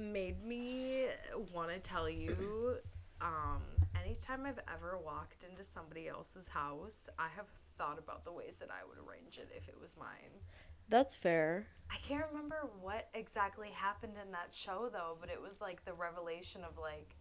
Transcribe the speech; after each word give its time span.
made 0.00 0.44
me 0.44 1.06
want 1.52 1.70
to 1.70 1.78
tell 1.78 2.08
you 2.08 2.76
um, 3.20 3.62
anytime 4.02 4.46
I've 4.46 4.60
ever 4.72 4.98
walked 5.04 5.44
into 5.48 5.62
somebody 5.62 6.08
else's 6.08 6.48
house, 6.48 7.08
I 7.18 7.28
have 7.36 7.46
thought 7.78 7.98
about 7.98 8.24
the 8.24 8.32
ways 8.32 8.58
that 8.60 8.68
I 8.70 8.86
would 8.88 8.98
arrange 8.98 9.38
it 9.38 9.50
if 9.56 9.68
it 9.68 9.76
was 9.80 9.96
mine. 9.96 10.40
That's 10.88 11.14
fair. 11.14 11.66
I 11.90 11.96
can't 12.06 12.24
remember 12.32 12.68
what 12.80 13.08
exactly 13.14 13.68
happened 13.68 14.14
in 14.24 14.32
that 14.32 14.52
show 14.52 14.88
though, 14.92 15.16
but 15.20 15.30
it 15.30 15.40
was 15.40 15.60
like 15.60 15.84
the 15.84 15.92
revelation 15.92 16.62
of 16.64 16.78
like, 16.78 17.14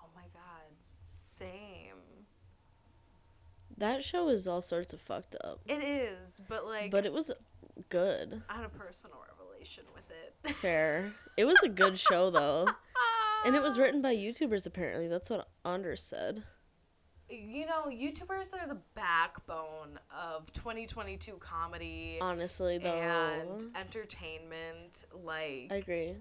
oh 0.00 0.08
my 0.14 0.24
god, 0.32 0.70
same. 1.02 2.26
That 3.76 4.04
show 4.04 4.28
is 4.28 4.46
all 4.46 4.62
sorts 4.62 4.92
of 4.92 5.00
fucked 5.00 5.36
up. 5.42 5.60
It 5.66 5.82
is, 5.82 6.40
but 6.48 6.66
like, 6.66 6.90
But 6.90 7.06
it 7.06 7.12
was 7.12 7.32
good. 7.88 8.42
I 8.48 8.56
had 8.56 8.64
a 8.64 8.68
personal 8.68 9.18
revelation 9.28 9.84
with 9.94 10.04
it. 10.10 10.54
Fair. 10.56 11.12
It 11.40 11.46
was 11.46 11.62
a 11.62 11.70
good 11.70 11.98
show 11.98 12.30
though. 12.30 12.66
And 13.46 13.56
it 13.56 13.62
was 13.62 13.78
written 13.78 14.02
by 14.02 14.14
YouTubers 14.14 14.66
apparently. 14.66 15.08
That's 15.08 15.30
what 15.30 15.48
Anders 15.64 16.02
said. 16.02 16.42
you 17.30 17.64
know, 17.64 17.84
YouTubers 17.86 18.52
are 18.52 18.68
the 18.68 18.76
backbone 18.94 19.98
of 20.14 20.52
2022 20.52 21.32
comedy 21.40 22.18
Honestly 22.20 22.76
though. 22.76 22.92
and 22.92 23.64
entertainment. 23.74 25.06
Like, 25.14 25.68
I 25.70 25.76
agree. 25.76 26.16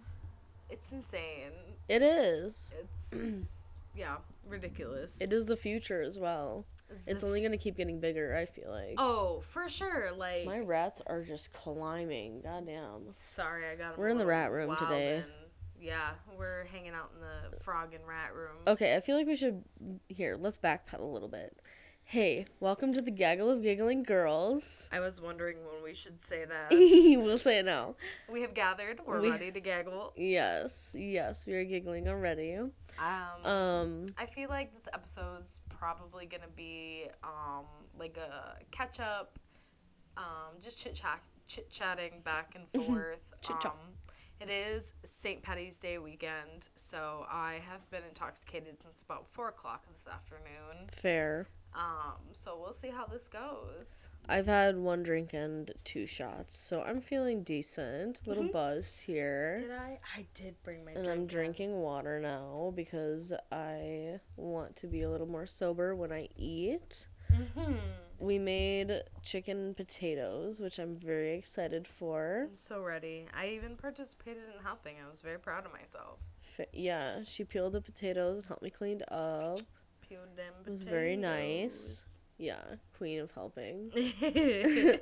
it's 0.69 0.93
insane. 0.93 1.51
It 1.89 2.01
is. 2.01 2.71
It's, 2.79 3.75
yeah, 3.97 4.19
ridiculous. 4.47 5.19
It 5.19 5.33
is 5.33 5.47
the 5.47 5.57
future 5.57 6.01
as 6.01 6.17
well. 6.17 6.65
It's 6.91 7.23
only 7.23 7.41
gonna 7.41 7.57
keep 7.57 7.77
getting 7.77 7.99
bigger, 7.99 8.35
I 8.35 8.45
feel 8.45 8.69
like. 8.71 8.95
Oh, 8.97 9.41
for 9.41 9.67
sure. 9.69 10.11
Like, 10.15 10.45
My 10.45 10.59
rats 10.59 11.01
are 11.07 11.23
just 11.23 11.51
climbing. 11.53 12.41
Goddamn. 12.41 13.13
sorry, 13.17 13.67
I 13.67 13.75
got 13.75 13.97
We're 13.97 14.09
in 14.09 14.17
the 14.17 14.25
rat 14.25 14.51
room 14.51 14.75
today. 14.77 15.23
yeah, 15.79 16.11
we're 16.37 16.65
hanging 16.65 16.91
out 16.93 17.11
in 17.15 17.21
the 17.21 17.57
frog 17.63 17.93
and 17.93 18.05
rat 18.07 18.33
room. 18.35 18.57
Okay, 18.67 18.95
I 18.95 18.99
feel 18.99 19.15
like 19.15 19.27
we 19.27 19.35
should. 19.35 19.63
Here, 20.07 20.35
let's 20.39 20.57
backpedal 20.57 20.99
a 21.01 21.03
little 21.05 21.29
bit. 21.29 21.57
Hey, 22.11 22.47
welcome 22.59 22.91
to 22.93 23.03
the 23.03 23.11
Gaggle 23.11 23.51
of 23.51 23.61
Giggling 23.61 24.01
Girls. 24.01 24.89
I 24.91 24.99
was 24.99 25.21
wondering 25.21 25.57
when 25.63 25.83
we 25.83 25.93
should 25.93 26.19
say 26.19 26.43
that. 26.43 26.69
we'll 26.71 27.37
say 27.37 27.59
it 27.59 27.65
now. 27.65 27.97
we 28.27 28.41
have 28.41 28.55
gathered. 28.55 28.99
We're 29.05 29.21
We- 29.21 29.29
ready 29.29 29.51
to 29.51 29.59
gaggle. 29.59 30.13
Yes, 30.15 30.95
yes, 30.97 31.45
we 31.45 31.53
are 31.53 31.63
giggling 31.63 32.07
already. 32.07 32.55
Um, 32.55 33.45
Um, 33.45 34.05
I 34.17 34.25
feel 34.25 34.49
like 34.49 34.73
this 34.73 34.87
episode's 34.91 35.61
probably 35.69 36.25
gonna 36.25 36.47
be 36.55 37.05
um 37.23 37.65
like 37.97 38.17
a 38.17 38.55
catch 38.71 38.99
up, 38.99 39.37
um 40.17 40.57
just 40.61 40.79
chit 40.81 40.95
chat 40.95 41.21
chit 41.45 41.69
chatting 41.69 42.21
back 42.25 42.55
and 42.55 42.67
forth. 42.87 43.19
Chit-chat. 43.41 43.71
um, 43.71 43.93
it 44.41 44.49
is 44.49 44.93
St. 45.03 45.43
Patty's 45.43 45.77
Day 45.77 45.99
weekend, 45.99 46.69
so 46.75 47.25
I 47.29 47.61
have 47.69 47.87
been 47.91 48.03
intoxicated 48.07 48.81
since 48.81 49.03
about 49.03 49.27
four 49.29 49.49
o'clock 49.49 49.85
this 49.91 50.07
afternoon. 50.11 50.87
fair. 50.91 51.45
Um, 51.73 52.17
so 52.33 52.57
we'll 52.61 52.73
see 52.73 52.89
how 52.89 53.05
this 53.05 53.29
goes. 53.29 54.09
I've 54.27 54.47
had 54.47 54.77
one 54.77 55.01
drink 55.03 55.33
and 55.33 55.71
two 55.83 56.05
shots, 56.05 56.55
so 56.55 56.81
I'm 56.81 56.99
feeling 57.01 57.43
decent. 57.43 58.21
A 58.25 58.29
little 58.29 58.49
buzzed 58.49 59.01
here. 59.01 59.57
Did 59.59 59.71
I? 59.71 59.99
I 60.15 60.25
did 60.33 60.55
bring 60.63 60.83
my 60.85 60.91
And. 60.91 61.07
I'm 61.07 61.19
in. 61.21 61.27
drinking 61.27 61.79
water 61.79 62.19
now 62.19 62.73
because 62.75 63.33
I 63.51 64.19
want 64.35 64.75
to 64.77 64.87
be 64.87 65.01
a 65.03 65.09
little 65.09 65.27
more 65.27 65.45
sober 65.47 65.95
when 65.95 66.11
I 66.11 66.27
eat. 66.35 67.07
Mhm. 67.31 67.79
We 68.19 68.37
made 68.37 69.03
chicken 69.23 69.57
and 69.59 69.77
potatoes, 69.77 70.59
which 70.59 70.77
I'm 70.79 70.95
very 70.97 71.35
excited 71.35 71.87
for. 71.87 72.47
I'm 72.49 72.55
so 72.55 72.81
ready. 72.81 73.27
I 73.33 73.47
even 73.49 73.77
participated 73.77 74.43
in 74.55 74.63
helping. 74.63 74.95
I 75.03 75.09
was 75.09 75.21
very 75.21 75.39
proud 75.39 75.65
of 75.65 75.71
myself. 75.71 76.19
F- 76.59 76.67
yeah, 76.73 77.23
she 77.23 77.45
peeled 77.45 77.73
the 77.73 77.81
potatoes 77.81 78.37
and 78.39 78.45
helped 78.45 78.63
me 78.63 78.69
clean 78.71 79.01
up. 79.09 79.59
Them 80.09 80.53
It 80.65 80.71
was 80.71 80.83
very 80.83 81.15
nice. 81.15 82.17
Yeah, 82.39 82.61
queen 82.97 83.19
of 83.19 83.31
helping. 83.31 83.91
if 83.93 85.01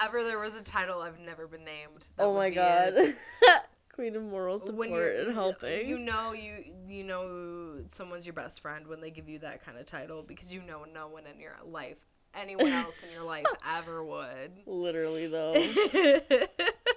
ever 0.00 0.24
there 0.24 0.38
was 0.38 0.58
a 0.58 0.64
title 0.64 1.02
I've 1.02 1.18
never 1.18 1.46
been 1.46 1.64
named. 1.64 2.06
that 2.16 2.24
oh 2.24 2.34
my 2.34 2.48
god. 2.50 3.14
queen 3.94 4.16
of 4.16 4.22
moral 4.22 4.56
When 4.58 4.66
support 4.66 4.88
you're- 4.90 5.24
and 5.26 5.34
helping. 5.34 5.86
You 5.88 5.98
know 5.98 6.32
you 6.32 6.64
you 6.88 7.04
know 7.04 7.80
someone's 7.88 8.24
your 8.24 8.34
best 8.34 8.60
friend 8.60 8.86
when 8.86 9.00
they 9.02 9.10
give 9.10 9.28
you 9.28 9.40
that 9.40 9.62
kind 9.64 9.76
of 9.76 9.84
title 9.84 10.22
because 10.22 10.50
you 10.52 10.62
know 10.62 10.84
no 10.92 11.08
one 11.08 11.24
in 11.26 11.38
your 11.38 11.56
life, 11.66 12.06
anyone 12.34 12.72
else 12.72 13.02
in 13.02 13.12
your 13.12 13.24
life 13.24 13.44
ever 13.76 14.02
would. 14.02 14.52
Literally 14.66 15.26
though. 15.26 15.52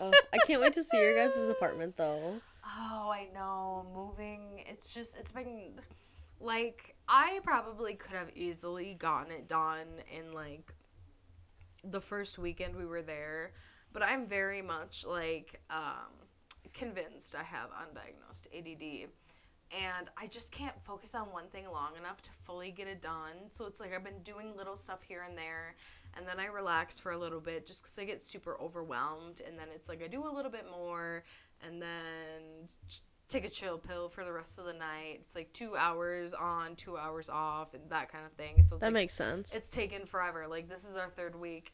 Oh, 0.02 0.12
I 0.34 0.38
can't 0.48 0.60
wait 0.62 0.74
to 0.74 0.84
see 0.84 0.98
your 0.98 1.16
guys' 1.16 1.48
apartment 1.50 1.98
though. 1.98 2.42
Oh, 2.66 3.12
I 3.14 3.28
know. 3.34 3.86
Moving, 3.94 4.64
it's 4.68 4.94
just, 4.94 5.18
it's 5.18 5.32
been 5.32 5.80
like, 6.40 6.96
I 7.08 7.40
probably 7.44 7.96
could 7.96 8.16
have 8.18 8.32
easily 8.36 8.96
gotten 8.96 9.32
it 9.32 9.48
done 9.48 9.88
in 10.16 10.34
like 10.34 10.74
the 11.84 12.02
first 12.02 12.38
weekend 12.38 12.76
we 12.76 12.86
were 12.86 13.02
there, 13.02 13.52
but 13.92 14.04
I'm 14.04 14.26
very 14.26 14.62
much 14.62 15.06
like 15.06 15.62
um, 15.70 16.12
convinced 16.74 17.36
I 17.36 17.44
have 17.44 17.70
undiagnosed 17.72 18.48
ADD. 18.58 19.10
And 19.76 20.08
I 20.18 20.28
just 20.28 20.52
can't 20.52 20.80
focus 20.80 21.16
on 21.16 21.32
one 21.32 21.48
thing 21.48 21.66
long 21.72 21.96
enough 21.98 22.22
to 22.24 22.32
fully 22.32 22.70
get 22.70 22.88
it 22.88 23.02
done. 23.02 23.50
So 23.50 23.66
it's 23.66 23.80
like 23.80 23.94
I've 23.94 24.04
been 24.04 24.22
doing 24.24 24.56
little 24.56 24.76
stuff 24.76 25.02
here 25.02 25.26
and 25.28 25.36
there, 25.36 25.74
and 26.16 26.28
then 26.28 26.40
I 26.40 26.46
relax 26.46 27.00
for 27.00 27.12
a 27.12 27.18
little 27.18 27.40
bit 27.40 27.66
just 27.66 27.82
because 27.82 27.98
I 27.98 28.04
get 28.04 28.22
super 28.22 28.56
overwhelmed. 28.62 29.42
And 29.48 29.58
then 29.58 29.70
it's 29.74 29.90
like 29.90 30.04
I 30.04 30.08
do 30.08 30.28
a 30.28 30.30
little 30.30 30.52
bit 30.52 30.66
more, 30.70 31.24
and 31.66 31.82
then 31.82 32.68
take 33.28 33.46
a 33.46 33.50
chill 33.50 33.78
pill 33.80 34.10
for 34.10 34.24
the 34.24 34.32
rest 34.34 34.60
of 34.60 34.66
the 34.66 34.74
night. 34.74 35.20
It's 35.22 35.36
like 35.36 35.52
two 35.54 35.76
hours 35.76 36.34
on, 36.34 36.76
two 36.76 36.98
hours 36.98 37.30
off, 37.30 37.74
and 37.74 37.90
that 37.90 38.12
kind 38.12 38.26
of 38.26 38.32
thing. 38.34 38.62
So 38.64 38.76
it's 38.76 38.82
That 38.82 38.88
like, 38.88 38.94
makes 38.94 39.14
sense. 39.14 39.56
it's 39.56 39.72
taken 39.72 40.06
forever. 40.06 40.46
Like 40.48 40.70
this 40.70 40.88
is 40.88 40.96
our 40.96 41.10
third 41.10 41.40
week. 41.40 41.74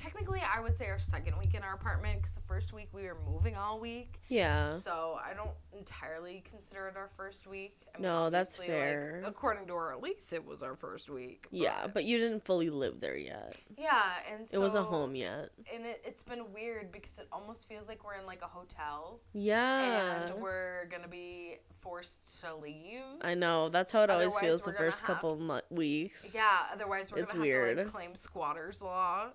Technically, 0.00 0.40
I 0.40 0.60
would 0.60 0.74
say 0.78 0.86
our 0.88 0.98
second 0.98 1.36
week 1.38 1.52
in 1.54 1.62
our 1.62 1.74
apartment 1.74 2.20
because 2.22 2.34
the 2.34 2.40
first 2.40 2.72
week 2.72 2.88
we 2.94 3.02
were 3.02 3.18
moving 3.30 3.54
all 3.54 3.78
week. 3.78 4.18
yeah. 4.28 4.68
So 4.68 5.18
I 5.22 5.34
don't 5.34 5.50
entirely 5.76 6.42
consider 6.50 6.88
it 6.88 6.96
our 6.96 7.08
first 7.08 7.46
week. 7.46 7.76
I 7.94 8.00
No, 8.00 8.30
that's 8.30 8.58
obviously, 8.58 8.74
like, 8.74 8.82
fair. 8.82 9.22
according 9.26 9.66
to 9.66 9.74
our 9.74 9.96
lease, 9.98 10.32
it 10.32 10.46
was 10.46 10.62
our 10.62 10.74
first 10.74 11.10
week. 11.10 11.46
Yeah, 11.50 11.86
but 11.92 12.04
you 12.04 12.16
didn't 12.18 12.46
fully 12.46 12.70
live 12.70 13.00
there 13.00 13.16
yet. 13.16 13.56
yeah, 13.76 14.12
and 14.32 14.48
so 14.48 14.58
it 14.58 14.62
wasn't 14.62 14.86
home 14.86 15.14
yet. 15.14 15.50
and 15.72 15.84
it, 15.84 16.00
it's 16.06 16.22
been 16.22 16.50
weird 16.54 16.92
because 16.92 17.18
it 17.18 17.28
almost 17.30 17.68
feels 17.68 17.86
like 17.86 18.02
we're 18.02 18.14
in 18.18 18.24
like 18.26 18.40
a 18.42 18.46
hotel 18.48 19.20
Yeah. 19.34 20.22
and 20.30 20.40
we're 20.40 20.86
gonna 20.90 21.08
be 21.08 21.56
forced 21.74 22.40
to 22.40 22.54
leave. 22.56 23.00
I 23.22 23.34
know. 23.34 23.68
That's 23.68 23.92
how 23.92 24.02
it 24.04 24.10
always 24.10 24.36
feels 24.38 24.62
the 24.62 24.72
first 24.72 25.00
have- 25.00 25.06
couple 25.06 25.36
mo- 25.36 25.60
weeks. 25.70 26.32
yeah, 26.34 26.66
otherwise 26.72 27.12
we're 27.12 27.18
It's 27.18 27.32
gonna 27.32 27.44
have 27.44 27.52
to 27.52 27.58
weird. 27.58 27.76
like 27.78 27.86
claim 27.92 28.14
squatters 28.14 28.80
law. 28.82 29.28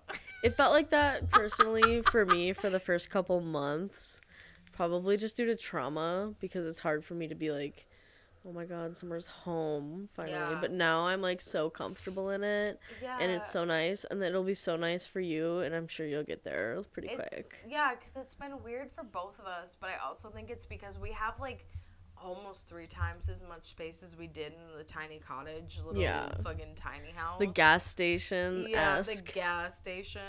It 0.56 0.62
felt 0.64 0.72
like 0.72 0.88
that 0.88 1.30
personally 1.30 2.00
for 2.00 2.24
me 2.24 2.54
for 2.54 2.70
the 2.70 2.80
first 2.80 3.10
couple 3.10 3.42
months. 3.42 4.22
Probably 4.72 5.18
just 5.18 5.36
due 5.36 5.44
to 5.44 5.54
trauma 5.54 6.32
because 6.40 6.66
it's 6.66 6.80
hard 6.80 7.04
for 7.04 7.12
me 7.12 7.28
to 7.28 7.34
be 7.34 7.50
like, 7.50 7.84
oh 8.42 8.52
my 8.52 8.64
god, 8.64 8.96
summer's 8.96 9.26
home 9.26 10.08
finally. 10.14 10.32
Yeah. 10.32 10.56
But 10.58 10.72
now 10.72 11.08
I'm 11.08 11.20
like 11.20 11.42
so 11.42 11.68
comfortable 11.68 12.30
in 12.30 12.42
it 12.42 12.80
yeah, 13.02 13.18
and 13.20 13.30
it's 13.30 13.50
so 13.50 13.66
nice 13.66 14.06
and 14.10 14.22
it'll 14.22 14.44
be 14.44 14.54
so 14.54 14.76
nice 14.76 15.06
for 15.06 15.20
you 15.20 15.58
and 15.58 15.74
I'm 15.74 15.88
sure 15.88 16.06
you'll 16.06 16.22
get 16.24 16.42
there 16.42 16.82
pretty 16.90 17.08
It's, 17.08 17.16
quick. 17.52 17.70
yeah, 17.70 17.90
because 17.94 18.16
it's 18.16 18.32
been 18.32 18.62
weird 18.64 18.90
for 18.90 19.04
both 19.04 19.38
of 19.38 19.44
us, 19.44 19.76
but 19.78 19.90
I 19.90 20.06
also 20.06 20.30
think 20.30 20.48
it's 20.48 20.64
because 20.64 20.98
we 20.98 21.12
have 21.12 21.38
like 21.38 21.66
almost 22.26 22.68
three 22.68 22.86
times 22.86 23.28
as 23.28 23.42
much 23.48 23.64
space 23.66 24.02
as 24.02 24.16
we 24.16 24.26
did 24.26 24.52
in 24.52 24.76
the 24.78 24.84
tiny 24.84 25.18
cottage, 25.18 25.78
little 25.86 26.02
Yeah. 26.02 26.28
fucking 26.42 26.74
tiny 26.74 27.10
house. 27.14 27.38
The 27.38 27.46
gas 27.46 27.86
station 27.86 28.66
Yeah, 28.68 29.00
the 29.00 29.22
gas 29.32 29.78
station. 29.78 30.20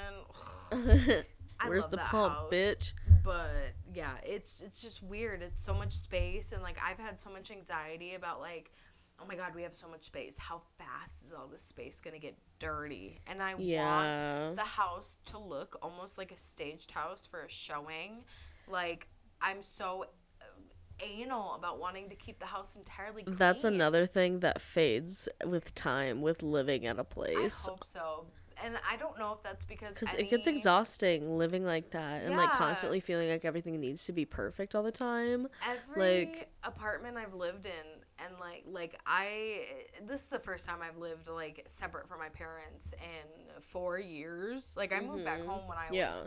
Where's 1.65 1.87
the 1.87 1.97
pump, 1.97 2.33
house. 2.33 2.53
bitch? 2.53 2.93
But 3.23 3.73
yeah, 3.93 4.13
it's 4.23 4.61
it's 4.61 4.81
just 4.81 5.01
weird. 5.03 5.41
It's 5.41 5.59
so 5.59 5.73
much 5.73 5.93
space, 5.93 6.51
and 6.53 6.61
like 6.61 6.79
I've 6.85 6.99
had 6.99 7.19
so 7.19 7.29
much 7.29 7.51
anxiety 7.51 8.15
about 8.15 8.39
like. 8.39 8.71
Oh 9.19 9.25
my 9.27 9.35
god, 9.35 9.55
we 9.55 9.63
have 9.63 9.73
so 9.73 9.87
much 9.87 10.03
space. 10.03 10.37
How 10.37 10.61
fast 10.77 11.23
is 11.23 11.33
all 11.33 11.47
this 11.47 11.63
space 11.63 11.99
gonna 11.99 12.19
get 12.19 12.37
dirty? 12.59 13.19
And 13.25 13.41
I 13.41 13.55
Yeah. 13.55 13.81
want 13.83 14.55
the 14.57 14.61
house 14.63 15.17
to 15.25 15.39
look 15.39 15.75
almost 15.81 16.19
like 16.19 16.31
a 16.31 16.37
staged 16.37 16.91
house 16.91 17.25
for 17.25 17.41
a 17.41 17.49
showing. 17.49 18.23
Like 18.67 19.07
I'm 19.41 19.61
so 19.63 20.05
anal 21.01 21.55
about 21.55 21.79
wanting 21.79 22.09
to 22.09 22.15
keep 22.15 22.39
the 22.39 22.45
house 22.45 22.75
entirely 22.75 23.23
clean. 23.23 23.35
That's 23.35 23.63
another 23.63 24.05
thing 24.05 24.39
that 24.41 24.61
fades 24.61 25.27
with 25.45 25.73
time 25.75 26.21
with 26.21 26.43
living 26.43 26.85
at 26.85 26.99
a 26.99 27.03
place. 27.03 27.65
I 27.67 27.71
hope 27.71 27.83
so. 27.83 28.25
And 28.63 28.75
I 28.89 28.95
don't 28.97 29.19
know 29.19 29.33
if 29.33 29.43
that's 29.43 29.65
because 29.65 29.93
Because 29.99 30.15
any, 30.15 30.23
it 30.23 30.31
gets 30.31 30.47
exhausting 30.47 31.37
living 31.37 31.63
like 31.63 31.91
that 31.91 32.23
and 32.23 32.35
like 32.35 32.49
constantly 32.49 32.99
feeling 32.99 33.29
like 33.29 33.45
everything 33.45 33.79
needs 33.79 34.05
to 34.05 34.13
be 34.13 34.25
perfect 34.25 34.73
all 34.73 34.81
the 34.81 34.91
time. 34.91 35.47
every 35.67 36.25
like- 36.25 36.49
apartment 36.63 37.17
I've 37.17 37.35
lived 37.35 37.67
in 37.67 37.71
and 38.25 38.33
like 38.39 38.63
like 38.65 38.99
I 39.05 39.63
this 40.07 40.23
is 40.23 40.29
the 40.29 40.39
first 40.39 40.67
time 40.67 40.79
I've 40.81 40.97
lived 40.97 41.27
like 41.27 41.61
separate 41.67 42.07
from 42.09 42.17
my 42.17 42.29
parents 42.29 42.93
in 42.93 43.61
4 43.61 43.99
years. 43.99 44.73
Like 44.75 44.91
I 44.91 45.01
moved 45.01 45.23
back 45.23 45.45
home 45.45 45.67
when 45.67 45.77
I 45.77 45.83
Mm-hmm. 45.85 45.93
Yeah. 45.93 46.09
was 46.09 46.23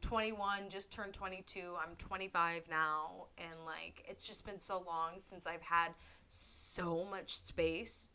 21, 0.00 0.68
just 0.68 0.92
turned 0.92 1.12
22. 1.12 1.74
I'm 1.80 1.94
25 1.96 2.62
now. 2.70 3.26
And 3.38 3.64
like, 3.66 4.04
it's 4.08 4.26
just 4.26 4.44
been 4.46 4.58
so 4.58 4.82
long 4.86 5.12
since 5.18 5.46
I've 5.46 5.62
had 5.62 5.88
so 6.28 7.04
much 7.10 7.34
space 7.36 8.08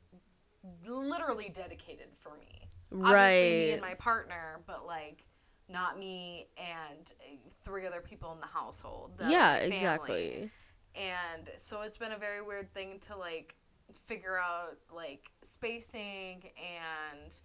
literally 0.87 1.49
dedicated 1.53 2.07
for 2.13 2.31
me. 2.39 2.69
Obviously, 3.05 3.49
me 3.49 3.71
and 3.71 3.81
my 3.81 3.95
partner, 3.95 4.59
but 4.67 4.85
like, 4.85 5.25
not 5.69 5.97
me 5.97 6.47
and 6.57 7.13
uh, 7.21 7.35
three 7.63 7.85
other 7.87 8.01
people 8.01 8.31
in 8.33 8.39
the 8.39 8.47
household. 8.47 9.17
the- 9.17 9.29
Yeah, 9.31 9.59
family. 9.59 9.75
exactly. 9.75 10.51
And 10.95 11.49
so 11.55 11.81
it's 11.81 11.97
been 11.97 12.11
a 12.11 12.17
very 12.17 12.41
weird 12.41 12.71
thing 12.73 12.99
to 13.01 13.17
like 13.17 13.55
figure 13.91 14.37
out 14.37 14.77
like 14.93 15.31
spacing 15.41 16.43
and 16.57 17.41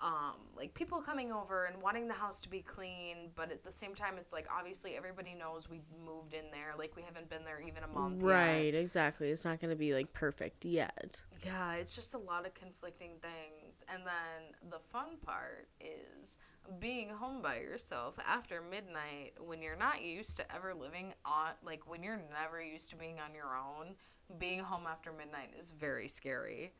um, 0.00 0.36
like 0.56 0.74
people 0.74 1.00
coming 1.00 1.32
over 1.32 1.64
and 1.64 1.82
wanting 1.82 2.06
the 2.06 2.14
house 2.14 2.40
to 2.42 2.48
be 2.48 2.60
clean, 2.60 3.30
but 3.34 3.50
at 3.50 3.64
the 3.64 3.72
same 3.72 3.94
time, 3.94 4.14
it's 4.16 4.32
like 4.32 4.46
obviously 4.56 4.96
everybody 4.96 5.34
knows 5.34 5.68
we 5.68 5.80
moved 6.04 6.34
in 6.34 6.50
there. 6.52 6.74
Like 6.78 6.94
we 6.94 7.02
haven't 7.02 7.28
been 7.28 7.44
there 7.44 7.60
even 7.60 7.82
a 7.82 7.88
month. 7.88 8.22
yet. 8.22 8.28
Right, 8.28 8.74
exactly. 8.74 9.30
It's 9.30 9.44
not 9.44 9.60
going 9.60 9.70
to 9.70 9.76
be 9.76 9.94
like 9.94 10.12
perfect 10.12 10.64
yet. 10.64 11.20
Yeah, 11.44 11.74
it's 11.74 11.96
just 11.96 12.14
a 12.14 12.18
lot 12.18 12.46
of 12.46 12.54
conflicting 12.54 13.12
things. 13.20 13.84
And 13.92 14.02
then 14.04 14.70
the 14.70 14.78
fun 14.78 15.16
part 15.24 15.68
is 15.80 16.38
being 16.78 17.08
home 17.08 17.42
by 17.42 17.58
yourself 17.60 18.18
after 18.26 18.60
midnight 18.60 19.32
when 19.44 19.62
you're 19.62 19.76
not 19.76 20.02
used 20.02 20.36
to 20.36 20.54
ever 20.54 20.74
living 20.74 21.12
on, 21.24 21.50
like 21.64 21.90
when 21.90 22.02
you're 22.02 22.20
never 22.40 22.62
used 22.62 22.90
to 22.90 22.96
being 22.96 23.18
on 23.18 23.34
your 23.34 23.56
own. 23.56 23.94
Being 24.38 24.60
home 24.60 24.84
after 24.86 25.10
midnight 25.10 25.54
is 25.58 25.70
very 25.70 26.06
scary. 26.06 26.72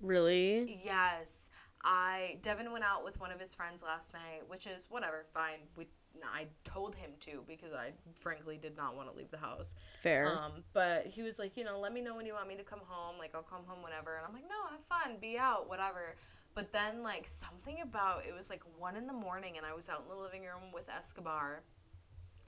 Really? 0.00 0.80
Yes. 0.82 1.50
I 1.82 2.38
Devin 2.42 2.70
went 2.72 2.84
out 2.84 3.04
with 3.04 3.20
one 3.20 3.30
of 3.32 3.40
his 3.40 3.54
friends 3.54 3.82
last 3.82 4.12
night, 4.14 4.42
which 4.48 4.66
is 4.66 4.86
whatever, 4.90 5.24
fine. 5.32 5.60
We 5.76 5.86
I 6.24 6.46
told 6.64 6.94
him 6.94 7.10
to 7.20 7.42
because 7.46 7.72
I 7.72 7.92
frankly 8.14 8.58
did 8.60 8.76
not 8.76 8.96
want 8.96 9.10
to 9.10 9.16
leave 9.16 9.30
the 9.30 9.38
house. 9.38 9.74
Fair. 10.02 10.36
Um, 10.36 10.64
but 10.72 11.06
he 11.06 11.22
was 11.22 11.38
like, 11.38 11.56
you 11.56 11.64
know, 11.64 11.78
let 11.78 11.92
me 11.92 12.00
know 12.00 12.14
when 12.14 12.26
you 12.26 12.34
want 12.34 12.48
me 12.48 12.56
to 12.56 12.62
come 12.62 12.80
home. 12.86 13.16
Like, 13.18 13.34
I'll 13.34 13.42
come 13.42 13.62
home 13.66 13.82
whenever. 13.82 14.16
And 14.16 14.26
I'm 14.26 14.34
like, 14.34 14.48
no, 14.48 14.70
have 14.70 14.84
fun, 14.84 15.16
be 15.20 15.38
out, 15.38 15.68
whatever. 15.68 16.16
But 16.54 16.72
then, 16.72 17.02
like, 17.02 17.26
something 17.26 17.80
about 17.80 18.26
it 18.26 18.34
was 18.34 18.50
like 18.50 18.62
one 18.76 18.96
in 18.96 19.06
the 19.06 19.12
morning, 19.12 19.56
and 19.56 19.64
I 19.64 19.72
was 19.72 19.88
out 19.88 20.02
in 20.02 20.08
the 20.08 20.20
living 20.20 20.42
room 20.42 20.72
with 20.74 20.88
Escobar. 20.90 21.62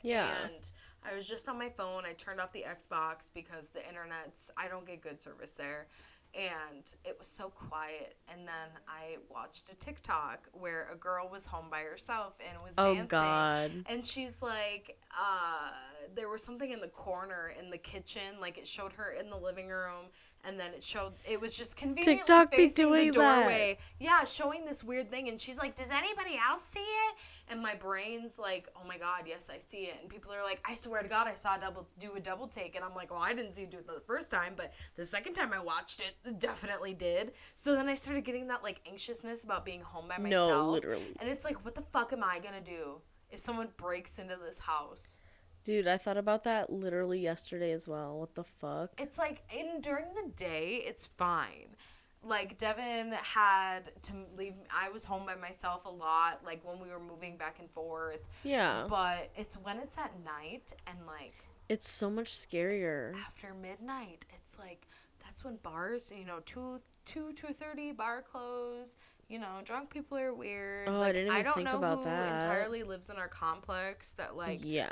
yeah. 0.03 0.31
And 0.45 0.69
I 1.05 1.15
was 1.15 1.27
just 1.27 1.49
on 1.49 1.59
my 1.59 1.69
phone. 1.69 2.05
I 2.05 2.13
turned 2.13 2.41
off 2.41 2.53
the 2.53 2.65
Xbox 2.69 3.31
because 3.33 3.71
the 3.71 3.87
internet's, 3.89 4.51
I 4.57 4.69
don't 4.69 4.87
get 4.87 5.01
good 5.01 5.21
service 5.21 5.53
there. 5.53 5.87
And 6.35 6.95
it 7.05 7.17
was 7.19 7.29
so 7.29 7.51
quiet. 7.51 8.15
And 8.33 8.49
then 8.49 8.81
I 8.89 9.19
watched 9.29 9.69
a 9.71 9.75
TikTok 9.75 10.49
where 10.53 10.89
a 10.93 10.97
girl 10.97 11.29
was 11.31 11.45
home 11.47 11.67
by 11.71 11.81
herself 11.81 12.35
and 12.49 12.63
was 12.63 12.75
oh 12.79 12.95
dancing. 12.95 13.07
god. 13.09 13.71
And 13.87 14.05
she's 14.05 14.41
like, 14.41 14.97
uh, 15.13 15.73
there 16.15 16.29
was 16.29 16.43
something 16.43 16.73
in 16.73 16.81
the 16.81 16.89
corner 16.89 17.53
in 17.59 17.71
the 17.71 17.79
kitchen, 17.79 18.41
like 18.41 18.57
it 18.57 18.67
showed 18.67 18.93
her 18.95 19.13
in 19.13 19.29
the 19.29 19.37
living 19.37 19.69
room, 19.69 20.07
and 20.45 20.59
then 20.59 20.73
it 20.75 20.83
showed 20.83 21.13
it 21.29 21.41
was 21.41 21.57
just 21.57 21.77
conveniently 21.77 22.17
TikTok 22.17 22.51
be 22.51 22.57
facing 22.57 22.87
doing 22.87 23.11
the 23.13 23.19
that. 23.19 23.37
doorway. 23.37 23.79
Yeah, 23.99 24.25
showing 24.25 24.65
this 24.65 24.83
weird 24.83 25.11
thing, 25.11 25.29
and 25.29 25.41
she's 25.41 25.59
like, 25.59 25.77
"Does 25.77 25.91
anybody 25.91 26.39
else 26.49 26.65
see 26.65 26.81
it?" 26.81 27.19
And 27.49 27.61
my 27.61 27.75
brain's 27.75 28.39
like, 28.39 28.69
"Oh 28.77 28.87
my 28.87 28.99
god, 28.99 29.25
yes, 29.27 29.49
I 29.53 29.59
see 29.59 29.85
it." 29.85 29.97
And 30.01 30.09
people 30.09 30.33
are 30.33 30.43
like, 30.43 30.61
"I 30.69 30.75
swear 30.75 31.03
to 31.03 31.09
God, 31.09 31.27
I 31.27 31.35
saw 31.35 31.57
a 31.57 31.61
double 31.61 31.89
do 31.99 32.13
a 32.15 32.21
double 32.21 32.49
take," 32.49 32.75
and 32.77 32.85
I'm 32.85 32.95
like, 32.95 33.11
"Well, 33.11 33.23
I 33.23 33.33
didn't 33.33 33.55
see 33.55 33.63
it 33.63 33.71
do 33.71 33.79
it 33.79 33.87
the 33.87 34.03
first 34.07 34.31
time, 34.31 34.55
but 34.57 34.73
the 34.97 35.05
second 35.05 35.35
time 35.35 35.53
I 35.53 35.61
watched 35.61 36.01
it, 36.01 36.15
it 36.25 36.39
definitely 36.39 36.95
did." 36.95 37.33
So 37.55 37.75
then 37.75 37.89
I 37.89 37.95
started 37.95 38.25
getting 38.25 38.49
that 38.49 38.63
like 38.63 38.81
anxiousness 38.89 39.45
about 39.45 39.65
being 39.65 39.81
home 39.81 40.09
by 40.09 40.19
myself. 40.19 40.51
No, 40.51 40.71
literally. 40.71 41.17
And 41.21 41.29
it's 41.29 41.45
like, 41.45 41.65
what 41.65 41.75
the 41.75 41.83
fuck 41.83 42.13
am 42.13 42.25
I 42.25 42.39
gonna 42.41 42.61
do 42.61 43.01
if 43.31 43.39
someone 43.41 43.69
breaks 43.77 44.19
into 44.19 44.37
this 44.37 44.59
house? 44.59 45.19
Dude, 45.65 45.87
I 45.87 45.97
thought 45.97 46.17
about 46.17 46.45
that 46.45 46.73
literally 46.73 47.21
yesterday 47.21 47.73
as 47.73 47.87
well. 47.87 48.19
What 48.19 48.35
the 48.35 48.45
fuck? 48.45 48.91
It's 49.01 49.17
like 49.19 49.43
in 49.57 49.81
during 49.81 50.07
the 50.15 50.29
day, 50.35 50.83
it's 50.87 51.07
fine. 51.07 51.77
Like 52.25 52.57
Devin 52.59 53.13
had 53.13 53.91
to 54.03 54.13
leave. 54.37 54.55
I 54.75 54.91
was 54.91 55.05
home 55.05 55.27
by 55.27 55.35
myself 55.35 55.85
a 55.87 55.91
lot, 55.91 56.41
like 56.45 56.61
when 56.65 56.81
we 56.81 56.89
were 56.89 57.01
moving 57.01 57.37
back 57.37 57.59
and 57.59 57.71
forth. 57.71 58.21
Yeah. 58.45 58.87
But 58.89 59.31
it's 59.37 59.55
when 59.57 59.79
it's 59.79 59.99
at 59.99 60.13
night 60.25 60.73
and 60.87 60.99
like 61.07 61.35
It's 61.69 61.89
so 61.91 62.11
much 62.11 62.33
scarier. 62.33 63.15
after 63.17 63.55
midnight, 63.55 64.25
it's 64.35 64.59
like 64.59 64.87
that's 65.25 65.45
when 65.45 65.57
bars, 65.57 66.13
you 66.17 66.25
know, 66.25 66.41
two 66.47 66.81
two 67.07 67.33
two 67.35 67.53
thirty 67.53 67.91
bar 67.93 68.23
close. 68.23 68.97
You 69.33 69.39
know, 69.39 69.61
drunk 69.65 69.89
people 69.89 70.19
are 70.19 70.35
weird. 70.35 70.89
Oh, 70.89 71.01
I 71.01 71.11
didn't 71.11 71.29
even 71.29 71.39
I 71.39 71.43
don't 71.43 71.55
think 71.55 71.65
know 71.71 71.79
about 71.79 71.99
who 72.01 72.05
that. 72.05 72.43
entirely 72.43 72.83
lives 72.83 73.09
in 73.09 73.17
our 73.17 73.29
complex 73.29 74.13
that 74.13 74.37
like 74.37 74.61
yeah. 74.63 74.91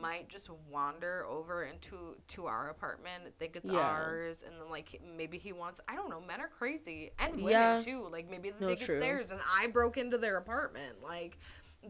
might 0.00 0.28
just 0.28 0.48
wander 0.70 1.26
over 1.28 1.64
into 1.64 2.16
to 2.28 2.46
our 2.46 2.70
apartment 2.70 3.24
think 3.40 3.56
it's 3.56 3.68
Yeah. 3.68 3.80
ours 3.80 4.44
and 4.46 4.60
then 4.60 4.70
like 4.70 5.00
maybe 5.16 5.38
he 5.38 5.52
wants 5.52 5.80
i 5.88 5.96
don't 5.96 6.08
know 6.08 6.20
men 6.20 6.40
are 6.40 6.46
crazy 6.48 7.10
and 7.18 7.34
women 7.36 7.50
Yeah. 7.50 7.78
too 7.80 8.06
like 8.12 8.30
maybe 8.30 8.50
they 8.50 8.60
No, 8.60 8.68
think 8.68 8.80
true. 8.80 8.94
it's 8.94 9.00
theirs 9.04 9.30
and 9.32 9.40
i 9.58 9.66
broke 9.66 9.96
into 9.96 10.18
their 10.18 10.36
apartment 10.36 11.02
like 11.02 11.38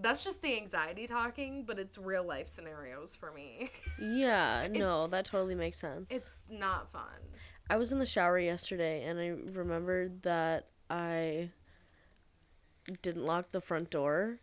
that's 0.00 0.24
just 0.24 0.40
the 0.40 0.56
anxiety 0.56 1.06
talking 1.06 1.64
but 1.66 1.78
it's 1.78 1.98
real 1.98 2.24
life 2.24 2.48
scenarios 2.48 3.14
for 3.14 3.30
me 3.32 3.70
Yeah, 4.00 4.68
no, 4.70 5.06
that 5.08 5.26
totally 5.26 5.54
makes 5.54 5.78
sense. 5.78 6.06
it's 6.10 6.48
not 6.50 6.90
fun 6.92 7.20
I 7.68 7.76
was 7.76 7.92
in 7.92 7.98
the 7.98 8.06
shower 8.06 8.38
yesterday 8.38 9.04
and 9.04 9.18
I 9.20 9.34
remembered 9.52 10.22
that 10.22 10.68
I 10.88 11.50
didn't 13.02 13.24
lock 13.24 13.52
the 13.52 13.60
front 13.60 13.90
door 13.90 14.38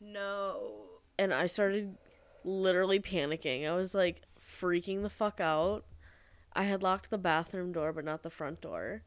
no 0.00 0.72
and 1.18 1.34
I 1.34 1.46
started 1.48 1.96
literally 2.44 3.00
panicking. 3.00 3.68
I 3.68 3.74
was 3.74 3.94
like 3.94 4.22
freaking 4.40 5.02
the 5.02 5.10
fuck 5.10 5.40
out. 5.40 5.84
I 6.52 6.62
had 6.62 6.82
locked 6.82 7.10
the 7.10 7.18
bathroom 7.18 7.72
door 7.72 7.92
but 7.92 8.04
not 8.04 8.22
the 8.22 8.30
front 8.30 8.60
door. 8.60 9.02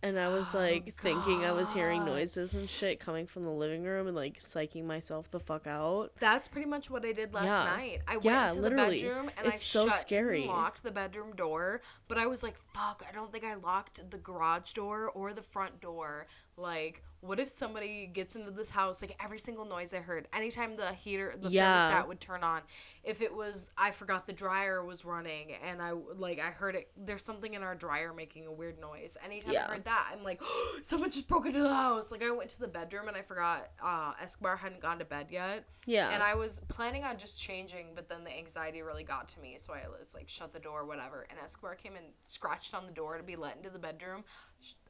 And 0.00 0.16
I 0.16 0.28
was 0.28 0.54
Oh, 0.54 0.58
like 0.58 0.94
thinking 0.94 1.44
I 1.44 1.50
was 1.50 1.72
hearing 1.72 2.04
noises 2.04 2.54
and 2.54 2.68
shit 2.68 3.00
coming 3.00 3.26
from 3.26 3.42
the 3.42 3.50
living 3.50 3.82
room 3.82 4.06
and 4.06 4.14
like 4.14 4.38
psyching 4.38 4.84
myself 4.84 5.28
the 5.32 5.40
fuck 5.40 5.66
out. 5.66 6.12
That's 6.20 6.46
pretty 6.46 6.68
much 6.68 6.88
what 6.88 7.04
I 7.04 7.10
did 7.10 7.34
last 7.34 7.46
Yeah. 7.46 7.64
night. 7.76 8.02
I 8.06 8.18
Yeah, 8.22 8.42
went 8.42 8.50
into 8.52 8.62
literally. 8.62 8.98
the 8.98 9.02
bedroom 9.04 9.30
and 9.36 9.48
I 9.48 9.54
It's 9.54 9.66
so 9.66 9.88
shut 9.88 10.00
scary. 10.00 10.42
and 10.42 10.50
locked 10.52 10.84
the 10.84 10.92
bedroom 10.92 11.34
door, 11.34 11.80
but 12.06 12.16
I 12.16 12.26
was 12.26 12.44
like, 12.44 12.56
"Fuck! 12.56 13.02
I 13.08 13.10
don't 13.10 13.32
think 13.32 13.42
I 13.44 13.54
locked 13.54 14.08
the 14.08 14.18
garage 14.18 14.72
door 14.72 15.10
or 15.10 15.32
the 15.32 15.42
front 15.42 15.80
door. 15.80 16.28
Like, 16.56 17.02
what 17.20 17.40
if 17.40 17.48
somebody 17.48 18.06
gets 18.06 18.36
into 18.36 18.50
this 18.50 18.70
house? 18.70 19.02
Like 19.02 19.16
every 19.22 19.38
single 19.38 19.64
noise 19.64 19.92
I 19.92 19.98
heard, 19.98 20.28
anytime 20.32 20.76
the 20.76 20.92
heater, 20.92 21.34
the 21.36 21.50
Yeah. 21.50 21.90
thermostat 21.90 22.06
would 22.08 22.20
turn 22.20 22.44
on, 22.44 22.62
if 23.02 23.20
it 23.22 23.34
was, 23.34 23.70
I 23.76 23.90
forgot 23.90 24.26
the 24.26 24.32
dryer 24.32 24.84
was 24.84 25.04
running, 25.04 25.52
and 25.64 25.82
I 25.82 25.92
like 25.92 26.38
I 26.40 26.50
heard 26.50 26.76
it. 26.76 26.90
There's 26.96 27.24
something 27.24 27.54
in 27.54 27.62
our 27.62 27.74
dryer 27.74 28.12
making 28.12 28.46
a 28.46 28.52
weird 28.52 28.78
noise. 28.80 29.16
Anytime 29.24 29.52
Yeah. 29.52 29.66
I 29.68 29.72
heard 29.74 29.84
that, 29.84 30.10
I'm 30.12 30.22
like, 30.22 30.40
someone 30.82 31.10
just 31.10 31.26
broke 31.26 31.46
into 31.46 31.62
the 31.62 31.74
house. 31.74 32.12
Like 32.12 32.22
I 32.22 32.30
went 32.30 32.50
to 32.50 32.60
the 32.60 32.68
bedroom 32.68 33.08
and 33.08 33.16
I 33.16 33.22
forgot 33.22 33.70
uh, 33.82 34.12
Escobar 34.22 34.56
hadn't 34.56 34.80
gone 34.80 34.98
to 35.00 35.04
bed 35.04 35.26
yet. 35.30 35.64
Yeah. 35.86 36.10
And 36.10 36.22
I 36.22 36.34
was 36.34 36.60
planning 36.68 37.02
on 37.04 37.16
just 37.16 37.38
changing, 37.38 37.94
but 37.94 38.08
then 38.08 38.22
the 38.22 38.36
anxiety 38.36 38.82
really 38.82 39.04
got 39.04 39.26
to 39.30 39.40
me, 39.40 39.56
so 39.58 39.72
I 39.72 39.88
was 39.88 40.14
like, 40.14 40.28
shut 40.28 40.52
the 40.52 40.60
door, 40.60 40.84
whatever. 40.84 41.26
And 41.30 41.38
Escobar 41.40 41.74
came 41.76 41.96
and 41.96 42.06
scratched 42.26 42.74
on 42.74 42.86
the 42.86 42.92
door 42.92 43.16
to 43.16 43.22
be 43.22 43.36
let 43.36 43.56
into 43.56 43.70
the 43.70 43.78
bedroom. 43.78 44.22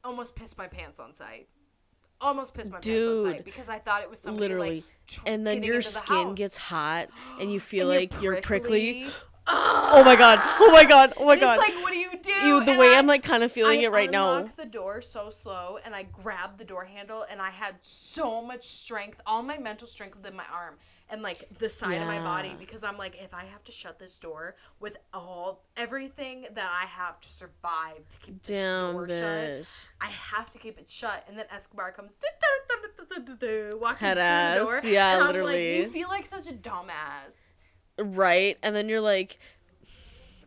Almost 0.03 0.35
pissed 0.35 0.57
my 0.57 0.67
pants 0.67 0.99
on 0.99 1.13
sight. 1.13 1.47
Almost 2.21 2.53
pissed 2.53 2.71
my 2.71 2.79
pants 2.79 3.07
on 3.07 3.21
sight 3.31 3.45
because 3.45 3.69
I 3.69 3.79
thought 3.79 4.03
it 4.03 4.09
was 4.09 4.19
somebody 4.19 4.49
Literally. 4.49 4.75
like 4.75 4.83
tr- 5.07 5.21
and 5.25 5.47
then 5.47 5.63
your 5.63 5.77
the 5.77 5.81
skin 5.83 6.35
gets 6.35 6.57
hot 6.57 7.09
and 7.39 7.51
you 7.51 7.59
feel 7.71 7.89
And 7.91 7.99
like 8.11 8.21
you're 8.21 8.41
prickly. 8.41 9.03
prickly. 9.03 9.13
Oh 9.51 10.03
my 10.05 10.15
god. 10.15 10.39
Oh 10.59 10.71
my 10.71 10.83
god. 10.85 11.13
Oh 11.17 11.25
my 11.25 11.31
And 11.33 11.41
god. 11.41 11.57
It's 11.59 11.67
like, 11.69 11.81
what 11.81 11.91
do 11.91 11.97
you 11.97 12.09
do? 12.21 12.31
you, 12.31 12.63
the 12.65 12.71
And 12.71 12.79
way 12.79 12.93
I- 12.93 12.97
I'm 12.99 13.07
like 13.07 13.23
kind 13.23 13.41
of 13.43 13.51
feeling 13.51 13.79
I 13.79 13.83
it 13.83 13.91
right 13.91 14.11
now. 14.11 14.33
I 14.33 14.37
unlocked 14.39 14.57
the 14.57 14.65
door 14.65 15.01
so 15.01 15.29
slow, 15.31 15.79
and 15.83 15.95
I 15.95 16.03
grabbed 16.03 16.59
the 16.59 16.65
door 16.65 16.85
handle, 16.85 17.25
and 17.31 17.41
I 17.41 17.49
had 17.49 17.75
so 17.81 18.41
much 18.43 18.65
strength, 18.67 19.21
all 19.25 19.41
my 19.41 19.57
mental 19.57 19.87
strength 19.87 20.17
within 20.17 20.35
my 20.35 20.43
arm 20.53 20.75
and 21.09 21.21
like 21.21 21.45
the 21.57 21.69
side 21.69 21.99
of 22.01 22.07
my 22.07 22.19
body, 22.19 22.55
because 22.59 22.83
I'm 22.83 22.97
like, 22.97 23.17
if 23.21 23.33
I 23.33 23.45
have 23.45 23.63
to 23.65 23.71
shut 23.71 23.97
this 23.99 24.17
door 24.19 24.55
with 24.79 24.97
all 25.13 25.63
everything 25.75 26.45
that 26.53 26.69
I 26.71 26.85
have 26.85 27.19
to 27.21 27.29
survive 27.29 28.07
to 28.09 28.17
keep 28.19 28.41
this 28.41 28.57
Damn 28.57 28.93
door 28.93 29.09
shut. 29.09 29.87
I 30.01 30.07
have 30.09 30.51
to 30.51 30.57
keep 30.59 30.77
it 30.77 30.89
shut. 30.89 31.25
And 31.27 31.37
then 31.37 31.45
Escobar 31.51 31.91
comes 31.91 32.15
walking 33.79 33.97
Head 33.97 34.17
through 34.17 34.23
ass. 34.23 34.57
the 34.59 34.63
door, 34.65 34.81
Yeah, 34.83 35.13
and 35.13 35.21
I'm 35.21 35.27
literally. 35.27 35.79
like, 35.79 35.85
you 35.87 35.91
feel 35.91 36.09
like 36.09 36.25
such 36.25 36.47
a 36.47 36.53
dumbass. 36.53 37.53
Right? 37.97 38.57
And 38.63 38.75
then 38.75 38.87
you're 38.89 39.01
like 39.01 39.39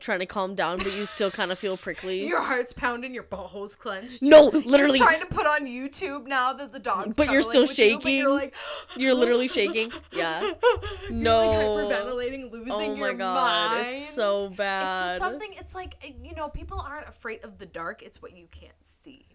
trying 0.03 0.19
to 0.19 0.27
calm 0.27 0.55
down, 0.55 0.77
but 0.79 0.93
you 0.95 1.07
still 1.07 1.31
kind 1.31 1.51
of 1.51 1.59
feel 1.59 1.77
prickly. 1.79 2.27
Your 2.27 2.43
heart's 2.43 2.73
pounding, 2.75 3.15
your 3.15 3.23
butthole's 3.23 3.75
clenched. 3.77 4.23
No, 4.23 4.51
You're- 4.53 4.65
literally. 4.71 4.99
You're 4.99 5.07
trying 5.09 5.21
to 5.21 5.27
put 5.27 5.47
on 5.47 5.65
YouTube 5.67 6.27
now 6.27 6.53
that 6.53 6.73
the 6.73 6.79
dog's 6.79 7.17
But 7.17 7.31
you're 7.31 7.41
still 7.43 7.63
with 7.63 7.79
you, 7.79 7.85
you're 7.87 8.01
shaking. 8.01 8.29
like, 8.29 8.55
You're 8.97 9.15
literally 9.15 9.49
shaking. 9.59 9.91
Yeah. 10.13 10.41
You're 10.43 11.13
No. 11.13 11.39
like 11.75 11.97
hyperventilating, 11.97 12.53
losing 12.53 12.73
Oh 12.73 12.97
my 12.97 13.07
your 13.09 13.15
god. 13.15 13.77
mind. 13.79 13.87
It's 13.97 14.15
so 14.15 14.49
bad. 14.51 14.83
It's 14.83 14.91
just 14.91 15.19
something. 15.19 15.55
It's 15.55 15.75
like 15.75 15.95
eh, 16.03 16.13
you 16.23 16.35
know, 16.35 16.49
people 16.49 16.79
aren't 16.79 17.09
afraid 17.09 17.45
of 17.45 17.57
the 17.59 17.67
dark. 17.67 18.03
It's 18.03 18.21
what 18.21 18.37
you 18.37 18.47
can't 18.51 18.73
see. 18.83 19.27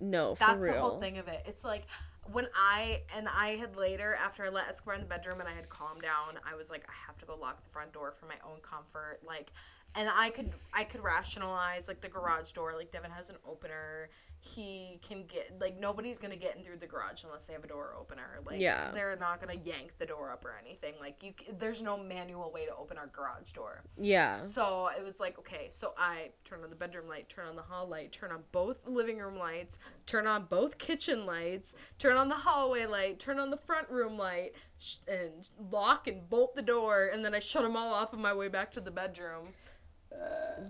No, 0.00 0.34
for 0.34 0.46
That's 0.46 0.64
real. 0.64 0.72
the 0.74 0.80
whole 0.80 1.00
thing 1.00 1.18
of 1.18 1.28
it. 1.28 1.42
It's 1.46 1.64
like 1.64 1.84
when 2.30 2.46
I 2.54 3.00
and 3.16 3.26
I 3.26 3.56
had 3.56 3.76
later 3.76 4.14
after 4.22 4.44
I 4.44 4.48
let 4.50 4.68
Escobar 4.68 4.94
in 4.94 5.00
the 5.00 5.06
bedroom 5.06 5.40
and 5.40 5.48
I 5.48 5.52
had 5.54 5.68
calmed 5.68 6.02
down, 6.02 6.38
I 6.48 6.54
was 6.54 6.70
like, 6.70 6.86
I 6.88 6.92
have 7.06 7.16
to 7.18 7.26
go 7.26 7.34
lock 7.36 7.62
the 7.64 7.70
front 7.70 7.92
door 7.92 8.12
for 8.18 8.26
my 8.26 8.34
own 8.48 8.60
comfort. 8.60 9.20
Like, 9.26 9.50
and 9.98 10.08
I 10.16 10.30
could 10.30 10.50
I 10.72 10.84
could 10.84 11.02
rationalize 11.02 11.88
like 11.88 12.00
the 12.00 12.08
garage 12.08 12.52
door. 12.52 12.72
Like 12.76 12.90
Devin 12.92 13.10
has 13.10 13.30
an 13.30 13.36
opener. 13.46 14.08
He 14.40 15.00
can 15.02 15.24
get 15.26 15.60
like 15.60 15.78
nobody's 15.80 16.16
gonna 16.16 16.36
get 16.36 16.54
in 16.56 16.62
through 16.62 16.76
the 16.76 16.86
garage 16.86 17.24
unless 17.24 17.46
they 17.48 17.52
have 17.54 17.64
a 17.64 17.66
door 17.66 17.94
opener. 17.98 18.38
Like, 18.46 18.60
Yeah. 18.60 18.92
they're 18.92 19.16
not 19.16 19.40
gonna 19.40 19.58
yank 19.64 19.98
the 19.98 20.06
door 20.06 20.30
up 20.30 20.44
or 20.44 20.54
anything. 20.64 20.94
Like, 21.00 21.20
you 21.24 21.34
there's 21.58 21.82
no 21.82 21.98
manual 21.98 22.52
way 22.52 22.64
to 22.64 22.74
open 22.76 22.96
our 22.98 23.08
garage 23.08 23.50
door. 23.50 23.82
Yeah. 24.00 24.42
So 24.42 24.90
it 24.96 25.02
was 25.02 25.18
like, 25.18 25.36
okay, 25.40 25.66
so 25.70 25.92
I 25.98 26.30
turn 26.44 26.62
on 26.62 26.70
the 26.70 26.76
bedroom 26.76 27.08
light, 27.08 27.28
turn 27.28 27.46
on 27.48 27.56
the 27.56 27.62
hall 27.62 27.88
light, 27.88 28.12
turn 28.12 28.30
on 28.30 28.44
both 28.52 28.86
living 28.86 29.18
room 29.18 29.36
lights, 29.36 29.80
turn 30.06 30.28
on 30.28 30.44
both 30.44 30.78
kitchen 30.78 31.26
lights, 31.26 31.74
turn 31.98 32.16
on 32.16 32.28
the 32.28 32.36
hallway 32.36 32.86
light, 32.86 33.18
turn 33.18 33.40
on 33.40 33.50
the 33.50 33.56
front 33.56 33.90
room 33.90 34.16
light, 34.16 34.52
sh- 34.78 34.98
and 35.08 35.48
lock 35.72 36.06
and 36.06 36.30
bolt 36.30 36.54
the 36.54 36.62
door, 36.62 37.10
and 37.12 37.24
then 37.24 37.34
I 37.34 37.40
shut 37.40 37.64
them 37.64 37.76
all 37.76 37.92
off 37.92 38.14
on 38.14 38.22
my 38.22 38.32
way 38.32 38.46
back 38.46 38.70
to 38.72 38.80
the 38.80 38.92
bedroom. 38.92 39.48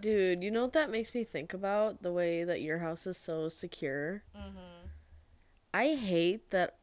Dude, 0.00 0.42
you 0.42 0.50
know 0.50 0.62
what 0.62 0.72
that 0.74 0.90
makes 0.90 1.14
me 1.14 1.24
think 1.24 1.52
about? 1.54 2.02
The 2.02 2.12
way 2.12 2.44
that 2.44 2.60
your 2.60 2.78
house 2.78 3.06
is 3.06 3.16
so 3.16 3.48
secure. 3.48 4.22
Mm-hmm. 4.36 4.86
I 5.74 5.94
hate 5.94 6.50
that 6.50 6.76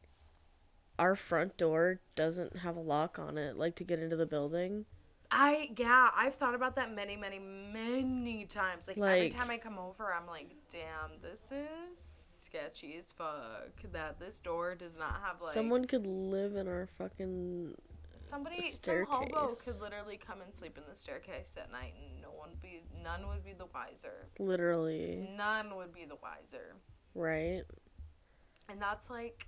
our 0.98 1.14
front 1.14 1.56
door 1.56 2.00
doesn't 2.14 2.58
have 2.58 2.76
a 2.76 2.80
lock 2.80 3.18
on 3.18 3.36
it, 3.38 3.56
like 3.56 3.74
to 3.76 3.84
get 3.84 3.98
into 4.00 4.16
the 4.16 4.26
building. 4.26 4.86
I 5.30 5.70
yeah, 5.76 6.10
I've 6.16 6.34
thought 6.34 6.54
about 6.54 6.76
that 6.76 6.94
many, 6.94 7.16
many, 7.16 7.38
many 7.40 8.44
times. 8.44 8.86
Like, 8.86 8.96
every 8.98 9.22
Like- 9.22 9.32
time 9.32 9.50
I 9.50 9.58
come 9.58 9.78
over, 9.78 10.12
I'm 10.12 10.26
like, 10.26 10.54
damn, 10.70 11.20
this 11.20 11.52
is 11.52 11.98
sketchy 11.98 12.96
as 12.96 13.12
fuck. 13.12 13.72
That 13.92 14.20
this 14.20 14.38
door 14.40 14.74
does 14.76 14.96
not 14.96 15.20
have 15.22 15.40
like 15.42 15.52
Someone 15.52 15.84
could 15.86 16.06
live 16.06 16.54
in 16.56 16.68
our 16.68 16.86
fucking. 16.98 17.74
Somebody, 18.18 18.70
some 18.70 19.04
hobo 19.04 19.26
staircase. 19.50 19.62
could 19.62 19.80
literally 19.82 20.16
come 20.16 20.40
and 20.40 20.54
sleep 20.54 20.78
in 20.78 20.84
the 20.88 20.96
staircase 20.96 21.58
at 21.60 21.70
night, 21.70 21.92
and 22.00 22.22
no 22.22 22.30
one 22.30 22.48
would 22.50 22.62
be, 22.62 22.82
none 23.06 23.28
would 23.28 23.44
be 23.44 23.52
the 23.52 23.66
wiser. 23.66 24.28
Literally. 24.38 25.28
None 25.36 25.76
would 25.76 25.92
be 25.92 26.04
the 26.04 26.16
wiser, 26.22 26.74
Right? 27.14 27.62
and 28.68 28.82
that's 28.82 29.08
like, 29.08 29.46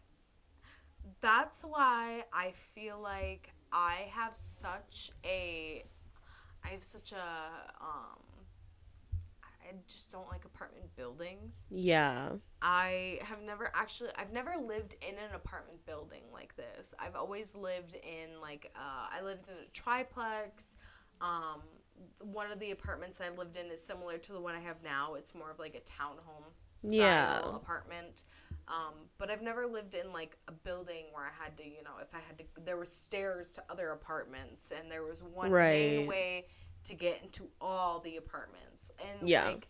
that's 1.21 1.62
why 1.62 2.23
I 2.33 2.53
feel 2.53 3.00
like 3.00 3.53
I 3.73 4.09
have 4.12 4.37
such 4.37 5.11
a, 5.27 5.85
I 6.65 6.69
have 6.69 6.83
such 6.83 7.12
a, 7.12 7.85
um, 7.85 8.23
I 9.69 9.75
just 9.87 10.11
don't 10.12 10.29
like 10.29 10.45
apartment 10.45 10.95
buildings. 10.97 11.67
Yeah. 11.71 12.31
I 12.62 13.19
have 13.23 13.43
never 13.43 13.71
actually 13.75 14.11
I've 14.17 14.33
never 14.33 14.55
lived 14.57 14.95
in 15.07 15.15
an 15.17 15.35
apartment 15.35 15.85
building 15.85 16.23
like 16.33 16.57
this. 16.57 16.95
I've 16.99 17.15
always 17.17 17.55
lived 17.55 17.97
in 17.97 18.41
like 18.41 18.71
uh, 18.75 19.09
I 19.12 19.21
lived 19.23 19.49
in 19.49 19.55
a 19.55 19.69
triplex. 19.75 20.77
Um, 21.21 21.61
one 22.21 22.50
of 22.50 22.59
the 22.61 22.71
apartments 22.71 23.21
I 23.21 23.31
lived 23.37 23.57
in 23.57 23.67
is 23.71 23.85
similar 23.85 24.19
to 24.19 24.33
the 24.33 24.40
one 24.40 24.55
I 24.55 24.61
have 24.61 24.83
now. 24.83 25.14
It's 25.14 25.35
more 25.35 25.50
of 25.50 25.59
like 25.59 25.75
a 25.75 25.81
townhome 25.81 26.52
style 26.76 27.52
Yeah. 27.52 27.57
apartment. 27.57 28.23
Um, 28.69 28.95
but 29.17 29.31
I've 29.31 29.43
never 29.43 29.67
lived 29.67 29.95
in 29.95 30.12
like 30.12 30.37
a 30.47 30.52
building 30.52 31.07
where 31.12 31.25
I 31.25 31.43
had 31.45 31.57
to, 31.57 31.64
you 31.64 31.83
know, 31.83 31.97
if 32.02 32.14
I 32.14 32.19
had 32.19 32.38
to, 32.38 32.45
there 32.64 32.76
were 32.76 32.85
stairs 32.85 33.52
to 33.55 33.62
other 33.71 33.90
apartments, 33.90 34.73
and 34.73 34.90
there 34.90 35.02
was 35.02 35.23
one 35.23 35.69
main 35.69 36.07
way 36.07 36.47
to 36.85 36.95
get 36.95 37.23
into 37.23 37.49
all 37.61 38.00
the 38.00 38.17
apartments. 38.17 38.90
And 39.00 39.28
Yeah. 39.28 39.45
like, 39.47 39.69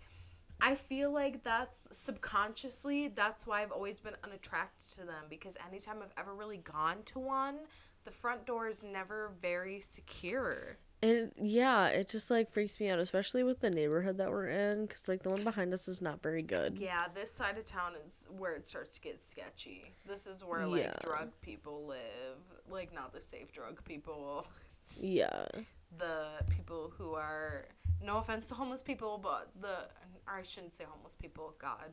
I 0.60 0.74
feel 0.74 1.12
like 1.12 1.44
that's 1.44 1.86
subconsciously 1.92 3.08
that's 3.08 3.46
why 3.46 3.62
I've 3.62 3.70
always 3.72 4.00
been 4.00 4.16
unattracted 4.24 4.90
to 4.98 5.04
them 5.04 5.26
because 5.30 5.56
anytime 5.66 5.98
I've 6.02 6.12
ever 6.18 6.34
really 6.34 6.56
gone 6.58 7.02
to 7.06 7.20
one, 7.20 7.58
the 8.04 8.10
front 8.10 8.44
door 8.46 8.68
is 8.68 8.82
never 8.82 9.32
very 9.40 9.80
secure. 9.80 10.78
And 11.00 11.30
yeah, 11.40 11.86
it 11.88 12.08
just 12.08 12.28
like 12.30 12.50
freaks 12.50 12.80
me 12.80 12.88
out, 12.88 12.98
especially 12.98 13.44
with 13.44 13.60
the 13.60 13.70
neighborhood 13.70 14.18
that 14.18 14.30
we're 14.30 14.48
in, 14.48 14.86
because 14.86 15.06
like 15.06 15.22
the 15.22 15.28
one 15.28 15.44
behind 15.44 15.72
us 15.72 15.86
is 15.86 16.02
not 16.02 16.22
very 16.22 16.42
good. 16.42 16.76
Yeah, 16.78 17.06
this 17.14 17.30
side 17.30 17.56
of 17.56 17.64
town 17.64 17.92
is 18.04 18.26
where 18.36 18.54
it 18.56 18.66
starts 18.66 18.94
to 18.96 19.00
get 19.00 19.20
sketchy. 19.20 19.94
This 20.06 20.26
is 20.26 20.44
where 20.44 20.66
like 20.66 20.82
Yeah. 20.82 20.94
drug 21.02 21.30
people 21.40 21.86
live, 21.86 22.38
like 22.68 22.92
not 22.92 23.12
the 23.12 23.20
safe 23.20 23.52
drug 23.52 23.82
people. 23.84 24.46
Yeah. 25.00 25.44
the 25.98 26.28
people 26.48 26.92
who 26.96 27.12
are 27.14 27.66
no 28.02 28.16
offense 28.18 28.48
to 28.48 28.54
homeless 28.54 28.82
people, 28.82 29.18
but 29.22 29.50
the 29.60 29.88
or 30.26 30.38
I 30.38 30.42
shouldn't 30.42 30.72
say 30.72 30.84
homeless 30.88 31.14
people, 31.14 31.54
God, 31.58 31.90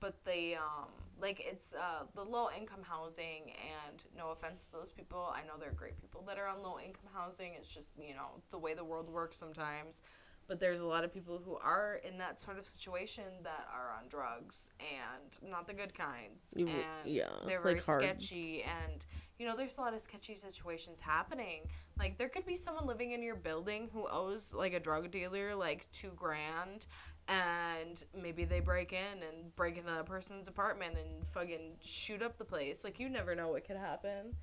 but 0.00 0.24
they 0.24 0.54
um 0.54 0.88
like 1.20 1.40
it's 1.40 1.74
uh 1.74 2.04
the 2.14 2.24
low 2.24 2.48
income 2.56 2.82
housing 2.82 3.52
and 3.88 4.04
no 4.16 4.30
offense 4.30 4.66
to 4.66 4.72
those 4.72 4.90
people, 4.90 5.32
I 5.34 5.42
know 5.46 5.54
they're 5.58 5.72
great 5.72 6.00
people 6.00 6.24
that 6.28 6.38
are 6.38 6.46
on 6.46 6.62
low 6.62 6.78
income 6.78 7.08
housing. 7.12 7.52
It's 7.56 7.72
just 7.72 7.98
you 7.98 8.14
know 8.14 8.40
the 8.50 8.58
way 8.58 8.74
the 8.74 8.84
world 8.84 9.08
works 9.08 9.38
sometimes. 9.38 10.02
But 10.48 10.58
there's 10.58 10.80
a 10.80 10.86
lot 10.86 11.04
of 11.04 11.14
people 11.14 11.40
who 11.44 11.56
are 11.58 12.00
in 12.02 12.18
that 12.18 12.40
sort 12.40 12.58
of 12.58 12.64
situation 12.66 13.22
that 13.44 13.68
are 13.72 13.96
on 13.96 14.08
drugs 14.08 14.70
and 14.80 15.48
not 15.48 15.68
the 15.68 15.74
good 15.74 15.94
kinds. 15.94 16.52
And 16.56 16.68
yeah, 17.04 17.26
they're 17.46 17.60
very 17.60 17.76
like 17.76 17.84
sketchy 17.84 18.64
and 18.64 19.06
you 19.40 19.46
know 19.46 19.56
there's 19.56 19.78
a 19.78 19.80
lot 19.80 19.94
of 19.94 20.00
sketchy 20.00 20.34
situations 20.34 21.00
happening 21.00 21.62
like 21.98 22.18
there 22.18 22.28
could 22.28 22.44
be 22.44 22.54
someone 22.54 22.86
living 22.86 23.12
in 23.12 23.22
your 23.22 23.34
building 23.34 23.88
who 23.90 24.06
owes 24.10 24.52
like 24.52 24.74
a 24.74 24.80
drug 24.80 25.10
dealer 25.10 25.54
like 25.54 25.90
two 25.92 26.10
grand 26.14 26.86
and 27.30 28.04
maybe 28.20 28.44
they 28.44 28.60
break 28.60 28.92
in 28.92 29.22
and 29.22 29.54
break 29.56 29.76
into 29.76 29.90
that 29.90 30.06
person's 30.06 30.48
apartment 30.48 30.96
and 30.98 31.26
fucking 31.26 31.76
shoot 31.80 32.22
up 32.22 32.36
the 32.38 32.44
place. 32.44 32.84
Like 32.84 32.98
you 32.98 33.08
never 33.08 33.34
know 33.34 33.48
what 33.48 33.66
could 33.66 33.76
happen. 33.76 34.34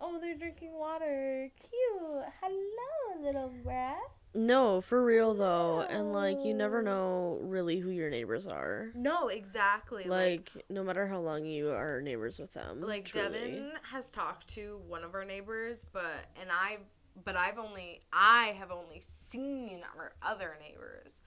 Oh 0.00 0.18
they're 0.20 0.36
drinking 0.36 0.74
water. 0.74 1.50
Cute. 1.58 2.24
Hello 2.42 3.22
little 3.22 3.52
brat. 3.64 3.98
No, 4.34 4.82
for 4.82 5.02
real 5.02 5.32
though, 5.32 5.80
and 5.88 6.12
like 6.12 6.44
you 6.44 6.52
never 6.52 6.82
know 6.82 7.38
really 7.40 7.78
who 7.78 7.88
your 7.88 8.10
neighbors 8.10 8.46
are. 8.46 8.90
no 8.94 9.28
exactly. 9.28 10.04
Like 10.04 10.50
Like 10.54 10.64
no 10.68 10.84
matter 10.84 11.06
how 11.06 11.20
long 11.20 11.46
you 11.46 11.70
are 11.70 12.02
neighbors 12.02 12.38
with 12.38 12.52
them. 12.52 12.80
like 12.82 13.06
truly. 13.06 13.28
Devin 13.28 13.72
has 13.90 14.10
talked 14.10 14.46
to 14.48 14.78
one 14.86 15.02
of 15.04 15.14
our 15.14 15.24
neighbors, 15.24 15.86
but 15.92 16.26
and 16.40 16.50
I've 16.50 16.80
but 17.24 17.34
I've 17.34 17.58
only 17.58 18.02
I 18.12 18.54
have 18.58 18.70
only 18.70 19.00
seen 19.00 19.80
our 19.96 20.12
other 20.22 20.58
neighbors, 20.60 21.22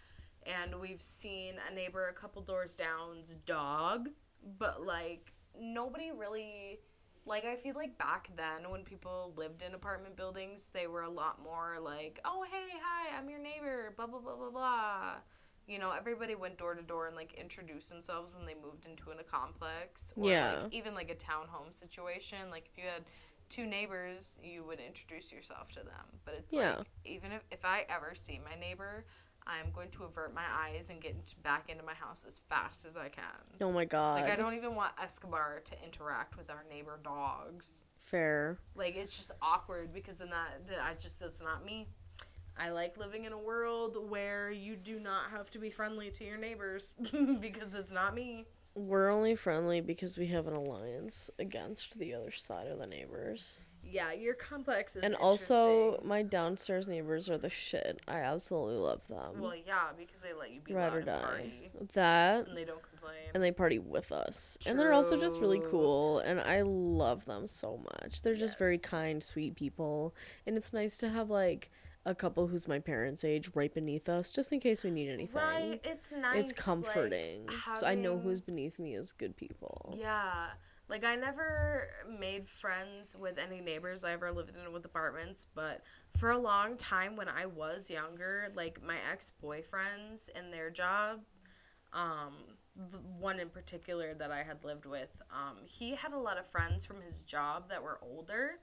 and 0.50 0.80
we've 0.80 1.02
seen 1.02 1.56
a 1.70 1.74
neighbor 1.74 2.08
a 2.08 2.14
couple 2.14 2.42
doors 2.42 2.76
down's 2.76 3.36
dog, 3.46 4.10
but 4.58 4.82
like 4.82 5.34
nobody 5.60 6.12
really. 6.12 6.80
Like 7.26 7.46
I 7.46 7.58
feel 7.58 7.76
like 7.76 7.96
back 8.00 8.30
then 8.36 8.72
when 8.72 8.84
people 8.84 9.34
lived 9.36 9.62
in 9.62 9.76
apartment 9.76 10.16
buildings, 10.16 10.72
they 10.74 10.88
were 10.88 11.04
a 11.04 11.10
lot 11.10 11.44
more 11.44 11.78
like, 11.80 12.20
"Oh, 12.26 12.44
hey, 12.50 12.70
hi, 12.82 13.16
I'm 13.16 13.30
your 13.30 13.40
neighbor." 13.40 13.94
Blah 13.96 14.08
blah 14.08 14.20
blah 14.20 14.36
blah 14.36 14.50
blah. 14.50 15.16
You 15.68 15.78
know, 15.78 15.92
everybody 15.92 16.34
went 16.34 16.58
door 16.58 16.74
to 16.74 16.82
door 16.82 17.06
and 17.06 17.16
like 17.16 17.34
introduced 17.34 17.90
themselves 17.90 18.34
when 18.34 18.48
they 18.48 18.56
moved 18.56 18.88
into 18.88 19.12
an, 19.12 19.20
a 19.20 19.24
complex 19.24 20.12
or 20.18 20.28
Yeah. 20.28 20.62
like 20.64 20.74
even 20.74 20.96
like 20.96 21.12
a 21.12 21.16
townhome 21.16 21.72
situation. 21.72 22.50
Like 22.50 22.70
if 22.72 22.78
you 22.84 22.90
had 22.90 23.04
two 23.50 23.68
neighbors, 23.68 24.40
you 24.42 24.64
would 24.64 24.80
introduce 24.80 25.32
yourself 25.32 25.70
to 25.74 25.84
them. 25.84 26.20
But 26.26 26.34
it's 26.36 26.54
Yeah. 26.56 26.78
like 26.78 26.88
even 27.06 27.32
if, 27.32 27.44
if 27.52 27.64
I 27.66 27.86
ever 27.90 28.16
see 28.16 28.40
my 28.44 28.56
neighbor, 28.60 29.06
I'm 29.48 29.72
going 29.74 29.90
to 29.92 30.04
avert 30.04 30.34
my 30.34 30.44
eyes 30.52 30.90
and 30.90 31.02
get 31.02 31.34
back 31.44 31.70
into 31.70 31.84
my 31.84 31.94
house 31.94 32.24
as 32.26 32.42
fast 32.48 32.86
as 32.86 32.96
I 32.96 33.10
can. 33.10 33.24
Oh 33.62 33.72
my 33.72 33.86
god. 33.86 34.22
Like 34.22 34.32
I 34.32 34.36
don't 34.36 34.54
even 34.54 34.76
want 34.76 34.94
Escobar 35.02 35.62
to 35.66 35.84
interact 35.84 36.38
with 36.38 36.50
our 36.50 36.66
neighbor 36.70 37.00
dogs. 37.04 37.86
Fair. 38.00 38.58
Like 38.76 38.96
it's 38.96 39.16
just 39.18 39.32
awkward 39.42 39.94
because 39.94 40.18
then 40.18 40.30
that, 40.30 40.68
that 40.68 40.80
I 40.84 40.94
just 40.94 41.20
that's 41.20 41.42
not 41.42 41.66
me. 41.66 41.88
I 42.58 42.72
like 42.72 42.98
living 42.98 43.24
in 43.26 43.32
a 43.32 43.38
world 43.38 43.98
where 44.10 44.52
you 44.52 44.76
do 44.76 45.00
not 45.00 45.32
have 45.32 45.50
to 45.52 45.60
be 45.60 45.70
friendly 45.70 46.12
to 46.12 46.26
your 46.26 46.38
neighbors 46.38 46.94
because 47.40 47.74
it's 47.74 47.92
not 47.92 48.14
me. 48.14 48.46
We're 48.76 49.10
only 49.10 49.36
friendly 49.36 49.82
because 49.82 50.18
we 50.18 50.28
have 50.28 50.48
an 50.48 50.54
alliance 50.54 51.30
against 51.40 51.98
the 51.98 52.14
other 52.14 52.32
side 52.32 52.68
of 52.68 52.80
the 52.80 52.86
neighbors. 52.86 53.62
Yeah, 53.92 54.12
your 54.14 54.34
complex 54.36 54.96
is 54.96 55.04
and 55.04 55.16
also, 55.16 56.02
my 56.04 56.22
downstairs 56.22 56.88
neighbors 56.88 57.30
are 57.30 57.38
the 57.38 57.50
shit. 57.50 58.00
I 58.08 58.20
absolutely 58.20 58.76
love 58.78 59.02
them. 59.08 59.40
well, 59.42 59.54
yeah, 59.56 59.90
because 59.98 60.22
they 60.22 60.34
let 60.34 60.52
you 60.52 60.62
be 60.62 60.74
Ride 60.74 60.88
loud 60.90 60.94
or 60.94 60.98
and 60.98 61.06
die. 61.06 61.22
party, 61.22 61.72
That 61.94 62.48
and 62.48 62.58
they 62.58 62.66
don't 62.66 62.82
complain. 62.84 63.16
and 63.34 63.44
they 63.44 63.52
party 63.52 63.80
with 63.80 64.12
us. 64.12 64.58
True. 64.62 64.72
And 64.72 64.80
they're 64.80 64.94
also 64.94 65.20
just 65.20 65.40
really 65.42 65.62
cool 65.70 66.20
and 66.20 66.40
I 66.40 66.62
love 66.62 67.26
them 67.26 67.48
so 67.48 67.78
much. 67.78 68.22
They're 68.22 68.36
just 68.36 68.58
very 68.58 68.78
kind, 68.78 69.24
sweet 69.24 69.56
people. 69.56 70.14
And 70.46 70.56
it's 70.58 70.72
nice 70.74 70.96
to 70.98 71.10
have 71.10 71.30
like 71.30 71.72
a 72.06 72.16
couple 72.16 72.48
who's 72.48 72.68
my 72.68 72.80
parents' 72.80 73.24
age 73.24 73.50
right 73.56 73.74
beneath 73.74 74.08
us 74.08 74.32
just 74.32 74.54
in 74.54 74.60
case 74.60 74.84
we 74.84 74.90
need 74.92 75.10
anything. 75.10 75.36
right, 75.36 75.80
it's 75.84 76.12
nice. 76.12 76.52
It's 76.52 76.54
comforting. 76.54 77.46
Like, 77.48 77.78
so 77.78 77.86
I 77.88 77.96
know 77.96 78.18
who's 78.18 78.40
beneath 78.42 78.80
me 78.80 78.96
is 78.96 79.12
good 79.12 79.36
people. 79.36 79.96
Yeah. 80.00 80.48
Like 80.90 81.06
I 81.06 81.16
never 81.16 81.88
made 82.20 82.50
friends 82.50 83.16
with 83.18 83.38
any 83.38 83.62
neighbors 83.62 84.04
I 84.04 84.14
ever 84.14 84.32
lived 84.32 84.54
in 84.56 84.74
with 84.74 84.86
apartments, 84.86 85.46
but 85.54 85.84
for 86.18 86.32
a 86.32 86.38
long 86.38 86.78
time 86.78 87.16
when 87.16 87.30
I 87.30 87.46
was 87.46 87.90
younger, 87.92 88.52
like 88.56 88.82
my 88.84 88.96
ex-boyfriends 89.12 90.30
and 90.36 90.52
their 90.52 90.72
job, 90.72 91.20
um, 91.94 92.34
the 92.90 92.98
one 92.98 93.40
in 93.40 93.50
particular 93.50 94.16
that 94.16 94.32
I 94.32 94.42
had 94.42 94.64
lived 94.64 94.86
with, 94.86 95.10
um, 95.32 95.58
he 95.64 95.94
had 95.94 96.14
a 96.14 96.18
lot 96.18 96.40
of 96.40 96.48
friends 96.48 96.86
from 96.86 97.02
his 97.02 97.22
job 97.22 97.70
that 97.70 97.84
were 97.84 98.00
older. 98.02 98.60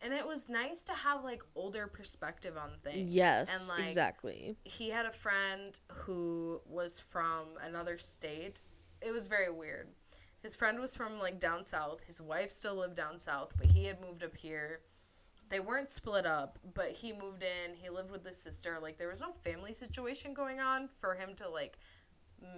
And 0.00 0.12
it 0.12 0.26
was 0.26 0.48
nice 0.48 0.82
to 0.82 0.92
have 0.92 1.24
like 1.24 1.42
older 1.56 1.86
perspective 1.86 2.56
on 2.56 2.72
things. 2.84 3.14
Yes, 3.14 3.48
and 3.52 3.68
like 3.68 3.84
exactly. 3.84 4.56
he 4.64 4.90
had 4.90 5.06
a 5.06 5.12
friend 5.12 5.78
who 5.90 6.60
was 6.66 7.00
from 7.00 7.46
another 7.62 7.96
state. 7.96 8.60
It 9.00 9.12
was 9.12 9.26
very 9.26 9.50
weird. 9.50 9.88
His 10.44 10.54
friend 10.54 10.78
was 10.78 10.94
from 10.94 11.18
like 11.18 11.40
down 11.40 11.64
south. 11.64 12.00
His 12.06 12.20
wife 12.20 12.50
still 12.50 12.74
lived 12.74 12.96
down 12.96 13.18
south, 13.18 13.54
but 13.56 13.64
he 13.64 13.86
had 13.86 13.98
moved 14.02 14.22
up 14.22 14.36
here. 14.36 14.80
They 15.48 15.58
weren't 15.58 15.88
split 15.88 16.26
up, 16.26 16.58
but 16.74 16.90
he 16.90 17.14
moved 17.14 17.42
in. 17.42 17.74
He 17.74 17.88
lived 17.88 18.10
with 18.10 18.26
his 18.26 18.36
sister. 18.36 18.78
Like 18.78 18.98
there 18.98 19.08
was 19.08 19.22
no 19.22 19.32
family 19.32 19.72
situation 19.72 20.34
going 20.34 20.60
on 20.60 20.90
for 20.98 21.14
him 21.14 21.30
to 21.36 21.48
like 21.48 21.78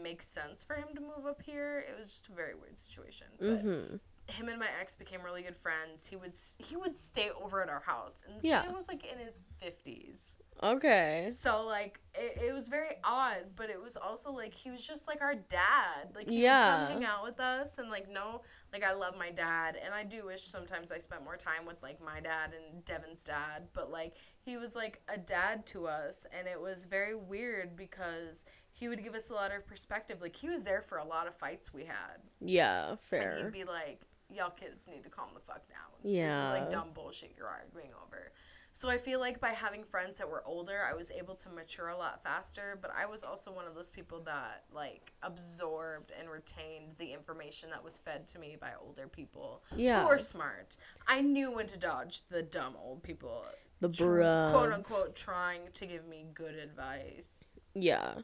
make 0.02 0.20
sense 0.20 0.64
for 0.64 0.74
him 0.74 0.88
to 0.96 1.00
move 1.00 1.26
up 1.28 1.40
here. 1.42 1.84
It 1.88 1.96
was 1.96 2.08
just 2.08 2.28
a 2.28 2.32
very 2.32 2.56
weird 2.56 2.76
situation. 2.76 3.28
But 3.38 3.64
Mhm. 3.64 4.00
Him 4.28 4.48
and 4.48 4.58
my 4.58 4.68
ex 4.80 4.94
became 4.94 5.22
really 5.22 5.42
good 5.42 5.56
friends. 5.56 6.06
He 6.06 6.16
would 6.16 6.34
he 6.58 6.76
would 6.76 6.96
stay 6.96 7.30
over 7.40 7.62
at 7.62 7.68
our 7.68 7.80
house, 7.80 8.22
and 8.26 8.36
this 8.36 8.44
Yeah. 8.44 8.62
man 8.62 8.74
was 8.74 8.88
like 8.88 9.10
in 9.10 9.18
his 9.18 9.42
fifties. 9.58 10.36
Okay. 10.62 11.28
So 11.30 11.64
like 11.66 12.00
it, 12.14 12.44
it 12.46 12.52
was 12.54 12.68
very 12.68 12.96
odd, 13.04 13.44
but 13.56 13.68
it 13.70 13.80
was 13.80 13.96
also 13.96 14.32
like 14.32 14.54
he 14.54 14.70
was 14.70 14.84
just 14.84 15.06
like 15.06 15.20
our 15.20 15.34
dad. 15.34 16.14
Like 16.14 16.28
he 16.28 16.42
Yeah. 16.42 16.80
would 16.80 16.88
come 16.88 17.02
hang 17.02 17.04
out 17.04 17.22
with 17.24 17.38
us 17.40 17.78
and 17.78 17.90
like 17.90 18.08
no 18.10 18.42
like 18.72 18.82
I 18.82 18.94
love 18.94 19.16
my 19.18 19.30
dad 19.30 19.78
and 19.84 19.92
I 19.94 20.02
do 20.02 20.24
wish 20.26 20.42
sometimes 20.42 20.90
I 20.90 20.98
spent 20.98 21.22
more 21.24 21.36
time 21.36 21.66
with 21.66 21.82
like 21.82 22.00
my 22.02 22.20
dad 22.20 22.52
and 22.54 22.84
Devin's 22.84 23.22
dad, 23.24 23.68
but 23.74 23.90
like 23.90 24.14
he 24.40 24.56
was 24.56 24.74
like 24.74 25.02
a 25.12 25.18
dad 25.18 25.66
to 25.66 25.86
us 25.86 26.24
and 26.36 26.48
it 26.48 26.60
was 26.60 26.84
very 26.86 27.14
weird 27.14 27.76
because 27.76 28.44
he 28.72 28.88
would 28.88 29.02
give 29.02 29.14
us 29.14 29.28
a 29.30 29.34
lot 29.34 29.54
of 29.54 29.66
perspective. 29.66 30.20
Like 30.22 30.36
he 30.36 30.48
was 30.48 30.62
there 30.62 30.80
for 30.82 30.98
a 30.98 31.04
lot 31.04 31.26
of 31.26 31.34
fights 31.34 31.72
we 31.74 31.84
had. 31.84 32.18
Yeah, 32.40 32.96
fair. 33.10 33.20
And 33.20 33.30
fair. 33.40 33.44
he'd 33.44 33.52
be 33.52 33.64
like, 33.64 34.00
Y'all 34.34 34.50
kids 34.50 34.88
need 34.88 35.02
to 35.04 35.08
calm 35.10 35.28
the 35.34 35.40
fuck 35.40 35.68
down. 35.68 35.90
Yeah. 36.02 36.26
This 36.26 36.44
is 36.44 36.50
like 36.50 36.70
dumb 36.70 36.88
bullshit 36.94 37.34
you're 37.36 37.46
arguing 37.48 37.90
over. 38.04 38.32
So 38.72 38.90
I 38.90 38.98
feel 38.98 39.20
like 39.20 39.40
by 39.40 39.50
having 39.50 39.84
friends 39.84 40.18
that 40.18 40.28
were 40.28 40.42
older, 40.44 40.80
I 40.86 40.92
was 40.94 41.10
able 41.10 41.34
to 41.36 41.48
mature 41.48 41.88
a 41.88 41.96
lot 41.96 42.22
faster, 42.22 42.78
but 42.82 42.90
I 42.94 43.06
was 43.06 43.22
also 43.22 43.50
one 43.50 43.66
of 43.66 43.74
those 43.74 43.88
people 43.88 44.20
that 44.24 44.64
like 44.70 45.12
absorbed 45.22 46.12
and 46.18 46.28
retained 46.28 46.92
the 46.98 47.10
information 47.12 47.70
that 47.70 47.82
was 47.82 47.98
fed 47.98 48.26
to 48.28 48.38
me 48.38 48.56
by 48.60 48.72
older 48.84 49.06
people 49.08 49.62
Yeah. 49.76 50.02
who 50.02 50.08
were 50.08 50.18
smart. 50.18 50.76
I 51.06 51.22
knew 51.22 51.50
when 51.52 51.66
to 51.68 51.78
dodge 51.78 52.22
the 52.28 52.42
dumb 52.42 52.76
old 52.78 53.02
people, 53.02 53.46
The 53.80 53.88
tr- 53.88 54.04
bruh. 54.04 54.50
quote 54.52 54.72
unquote, 54.72 55.16
trying 55.16 55.62
to 55.72 55.86
give 55.86 56.06
me 56.06 56.26
good 56.34 56.56
advice. 56.56 57.44
Yeah. 57.74 58.16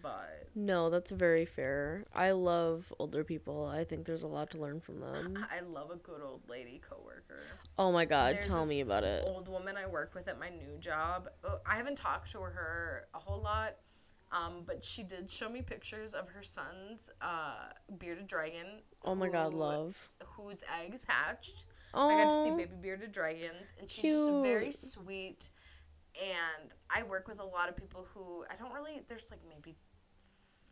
But 0.00 0.48
No, 0.54 0.90
that's 0.90 1.10
very 1.10 1.44
fair. 1.44 2.04
I 2.14 2.30
love 2.30 2.92
older 2.98 3.24
people. 3.24 3.66
I 3.66 3.84
think 3.84 4.06
there's 4.06 4.22
a 4.22 4.28
lot 4.28 4.50
to 4.52 4.58
learn 4.58 4.80
from 4.80 5.00
them. 5.00 5.46
I 5.52 5.60
love 5.60 5.90
a 5.90 5.96
good 5.96 6.22
old 6.22 6.48
lady 6.48 6.80
coworker. 6.88 7.42
Oh 7.78 7.92
my 7.92 8.04
god, 8.04 8.36
There's 8.36 8.46
tell 8.46 8.64
me 8.64 8.80
about 8.80 9.04
it. 9.04 9.24
Old 9.26 9.48
woman 9.48 9.76
I 9.76 9.86
work 9.86 10.14
with 10.14 10.28
at 10.28 10.38
my 10.38 10.48
new 10.48 10.78
job. 10.78 11.28
Uh, 11.44 11.56
I 11.66 11.76
haven't 11.76 11.96
talked 11.96 12.30
to 12.32 12.38
her 12.38 13.06
a 13.14 13.18
whole 13.18 13.42
lot, 13.42 13.76
um, 14.30 14.62
but 14.66 14.82
she 14.82 15.02
did 15.02 15.30
show 15.30 15.48
me 15.48 15.62
pictures 15.62 16.14
of 16.14 16.28
her 16.30 16.42
son's 16.42 17.10
uh, 17.20 17.66
bearded 17.98 18.26
dragon. 18.26 18.80
Oh 19.04 19.14
my 19.14 19.28
god, 19.28 19.52
love. 19.52 19.96
Whose 20.36 20.64
eggs 20.82 21.04
hatched. 21.06 21.64
Oh, 21.94 22.08
I 22.08 22.24
got 22.24 22.30
to 22.30 22.44
see 22.44 22.50
baby 22.50 22.76
bearded 22.80 23.12
dragons, 23.12 23.74
and 23.78 23.88
she's 23.88 24.04
just 24.04 24.30
very 24.42 24.72
sweet. 24.72 25.50
And 26.20 26.72
I 26.90 27.02
work 27.04 27.26
with 27.28 27.40
a 27.40 27.44
lot 27.44 27.68
of 27.68 27.76
people 27.76 28.06
who 28.12 28.44
I 28.50 28.56
don't 28.56 28.72
really. 28.72 29.02
There's 29.08 29.30
like 29.30 29.40
maybe 29.48 29.76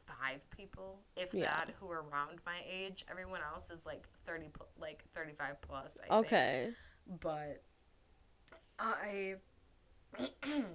five 0.06 0.48
people, 0.50 1.00
if 1.16 1.32
Yeah. 1.32 1.44
that, 1.46 1.74
who 1.80 1.90
are 1.90 2.02
around 2.02 2.40
my 2.44 2.58
age. 2.68 3.04
Everyone 3.10 3.40
else 3.52 3.70
is 3.70 3.86
like 3.86 4.06
thirty, 4.26 4.50
like 4.78 5.04
thirty-five 5.14 5.60
plus. 5.62 5.98
I 6.04 6.08
think 6.08 6.26
okay. 6.26 6.70
but 7.20 7.62
I 8.78 9.36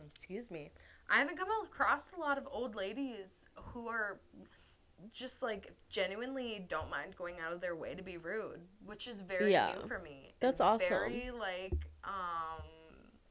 excuse 0.08 0.50
me. 0.50 0.72
I 1.10 1.20
haven't 1.20 1.38
come 1.38 1.50
across 1.64 2.12
a 2.18 2.20
lot 2.20 2.38
of 2.38 2.48
old 2.52 2.76
ladies 2.76 3.48
who 3.56 3.88
are 3.88 4.20
just 5.12 5.44
like 5.44 5.70
genuinely 5.90 6.66
don't 6.68 6.90
mind 6.90 7.16
going 7.16 7.36
out 7.40 7.54
of 7.54 7.62
their 7.62 7.76
way 7.76 7.94
to 7.94 8.02
be 8.02 8.18
rude, 8.18 8.62
which 8.86 9.08
is 9.08 9.22
very 9.22 9.52
Yeah. 9.52 9.76
new 9.80 9.86
for 9.86 10.00
me. 10.00 10.34
That's 10.40 10.62
awesome. 10.62 10.88
Very 10.90 11.30
like 11.32 11.74
um 12.04 12.64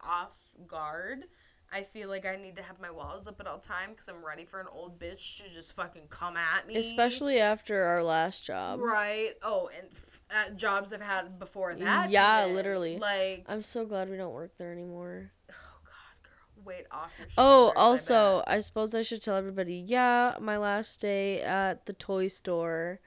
off 0.03 0.33
guard. 0.67 1.25
I 1.73 1.83
feel 1.83 2.09
like 2.09 2.25
I 2.25 2.37
need 2.37 2.55
to 2.57 2.63
have 2.63 2.81
my 2.81 2.91
walls 2.91 3.27
up 3.27 3.41
at 3.41 3.49
all 3.49 3.59
time 3.59 3.91
because 3.91 4.07
I'm 4.09 4.25
ready 4.25 4.45
for 4.45 4.61
an 4.61 4.69
old 4.73 5.01
bitch 5.01 5.39
to 5.39 5.53
just 5.53 5.75
fucking 5.75 6.03
come 6.09 6.37
at 6.37 6.69
me. 6.69 6.77
Especially 6.77 7.41
after 7.41 7.83
our 7.83 8.03
last 8.03 8.45
job. 8.45 8.81
right. 8.81 9.33
Oh, 9.43 9.69
and 9.77 9.89
f- 9.93 10.21
at 10.31 10.57
jobs 10.57 10.93
I've 10.93 11.01
had 11.01 11.39
before 11.41 11.75
that. 11.75 12.11
Yeah, 12.11 12.45
even. 12.45 12.55
literally. 12.55 12.99
Like 12.99 13.47
I'm 13.49 13.63
so 13.63 13.85
glad 13.87 14.09
we 14.09 14.17
don't 14.17 14.33
work 14.35 14.53
there 14.57 14.71
anymore. 14.71 15.33
Oh 15.51 15.81
God, 15.85 16.23
girl, 16.23 16.65
weight 16.65 16.87
off 16.93 17.11
your 17.19 17.29
shoulders. 17.29 17.35
Oh, 17.39 17.73
also, 17.75 18.43
bet. 18.47 18.55
I 18.57 18.61
suppose 18.61 18.95
I 18.95 19.03
should 19.03 19.23
tell 19.23 19.35
everybody. 19.37 19.75
Yeah, 19.75 20.35
my 20.41 20.59
last 20.59 21.01
day 21.01 21.41
at 21.43 21.87
the 21.87 21.93
toy 21.93 22.29
store 22.29 23.01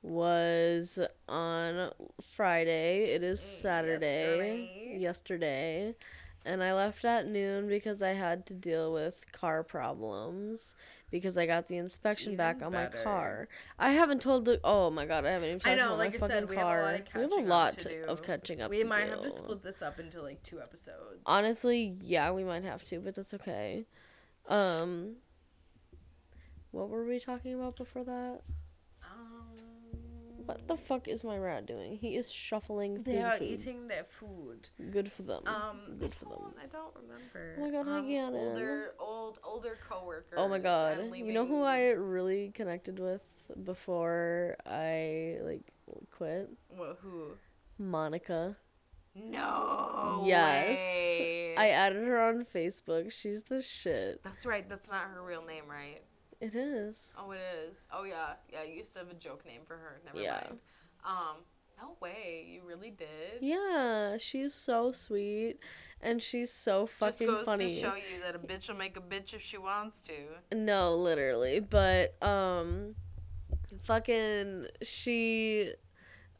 was 0.00 0.98
on 1.28 1.90
Friday. 2.34 3.14
It 3.14 3.22
is 3.22 3.38
mm, 3.40 3.42
Saturday. 3.42 4.96
Yesterday. 4.96 4.98
Yesterday. 4.98 5.94
And 6.44 6.62
I 6.62 6.74
left 6.74 7.04
at 7.04 7.26
noon 7.26 7.68
because 7.68 8.02
I 8.02 8.10
had 8.12 8.44
to 8.46 8.54
deal 8.54 8.92
with 8.92 9.24
car 9.32 9.62
problems 9.62 10.74
because 11.10 11.38
I 11.38 11.46
got 11.46 11.68
the 11.68 11.76
inspection 11.78 12.36
back 12.36 12.56
Even 12.56 12.66
on 12.66 12.72
my 12.72 12.86
car. 12.86 13.48
I 13.78 13.92
haven't 13.92 14.20
told 14.20 14.44
the. 14.44 14.60
Oh 14.62 14.90
my 14.90 15.06
god, 15.06 15.24
I 15.24 15.30
haven't 15.30 15.48
even 15.48 15.60
talked 15.60 15.72
I 15.72 15.76
know, 15.76 15.86
about 15.88 15.98
like 15.98 16.22
I 16.22 16.26
said, 16.26 16.48
we 16.50 16.56
have 16.56 16.66
a 16.66 16.70
car. 16.70 16.82
lot 16.82 16.94
of 16.94 17.00
we 17.14 17.20
have 17.22 17.30
a 17.30 17.34
catching 17.34 17.44
up 17.44 17.48
lot 17.50 17.72
to 17.72 17.88
do. 17.88 18.04
of 18.08 18.22
catching 18.22 18.60
up. 18.60 18.70
we 18.70 18.84
might 18.84 19.08
have 19.08 19.22
to 19.22 19.30
split 19.30 19.62
this 19.62 19.80
up 19.80 19.98
into 19.98 20.20
like 20.20 20.42
two 20.42 20.60
episodes. 20.60 21.22
Honestly, 21.24 21.96
yeah, 22.02 22.30
we 22.32 22.44
might 22.44 22.64
have 22.64 22.84
to, 22.86 22.98
but 23.00 23.14
that's 23.14 23.32
okay. 23.34 23.86
Um, 24.48 25.14
what 26.72 26.90
were 26.90 27.06
we 27.06 27.20
talking 27.20 27.54
about 27.54 27.76
before 27.76 28.04
that? 28.04 28.40
What 30.46 30.66
the 30.68 30.76
fuck 30.76 31.08
is 31.08 31.24
my 31.24 31.38
rat 31.38 31.66
doing? 31.66 31.96
He 31.96 32.16
is 32.16 32.30
shuffling 32.32 32.94
they 32.96 33.12
through 33.12 33.12
the 33.14 33.22
are 33.24 33.36
food. 33.38 33.48
eating 33.48 33.88
their 33.88 34.04
food. 34.04 34.68
Good 34.90 35.10
for 35.10 35.22
them. 35.22 35.42
Um, 35.46 35.96
Good 35.98 36.14
for 36.14 36.26
them. 36.26 36.54
I 36.62 36.66
don't 36.66 36.94
remember. 36.94 37.56
Oh 37.58 37.62
my 37.62 37.70
God, 37.70 37.88
um, 37.88 38.08
Gannon. 38.08 38.34
older, 38.34 38.94
old, 38.98 39.38
older 39.44 39.78
coworkers. 39.88 40.34
oh 40.36 40.48
my 40.48 40.58
god! 40.58 40.98
You 41.14 41.32
know 41.32 41.46
who 41.46 41.62
I 41.62 41.88
really 41.90 42.50
connected 42.54 42.98
with 42.98 43.22
before 43.64 44.56
I 44.66 45.38
like 45.42 45.62
quit? 46.10 46.50
What, 46.68 46.98
who? 47.02 47.36
Monica. 47.78 48.56
No. 49.16 50.22
Yes. 50.26 50.76
way. 50.76 51.54
I 51.56 51.68
added 51.70 52.04
her 52.04 52.20
on 52.20 52.44
Facebook. 52.44 53.12
She's 53.12 53.44
the 53.44 53.62
shit. 53.62 54.22
That's 54.24 54.44
right. 54.44 54.68
That's 54.68 54.90
not 54.90 55.02
her 55.14 55.22
real 55.22 55.44
name, 55.44 55.64
right? 55.68 56.02
It 56.40 56.54
is. 56.54 57.12
Oh, 57.18 57.30
it 57.32 57.40
is. 57.66 57.86
Oh 57.92 58.04
yeah, 58.04 58.34
yeah. 58.52 58.60
I 58.60 58.64
used 58.64 58.92
to 58.94 58.98
have 59.00 59.10
a 59.10 59.14
joke 59.14 59.44
name 59.46 59.62
for 59.66 59.76
her. 59.76 60.00
Never 60.04 60.20
Yeah. 60.20 60.42
mind. 60.44 60.58
Um, 61.04 61.36
no 61.80 61.96
way. 62.00 62.46
You 62.48 62.62
really 62.66 62.90
did. 62.90 63.40
Yeah, 63.40 64.16
she's 64.18 64.54
so 64.54 64.92
sweet, 64.92 65.58
and 66.00 66.22
she's 66.22 66.52
so 66.52 66.86
fucking 66.86 67.26
funny. 67.26 67.26
Just 67.26 67.46
goes 67.46 67.46
funny. 67.46 67.68
to 67.68 67.74
show 67.74 67.94
you 67.94 68.22
that 68.22 68.34
a 68.34 68.38
bitch 68.38 68.68
will 68.68 68.76
make 68.76 68.96
a 68.96 69.00
bitch 69.00 69.34
if 69.34 69.40
she 69.40 69.58
wants 69.58 70.02
to. 70.02 70.12
No, 70.52 70.96
literally. 70.96 71.60
But 71.60 72.20
um 72.22 72.94
fucking 73.82 74.66
she 74.82 75.72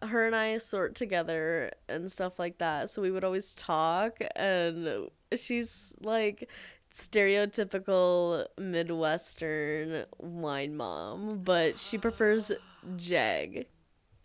her 0.02 0.26
and 0.26 0.34
I 0.36 0.58
sort 0.58 0.94
together 0.94 1.70
and 1.88 2.10
stuff 2.10 2.38
like 2.38 2.58
that. 2.58 2.90
So 2.90 3.00
we 3.00 3.10
would 3.10 3.24
always 3.24 3.54
talk 3.54 4.18
and 4.36 5.08
she's 5.36 5.94
like 6.00 6.48
stereotypical 6.94 8.46
Midwestern 8.58 10.04
wine 10.18 10.76
mom, 10.76 11.40
but 11.44 11.78
she 11.78 11.98
prefers 11.98 12.52
Jag. 12.96 13.66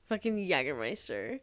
Fucking 0.07 0.37
Jagermeister. 0.47 1.39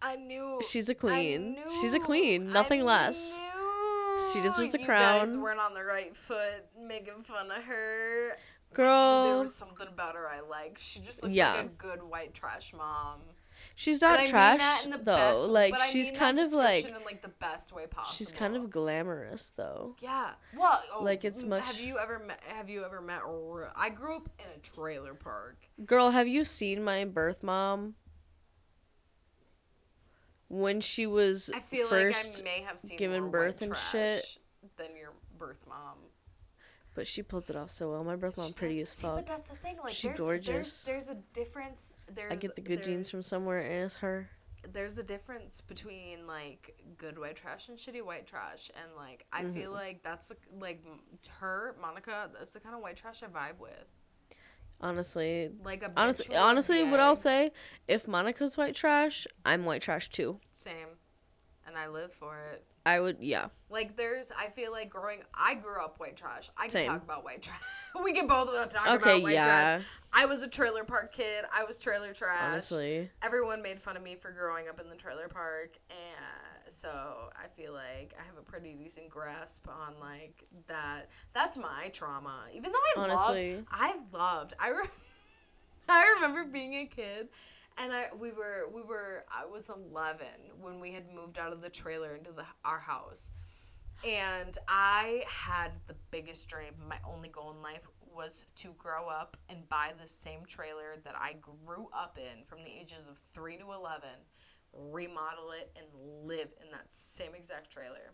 I 0.00 0.16
knew. 0.16 0.60
She's 0.68 0.88
a 0.88 0.94
queen. 0.94 1.54
knew, 1.54 1.80
She's 1.80 1.94
a 1.94 1.98
queen, 2.00 2.48
nothing 2.50 2.82
I 2.82 2.84
less. 2.84 3.38
Knew 3.38 4.32
She 4.32 4.40
deserves 4.40 4.74
a 4.74 4.80
you 4.80 4.86
guys 4.86 5.30
crown. 5.30 5.40
weren't 5.40 5.60
on 5.60 5.74
the 5.74 5.84
right 5.84 6.16
foot 6.16 6.64
making 6.80 7.22
fun 7.22 7.50
of 7.50 7.62
her. 7.64 8.36
Girl. 8.74 9.24
There 9.24 9.38
was 9.40 9.54
something 9.54 9.86
about 9.88 10.14
her 10.14 10.28
I 10.28 10.40
liked. 10.40 10.80
She 10.80 11.00
just 11.00 11.22
looked 11.22 11.34
Yeah. 11.34 11.54
like 11.54 11.64
a 11.66 11.68
good 11.68 12.02
white 12.02 12.34
trash 12.34 12.72
mom. 12.72 13.20
She's 13.80 14.02
And 14.02 14.10
not 14.10 14.18
I 14.18 14.22
mean 14.22 14.30
trash 14.30 14.58
that 14.58 14.80
in 14.84 14.90
the 14.90 14.98
though. 14.98 15.14
best- 15.14 15.42
like 15.48 15.72
I 15.74 15.88
she's 15.90 16.06
mean 16.10 16.16
kind 16.16 16.40
of 16.40 16.52
like 16.52 16.84
in 16.84 16.94
like 17.04 17.22
the 17.22 17.28
best 17.28 17.72
way 17.72 17.86
possible. 17.86 18.12
She's 18.14 18.32
kind 18.32 18.56
of 18.56 18.70
glamorous 18.70 19.52
though. 19.56 19.94
Yeah. 20.00 20.32
Well, 20.56 20.82
oh, 20.94 21.04
Like, 21.04 21.24
it's 21.24 21.42
much- 21.44 21.64
Have 21.64 21.78
you 21.80 21.96
ever 21.98 22.18
met? 22.18 22.42
Have 22.44 22.68
you 22.68 22.84
ever 22.84 23.00
met? 23.00 23.22
I 23.76 23.90
grew 23.90 24.16
up 24.16 24.28
in 24.40 24.46
a 24.54 24.58
trailer 24.58 25.14
park. 25.14 25.58
Girl, 25.86 26.10
have 26.10 26.26
you 26.26 26.42
seen 26.44 26.82
my 26.82 27.04
birth 27.04 27.42
mom? 27.44 27.94
When 30.48 30.80
she 30.80 31.06
was 31.06 31.50
I 31.54 31.60
feel 31.60 31.88
first 31.88 32.30
like 32.32 32.40
I 32.40 32.42
may 32.42 32.62
have 32.62 32.78
seen 32.80 32.96
given 32.98 33.22
more 33.22 33.30
birth 33.30 33.60
and 33.62 33.70
trash 33.70 33.92
shit. 33.92 34.38
than 34.76 34.96
your 34.96 35.12
birth 35.38 35.60
mom. 35.68 35.98
But 36.98 37.06
she 37.06 37.22
pulls 37.22 37.48
it 37.48 37.54
off 37.54 37.70
so 37.70 37.92
well. 37.92 38.02
My 38.02 38.16
birth 38.16 38.36
mom 38.36 38.52
pretty 38.54 38.80
as 38.80 38.92
fuck. 39.00 39.14
But 39.14 39.26
that's 39.28 39.46
the 39.46 39.54
thing. 39.54 39.76
Like, 39.84 39.94
She 39.94 40.08
there's, 40.08 40.18
gorgeous. 40.18 40.82
There's, 40.82 41.06
there's 41.06 41.10
a 41.16 41.22
difference. 41.32 41.96
There's, 42.12 42.32
I 42.32 42.34
get 42.34 42.56
the 42.56 42.60
good 42.60 42.82
genes 42.82 43.08
from 43.08 43.22
somewhere, 43.22 43.60
and 43.60 43.84
it's 43.84 43.94
her. 43.96 44.28
There's 44.72 44.98
a 44.98 45.04
difference 45.04 45.60
between 45.60 46.26
like 46.26 46.74
good 46.96 47.16
white 47.16 47.36
trash 47.36 47.68
and 47.68 47.78
shitty 47.78 48.04
white 48.04 48.26
trash, 48.26 48.68
and 48.82 48.90
like 48.96 49.24
I 49.32 49.42
Mm-hmm. 49.44 49.52
feel 49.52 49.70
like 49.70 50.02
that's 50.02 50.32
like 50.58 50.84
her 51.38 51.76
Monica. 51.80 52.30
That's 52.36 52.52
the 52.54 52.58
kind 52.58 52.74
of 52.74 52.80
white 52.80 52.96
trash 52.96 53.22
I 53.22 53.26
vibe 53.26 53.60
with. 53.60 53.84
Honestly, 54.80 55.50
Like 55.64 55.84
a 55.84 55.92
honestly, 55.96 56.34
honestly, 56.34 56.82
what. 56.82 56.98
I'll 56.98 57.14
say, 57.14 57.52
if 57.86 58.08
Monica's 58.08 58.56
white 58.56 58.74
trash, 58.74 59.24
I'm 59.44 59.64
white 59.64 59.82
trash 59.82 60.08
too. 60.08 60.40
Same, 60.50 60.88
and 61.68 61.76
I 61.76 61.88
live 61.88 62.12
for 62.12 62.38
it. 62.52 62.64
I 62.86 63.00
would, 63.00 63.18
yeah. 63.20 63.48
Like 63.68 63.96
there's, 63.96 64.32
I 64.36 64.46
feel 64.48 64.72
like 64.72 64.88
growing. 64.88 65.22
I 65.34 65.54
grew 65.54 65.78
up 65.78 66.00
white 66.00 66.16
trash. 66.16 66.48
I 66.56 66.62
can 66.62 66.70
Same. 66.70 66.86
talk 66.88 67.02
about 67.02 67.22
white 67.22 67.42
trash. 67.42 67.60
we 68.02 68.12
can 68.12 68.26
both 68.26 68.48
talk 68.70 68.86
Okay, 68.88 69.10
about 69.18 69.22
white 69.22 69.34
yeah. 69.34 69.44
trash. 69.44 69.86
I 70.12 70.24
was 70.24 70.42
a 70.42 70.48
trailer 70.48 70.84
park 70.84 71.12
kid. 71.12 71.44
I 71.54 71.64
was 71.64 71.78
trailer 71.78 72.14
trash. 72.14 72.38
Honestly, 72.40 73.10
Everyone 73.22 73.60
made 73.60 73.78
fun 73.78 73.96
of 73.96 74.02
me 74.02 74.14
for 74.14 74.30
growing 74.32 74.68
up 74.68 74.80
in 74.80 74.88
the 74.88 74.96
trailer 74.96 75.28
park, 75.28 75.76
and 75.90 76.72
so 76.72 76.88
I 76.88 77.48
feel 77.60 77.74
like 77.74 78.14
I 78.18 78.24
have 78.26 78.38
a 78.38 78.42
pretty 78.42 78.72
decent 78.74 79.10
grasp 79.10 79.68
on 79.68 79.94
like 80.00 80.44
that. 80.68 81.10
That's 81.34 81.58
my 81.58 81.90
trauma. 81.92 82.44
Even 82.54 82.72
though 82.72 83.02
I 83.02 83.04
Honestly. 83.04 83.54
loved, 83.56 83.66
I've 83.70 84.12
loved. 84.14 84.54
I, 84.58 84.70
re- 84.70 84.88
I 85.90 86.14
remember 86.16 86.44
being 86.50 86.74
a 86.74 86.86
kid, 86.86 87.28
and 87.78 87.92
I 87.92 88.06
we 88.18 88.30
were 88.32 88.68
we 88.72 88.82
were 88.82 89.24
I 89.30 89.46
was 89.46 89.70
eleven 89.70 90.26
when 90.60 90.80
we 90.80 90.92
had 90.92 91.04
moved 91.14 91.38
out 91.38 91.52
of 91.52 91.60
the 91.60 91.70
trailer 91.70 92.14
into 92.14 92.32
the 92.32 92.44
our 92.64 92.78
house, 92.78 93.32
and 94.06 94.56
I 94.68 95.24
had 95.28 95.72
the 95.86 95.96
biggest 96.10 96.48
dream. 96.48 96.72
My 96.88 96.98
only 97.06 97.28
goal 97.28 97.50
in 97.52 97.62
life 97.62 97.82
was 98.14 98.46
to 98.56 98.72
grow 98.78 99.08
up 99.08 99.36
and 99.48 99.68
buy 99.68 99.92
the 100.00 100.08
same 100.08 100.44
trailer 100.46 100.96
that 101.04 101.14
I 101.16 101.36
grew 101.40 101.88
up 101.92 102.18
in 102.18 102.44
from 102.46 102.64
the 102.64 102.70
ages 102.70 103.06
of 103.08 103.16
3 103.16 103.56
to 103.58 103.72
11, 103.72 104.08
remodel 104.72 105.52
it, 105.52 105.70
and 105.76 105.86
live 106.26 106.48
in 106.64 106.70
that 106.72 106.90
same 106.90 107.34
exact 107.36 107.70
trailer 107.70 108.12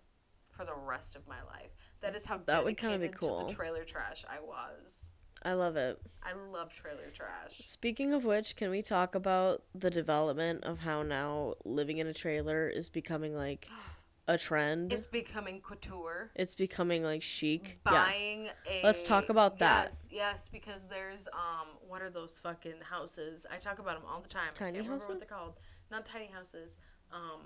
for 0.51 0.65
the 0.67 0.75
rest 0.75 1.17
of 1.17 1.27
my 1.27 1.43
life. 1.45 1.71
That 2.01 2.15
is 2.15 2.27
how 2.27 2.39
That 2.39 2.65
would 2.65 2.77
kinda 2.77 2.99
dedicated 2.99 3.13
be 3.21 3.27
to 3.27 3.33
cool. 3.33 3.47
the 3.47 3.55
trailer 3.55 3.85
trash 3.85 4.25
I 4.29 4.41
was. 4.41 5.11
I 5.45 5.53
love 5.53 5.77
it. 5.77 6.01
I 6.23 6.33
love 6.33 6.73
trailer 6.73 7.11
trash. 7.13 7.59
Speaking 7.59 8.13
of 8.15 8.25
which, 8.25 8.57
can 8.57 8.71
we 8.71 8.81
talk 8.83 9.15
about 9.15 9.63
the 9.75 9.91
development 9.91 10.65
of 10.65 10.79
how 10.79 11.03
now 11.03 11.55
living 11.65 11.99
in 11.99 12.07
a 12.07 12.15
trailer 12.15 12.67
is 12.69 12.89
becoming 12.89 13.35
like 13.37 13.69
a 14.29 14.39
trend? 14.39 14.91
It's 14.91 15.05
becoming 15.05 15.61
couture. 15.61 16.31
It's 16.35 16.55
becoming 16.55 17.03
like 17.03 17.21
chic. 17.21 17.79
Yeah. 17.85 17.93
buying 17.93 18.49
a 18.71 18.81
Let's 18.83 19.03
talk 19.03 19.29
about 19.29 19.59
that. 19.59 19.85
yes 19.89 20.09
yes 20.11 20.49
because 20.49 20.89
there's 20.89 21.29
um 21.35 21.69
what 21.87 22.01
are 22.01 22.09
those 22.11 22.39
fucking 22.39 22.81
houses 22.89 23.45
i 23.53 23.57
talk 23.59 23.79
about 23.79 23.97
them 24.01 24.09
all 24.11 24.21
the 24.23 24.29
time 24.29 24.49
Tiny 24.55 24.79
I 24.79 24.81
can't 24.81 24.85
remember 24.87 24.93
houses? 24.95 25.09
what 25.09 25.19
they're 25.21 25.39
called 25.39 25.55
not 25.91 26.07
tiny 26.07 26.27
houses 26.33 26.79
um 27.13 27.43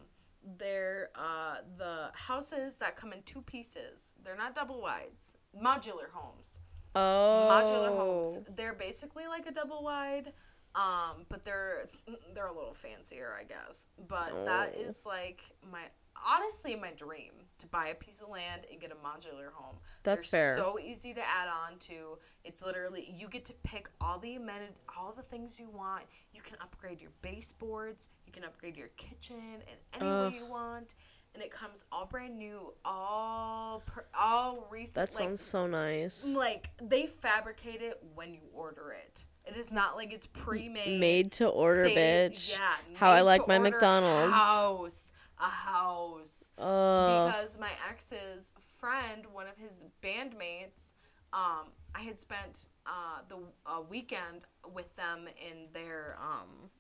they're 0.57 1.11
uh 1.17 1.57
the 1.77 2.11
houses 2.15 2.77
that 2.79 2.97
come 2.97 3.13
in 3.13 3.23
two 3.25 3.43
pieces 3.43 4.15
they're 4.25 4.37
not 4.37 4.55
double 4.55 4.81
wides 4.81 5.37
modular 5.61 6.09
homes 6.13 6.61
Oh. 6.95 7.49
modular 7.51 7.97
homes 7.97 8.41
they're 8.57 8.75
basically 8.75 9.27
like 9.27 9.47
a 9.47 9.53
double 9.53 9.83
wide 9.83 10.33
um 10.75 11.25
but 11.29 11.45
they're 11.45 11.87
they're 12.35 12.47
a 12.47 12.53
little 12.55 12.75
fancier 12.75 13.33
i 13.39 13.45
guess 13.45 13.87
but 14.09 14.45
that 14.47 14.75
Oh. 14.77 14.81
is 14.81 15.05
like 15.07 15.43
my 15.73 15.83
honestly 16.27 16.75
my 16.77 16.91
dream 16.93 17.33
to 17.59 17.67
buy 17.69 17.89
a 17.89 17.95
piece 17.95 18.21
of 18.21 18.29
land 18.29 18.63
and 18.71 18.81
get 18.81 18.91
a 18.91 18.95
modular 18.97 19.53
home 19.55 19.77
That's 20.03 20.31
they're 20.31 20.55
fair. 20.55 20.57
so 20.57 20.79
easy 20.79 21.15
to 21.15 21.21
add 21.21 21.49
on 21.49 21.79
to 21.81 22.19
it's 22.45 22.65
literally 22.65 23.15
you 23.17 23.29
get 23.29 23.45
to 23.47 23.55
pick 23.63 23.89
all 24.01 24.19
the 24.19 24.35
amenities 24.35 24.75
all 24.97 25.13
the 25.13 25.23
things 25.23 25.59
you 25.61 25.69
want 25.71 26.03
you 26.33 26.43
can 26.43 26.57
upgrade 26.61 27.01
your 27.01 27.13
baseboards 27.23 28.09
you 28.27 28.33
can 28.33 28.45
upgrade 28.45 28.77
your 28.77 28.89
kitchen 28.97 29.37
in 29.37 30.01
any 30.01 30.11
Ugh. 30.11 30.33
way 30.33 30.39
you 30.39 30.47
want 30.47 30.97
and 31.35 31.43
it 31.43 31.51
comes 31.51 31.85
all 31.93 32.07
brand 32.07 32.37
new 32.37 32.73
all 32.85 33.83
per, 33.87 34.05
all 34.19 34.67
recent 34.71 34.95
That 35.09 35.15
like, 35.15 35.29
sounds 35.29 35.41
so 35.41 35.67
nice. 35.67 36.27
like 36.35 36.71
they 36.83 37.07
fabricate 37.07 37.83
it 37.83 38.03
when 38.15 38.35
you 38.35 38.43
order 38.53 38.91
it. 38.93 39.25
It 39.47 39.57
is 39.57 39.73
not 39.73 39.97
like 39.97 40.13
it's 40.13 40.27
pre-made, 40.27 41.01
Made 41.01 41.33
to 41.33 41.47
order, 41.47 41.85
bitch. 41.87 42.53
Yeah, 42.53 42.75
How 42.95 43.11
I 43.11 43.23
like 43.23 43.43
to 43.43 43.49
my 43.49 43.57
order 43.59 43.71
McDonald's. 43.71 44.35
House, 44.35 45.13
a 45.39 45.45
house. 45.45 46.53
Oh. 46.59 47.27
Because 47.27 47.59
my 47.59 47.71
ex's 47.89 48.53
friend, 48.79 49.25
one 49.33 49.47
of 49.47 49.57
his 49.57 49.87
bandmates, 50.03 50.93
um, 51.33 51.73
I 51.95 52.01
had 52.01 52.19
spent 52.19 52.67
uh, 52.87 53.21
the 53.29 53.39
uh, 53.67 53.81
weekend 53.89 54.45
with 54.75 54.95
them 54.97 55.29
in 55.41 55.69
their 55.73 56.19
um, 56.21 56.71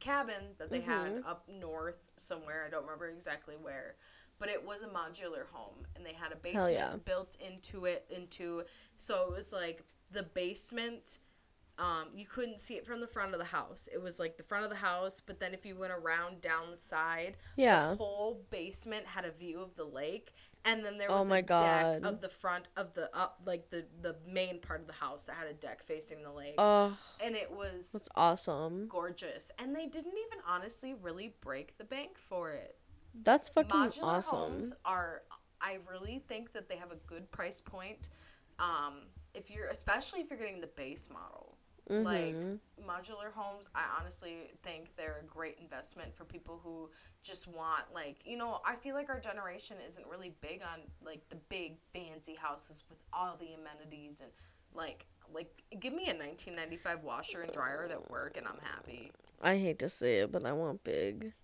cabin 0.00 0.54
that 0.58 0.70
they 0.70 0.80
had 0.80 1.06
Mm-hmm. 1.16 1.26
up 1.28 1.48
north 1.48 2.00
somewhere. 2.16 2.64
I 2.66 2.70
don't 2.70 2.82
remember 2.84 3.08
exactly 3.08 3.54
where, 3.60 3.96
but 4.38 4.48
it 4.48 4.64
was 4.64 4.82
a 4.82 4.86
modular 4.86 5.46
home, 5.52 5.86
and 5.94 6.04
they 6.04 6.12
had 6.14 6.32
a 6.32 6.36
basement 6.36 6.72
yeah. 6.72 6.96
built 7.04 7.36
into 7.40 7.84
it. 7.84 8.06
Into 8.14 8.64
so 8.96 9.24
it 9.28 9.32
was 9.34 9.52
like 9.52 9.84
the 10.10 10.22
basement. 10.24 11.18
Um, 11.78 12.08
you 12.14 12.26
couldn't 12.26 12.60
see 12.60 12.74
it 12.74 12.84
from 12.86 13.00
the 13.00 13.06
front 13.06 13.32
of 13.32 13.38
the 13.38 13.46
house. 13.46 13.88
It 13.90 14.02
was 14.02 14.18
like 14.20 14.36
the 14.36 14.42
front 14.42 14.64
of 14.64 14.70
the 14.70 14.76
house, 14.76 15.22
but 15.24 15.40
then 15.40 15.54
if 15.54 15.64
you 15.64 15.76
went 15.76 15.92
around 15.94 16.42
down 16.42 16.70
the 16.70 16.76
side, 16.76 17.38
Yeah. 17.56 17.90
the 17.90 17.96
whole 17.96 18.42
basement 18.50 19.06
had 19.06 19.24
a 19.24 19.30
view 19.30 19.60
of 19.62 19.74
the 19.76 19.84
lake, 19.84 20.34
and 20.64 20.84
then 20.84 20.98
there 20.98 21.10
Oh 21.10 21.20
was 21.20 21.28
my 21.30 21.38
a 21.38 21.42
God. 21.42 22.02
deck 22.02 22.10
of 22.12 22.20
the 22.20 22.28
front 22.28 22.66
of 22.76 22.92
the 22.94 23.14
up, 23.16 23.40
like 23.46 23.70
the 23.70 23.86
the 24.02 24.16
main 24.26 24.60
part 24.60 24.80
of 24.80 24.86
the 24.86 24.92
house 24.92 25.24
that 25.24 25.36
had 25.36 25.48
a 25.48 25.54
deck 25.54 25.82
facing 25.82 26.22
the 26.22 26.30
lake, 26.32 26.54
Oh, 26.58 26.96
and 27.24 27.34
it 27.34 27.50
was 27.50 27.92
that's 27.92 28.08
awesome. 28.14 28.86
gorgeous. 28.88 29.50
And 29.58 29.74
they 29.74 29.86
didn't 29.86 30.12
even 30.26 30.38
honestly 30.46 30.94
really 30.94 31.34
break 31.40 31.76
the 31.78 31.84
bank 31.84 32.18
for 32.18 32.52
it. 32.52 32.76
That's 33.22 33.48
fucking 33.48 33.70
Modular 33.70 34.02
awesome. 34.04 34.38
homes 34.38 34.72
are, 34.84 35.22
I 35.60 35.78
really 35.90 36.22
think 36.28 36.52
that 36.52 36.68
they 36.68 36.76
have 36.76 36.92
a 36.92 36.96
good 37.06 37.30
price 37.32 37.60
point. 37.60 38.10
Um, 38.58 39.06
if 39.34 39.50
you're, 39.50 39.66
especially 39.66 40.20
if 40.20 40.30
you're 40.30 40.38
getting 40.38 40.60
the 40.60 40.68
base 40.68 41.08
model, 41.10 41.49
like 41.90 42.34
Mhm. 42.34 42.58
modular 42.86 43.32
homes, 43.32 43.68
I 43.74 43.84
honestly 43.98 44.52
think 44.62 44.94
they're 44.96 45.18
a 45.22 45.26
great 45.26 45.58
investment 45.60 46.14
for 46.14 46.24
people 46.24 46.58
who 46.62 46.90
just 47.22 47.46
want, 47.46 47.92
like, 47.92 48.16
you 48.24 48.36
know, 48.36 48.60
I 48.64 48.74
feel 48.76 48.94
like 48.94 49.08
our 49.10 49.20
generation 49.20 49.76
isn't 49.86 50.06
really 50.06 50.30
big 50.40 50.62
on 50.62 50.80
like 51.04 51.28
the 51.28 51.36
big 51.36 51.76
fancy 51.92 52.34
houses 52.36 52.82
with 52.88 52.98
all 53.12 53.36
the 53.36 53.52
amenities 53.54 54.20
and 54.20 54.30
like. 54.74 55.06
Like, 55.32 55.62
give 55.78 55.92
me 55.92 56.08
a 56.08 56.14
1995 56.14 57.04
washer 57.04 57.42
and 57.42 57.52
dryer 57.52 57.86
that 57.86 58.10
work, 58.10 58.36
and 58.36 58.48
I'm 58.48 58.58
happy. 58.64 59.12
I 59.40 59.58
hate 59.58 59.78
to 59.78 59.88
say 59.88 60.18
it, 60.22 60.32
but 60.32 60.44
I 60.44 60.52
want 60.52 60.82
big. 60.82 61.34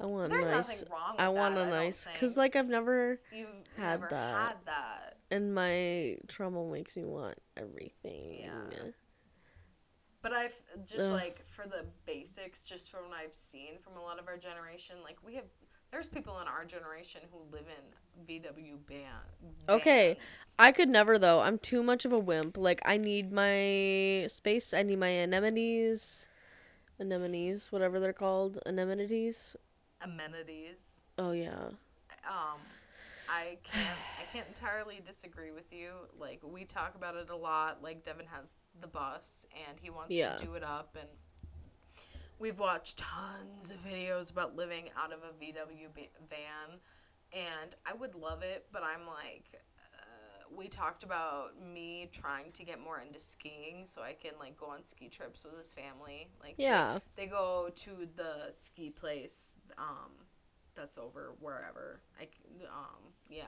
I 0.00 0.06
want 0.06 0.30
There's 0.32 0.50
nice. 0.50 0.68
nothing 0.68 0.90
wrong 0.90 1.12
with 1.12 1.20
I 1.20 1.28
want 1.28 1.54
that, 1.54 1.62
a 1.62 1.66
I 1.66 1.70
nice, 1.70 2.06
cause 2.18 2.36
like 2.36 2.56
I've 2.56 2.68
never, 2.68 3.20
You've 3.32 3.46
had 3.76 4.00
never 4.00 4.08
that. 4.10 4.34
had 4.34 4.56
that. 4.66 5.16
and 5.30 5.54
my 5.54 6.16
trauma 6.26 6.64
makes 6.64 6.96
me 6.96 7.04
want 7.04 7.38
everything. 7.56 8.40
Yeah. 8.40 8.90
But 10.28 10.36
I've 10.36 10.60
just 10.84 11.06
Ugh. 11.06 11.12
like 11.12 11.42
for 11.46 11.66
the 11.66 11.86
basics, 12.04 12.66
just 12.66 12.90
from 12.90 13.08
what 13.08 13.18
I've 13.18 13.32
seen 13.32 13.78
from 13.80 13.96
a 13.96 14.02
lot 14.02 14.18
of 14.18 14.28
our 14.28 14.36
generation, 14.36 14.96
like 15.02 15.16
we 15.24 15.34
have, 15.36 15.46
there's 15.90 16.06
people 16.06 16.38
in 16.40 16.48
our 16.48 16.66
generation 16.66 17.22
who 17.32 17.38
live 17.50 17.64
in 17.66 18.42
VW 18.42 18.76
van. 18.86 19.06
Okay. 19.70 20.18
I 20.58 20.70
could 20.72 20.90
never 20.90 21.18
though. 21.18 21.40
I'm 21.40 21.58
too 21.58 21.82
much 21.82 22.04
of 22.04 22.12
a 22.12 22.18
wimp. 22.18 22.58
Like 22.58 22.82
I 22.84 22.98
need 22.98 23.32
my 23.32 24.26
space. 24.28 24.74
I 24.74 24.82
need 24.82 24.98
my 24.98 25.08
anemones, 25.08 26.26
anemones, 27.00 27.72
whatever 27.72 27.98
they're 27.98 28.12
called, 28.12 28.58
anemones. 28.66 29.56
Amenities. 30.02 31.04
Oh 31.16 31.32
yeah. 31.32 31.70
Um, 32.28 32.60
I 33.30 33.58
can't, 33.64 33.98
I 34.20 34.32
can't 34.32 34.46
entirely 34.48 35.00
disagree 35.04 35.50
with 35.52 35.72
you. 35.72 35.90
Like 36.18 36.40
we 36.42 36.64
talk 36.64 36.94
about 36.94 37.16
it 37.16 37.30
a 37.30 37.36
lot. 37.36 37.82
Like 37.82 38.04
Devin 38.04 38.26
has 38.26 38.52
the 38.80 38.88
bus, 38.88 39.46
and 39.68 39.78
he 39.80 39.90
wants 39.90 40.14
Yeah. 40.14 40.36
to 40.36 40.44
do 40.44 40.54
it 40.54 40.62
up, 40.62 40.96
and 40.98 41.08
we've 42.38 42.58
watched 42.58 42.98
tons 42.98 43.70
of 43.70 43.78
videos 43.78 44.30
about 44.30 44.56
living 44.56 44.90
out 44.96 45.12
of 45.12 45.20
a 45.24 45.32
VW 45.42 45.88
ba- 45.94 46.02
van, 46.28 46.78
and 47.32 47.74
I 47.86 47.94
would 47.94 48.14
love 48.14 48.42
it, 48.42 48.66
but 48.72 48.82
I'm 48.82 49.06
like. 49.06 49.44
uh, 49.54 49.58
We 50.56 50.66
talked 50.68 51.02
about 51.02 51.60
me 51.60 52.08
trying 52.10 52.52
to 52.52 52.64
get 52.64 52.80
more 52.80 53.00
into 53.00 53.18
skiing 53.18 53.84
so 53.84 54.00
I 54.02 54.14
can 54.14 54.32
like 54.38 54.56
go 54.56 54.66
on 54.66 54.86
ski 54.86 55.08
trips 55.10 55.44
with 55.44 55.58
his 55.58 55.74
family. 55.74 56.30
Like 56.40 56.56
they- 56.56 56.62
Yeah. 56.64 57.00
they 57.16 57.26
go 57.26 57.70
to 57.74 58.08
the 58.16 58.50
ski 58.50 58.88
place 58.90 59.56
um 59.76 60.12
that's 60.74 60.96
over 60.96 61.34
wherever 61.40 62.00
i 62.20 62.28
um 62.68 63.07
yeah 63.28 63.44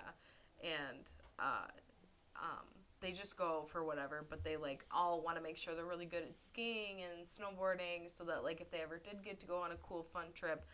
and 0.63 1.11
uh 1.39 1.67
um 2.37 2.67
they 3.01 3.13
just 3.13 3.37
go 3.37 3.65
for 3.67 3.85
whatever 3.85 4.25
but 4.29 4.45
they 4.45 4.57
like 4.57 4.85
all 4.91 5.23
want 5.23 5.37
to 5.37 5.43
make 5.43 5.57
sure 5.57 5.75
they're 5.75 5.85
really 5.85 6.07
good 6.07 6.23
at 6.23 6.39
skiing 6.39 6.99
and 7.03 7.27
snowboarding 7.27 8.09
so 8.11 8.25
that 8.25 8.45
like 8.45 8.61
if 8.61 8.71
they 8.71 8.81
ever 8.81 8.99
did 8.99 9.23
get 9.25 9.41
to 9.41 9.47
go 9.47 9.57
on 9.61 9.73
a 9.73 9.77
cool 9.77 10.03
fun 10.03 10.27
trip 10.35 10.65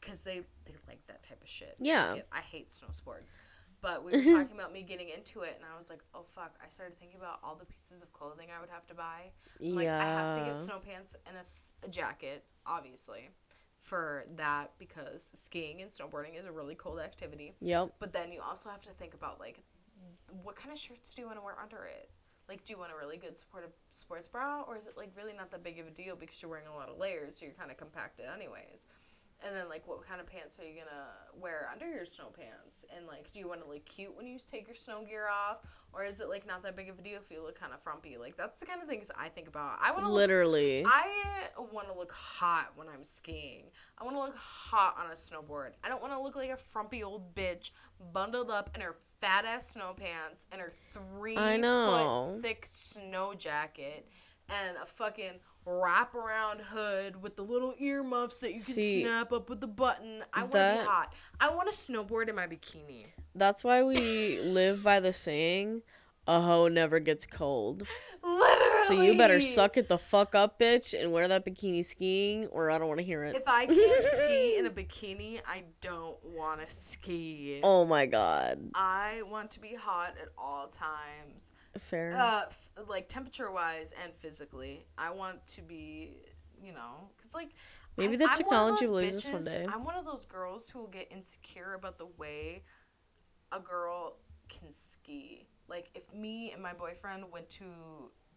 because 0.00 0.20
they 0.20 0.40
they 0.64 0.74
like 0.86 1.04
that 1.06 1.22
type 1.22 1.42
of 1.42 1.48
shit 1.48 1.76
Yeah. 1.80 2.12
Like, 2.12 2.26
i 2.32 2.40
hate 2.40 2.70
snow 2.72 2.88
sports 2.90 3.38
but 3.80 4.04
we 4.04 4.12
were 4.12 4.22
talking 4.38 4.56
about 4.56 4.72
me 4.72 4.82
getting 4.82 5.08
into 5.08 5.42
it, 5.42 5.54
and 5.56 5.64
I 5.64 5.76
was 5.76 5.88
like, 5.88 6.00
oh 6.14 6.24
fuck! 6.34 6.56
I 6.64 6.68
started 6.68 6.98
thinking 6.98 7.18
about 7.20 7.38
all 7.44 7.54
the 7.54 7.64
pieces 7.64 8.02
of 8.02 8.12
clothing 8.12 8.48
I 8.56 8.60
would 8.60 8.70
have 8.70 8.86
to 8.88 8.94
buy. 8.94 9.30
I'm 9.62 9.74
Like 9.74 9.88
I 9.88 10.02
have 10.02 10.36
to 10.36 10.44
get 10.44 10.58
snow 10.58 10.80
pants 10.84 11.16
and 11.26 11.36
a 11.36 11.88
jacket, 11.88 12.44
obviously, 12.66 13.30
for 13.80 14.24
that 14.36 14.72
because 14.78 15.30
skiing 15.34 15.82
and 15.82 15.90
snowboarding 15.90 16.38
is 16.38 16.44
a 16.44 16.52
really 16.52 16.74
cold 16.74 16.98
activity. 16.98 17.54
Yep. 17.60 17.94
But 17.98 18.12
then 18.12 18.32
you 18.32 18.40
also 18.40 18.70
have 18.70 18.82
to 18.84 18.90
think 18.90 19.14
about 19.14 19.40
like, 19.40 19.60
what 20.42 20.56
kind 20.56 20.72
of 20.72 20.78
shirts 20.78 21.14
do 21.14 21.22
you 21.22 21.26
want 21.26 21.38
to 21.38 21.44
wear 21.44 21.56
under 21.62 21.84
it? 21.86 22.10
Like, 22.48 22.64
do 22.64 22.72
you 22.72 22.78
want 22.78 22.92
a 22.92 22.96
really 22.96 23.18
good 23.18 23.36
supportive 23.36 23.72
sports 23.90 24.26
bra, 24.26 24.62
or 24.62 24.76
is 24.76 24.86
it 24.86 24.96
like 24.96 25.10
really 25.16 25.34
not 25.34 25.50
that 25.50 25.62
big 25.62 25.78
of 25.78 25.86
a 25.86 25.90
deal 25.90 26.16
because 26.16 26.40
you're 26.40 26.50
wearing 26.50 26.66
a 26.66 26.74
lot 26.74 26.88
of 26.88 26.98
layers, 26.98 27.36
so 27.36 27.44
you're 27.44 27.54
kind 27.54 27.70
of 27.70 27.76
compacted 27.76 28.24
anyways? 28.34 28.86
And 29.46 29.54
then 29.54 29.68
like, 29.68 29.86
what 29.86 30.06
kind 30.06 30.20
of 30.20 30.26
pants 30.26 30.58
are 30.58 30.64
you 30.64 30.74
gonna 30.74 31.06
wear 31.40 31.68
under 31.72 31.88
your 31.88 32.04
snow 32.04 32.32
pants? 32.36 32.84
And 32.94 33.06
like, 33.06 33.30
do 33.30 33.38
you 33.38 33.48
want 33.48 33.62
to 33.62 33.68
look 33.68 33.84
cute 33.84 34.16
when 34.16 34.26
you 34.26 34.38
take 34.38 34.66
your 34.66 34.74
snow 34.74 35.04
gear 35.04 35.28
off, 35.28 35.58
or 35.92 36.04
is 36.04 36.20
it 36.20 36.28
like 36.28 36.46
not 36.46 36.62
that 36.64 36.74
big 36.74 36.88
of 36.88 36.98
a 36.98 37.02
deal 37.02 37.20
if 37.22 37.30
you 37.30 37.42
look 37.42 37.58
kind 37.58 37.72
of 37.72 37.80
frumpy? 37.80 38.16
Like 38.18 38.36
that's 38.36 38.58
the 38.60 38.66
kind 38.66 38.82
of 38.82 38.88
things 38.88 39.10
I 39.16 39.28
think 39.28 39.46
about. 39.46 39.78
I 39.80 39.92
want 39.92 40.04
to 40.04 40.08
look 40.08 40.18
Literally. 40.18 40.84
I 40.84 41.08
want 41.72 41.86
to 41.88 41.94
look 41.96 42.12
hot 42.12 42.72
when 42.74 42.88
I'm 42.88 43.04
skiing. 43.04 43.66
I 43.96 44.04
want 44.04 44.16
to 44.16 44.20
look 44.20 44.36
hot 44.36 44.96
on 44.98 45.10
a 45.10 45.14
snowboard. 45.14 45.70
I 45.84 45.88
don't 45.88 46.02
want 46.02 46.12
to 46.14 46.20
look 46.20 46.34
like 46.36 46.50
a 46.50 46.56
frumpy 46.56 47.02
old 47.04 47.34
bitch 47.34 47.70
bundled 48.12 48.50
up 48.50 48.70
in 48.74 48.80
her 48.80 48.96
fat 49.20 49.44
ass 49.44 49.70
snow 49.70 49.94
pants 49.96 50.46
and 50.52 50.60
her 50.60 50.72
three 50.92 51.36
I 51.36 51.56
know. 51.56 52.32
foot 52.32 52.42
thick 52.42 52.64
snow 52.66 53.34
jacket 53.34 54.08
and 54.48 54.76
a 54.76 54.86
fucking 54.86 55.40
wraparound 55.68 56.60
hood 56.62 57.22
with 57.22 57.36
the 57.36 57.42
little 57.42 57.74
earmuffs 57.78 58.40
that 58.40 58.54
you 58.54 58.60
can 58.60 58.74
See, 58.74 59.02
snap 59.02 59.32
up 59.32 59.50
with 59.50 59.60
the 59.60 59.66
button. 59.66 60.24
I 60.32 60.40
want 60.40 60.52
to 60.52 60.76
be 60.80 60.86
hot. 60.86 61.14
I 61.40 61.50
want 61.50 61.70
to 61.70 61.76
snowboard 61.76 62.28
in 62.28 62.34
my 62.34 62.46
bikini. 62.46 63.04
That's 63.34 63.62
why 63.62 63.82
we 63.82 64.40
live 64.40 64.82
by 64.82 65.00
the 65.00 65.12
saying, 65.12 65.82
a 66.26 66.40
hoe 66.40 66.68
never 66.68 67.00
gets 67.00 67.26
cold. 67.26 67.86
Literally. 68.22 68.84
So 68.84 69.02
you 69.02 69.18
better 69.18 69.40
suck 69.40 69.76
it 69.76 69.88
the 69.88 69.98
fuck 69.98 70.34
up, 70.34 70.58
bitch, 70.58 70.98
and 70.98 71.12
wear 71.12 71.28
that 71.28 71.44
bikini 71.44 71.84
skiing, 71.84 72.46
or 72.46 72.70
I 72.70 72.78
don't 72.78 72.88
want 72.88 72.98
to 72.98 73.04
hear 73.04 73.24
it. 73.24 73.36
If 73.36 73.44
I 73.46 73.66
can't 73.66 74.04
ski 74.04 74.56
in 74.56 74.66
a 74.66 74.70
bikini, 74.70 75.40
I 75.46 75.64
don't 75.80 76.16
want 76.24 76.66
to 76.66 76.74
ski. 76.74 77.60
oh 77.62 77.84
my 77.84 78.06
god. 78.06 78.70
I 78.74 79.22
want 79.30 79.50
to 79.52 79.60
be 79.60 79.74
hot 79.74 80.14
at 80.20 80.28
all 80.36 80.68
times. 80.68 81.52
Fair. 81.76 82.12
Uh, 82.16 82.42
f- 82.46 82.70
like 82.88 83.08
temperature 83.08 83.50
wise 83.50 83.92
and 84.02 84.12
physically. 84.14 84.86
I 84.96 85.10
want 85.10 85.46
to 85.48 85.62
be, 85.62 86.16
you 86.62 86.72
know, 86.72 87.10
because 87.16 87.34
like. 87.34 87.50
Maybe 87.96 88.16
the 88.16 88.26
of 88.26 88.36
technology 88.36 88.86
will 88.86 89.02
use 89.02 89.24
this 89.24 89.28
one 89.28 89.44
day. 89.44 89.66
I'm 89.68 89.84
one 89.84 89.96
of 89.96 90.04
those 90.04 90.24
girls 90.24 90.68
who 90.70 90.78
will 90.78 90.86
get 90.86 91.10
insecure 91.10 91.74
about 91.74 91.98
the 91.98 92.06
way 92.16 92.62
a 93.50 93.58
girl 93.58 94.18
can 94.48 94.70
ski. 94.70 95.48
Like 95.68 95.90
if 95.96 96.12
me 96.14 96.52
and 96.52 96.62
my 96.62 96.72
boyfriend 96.72 97.24
went 97.32 97.50
to 97.50 97.64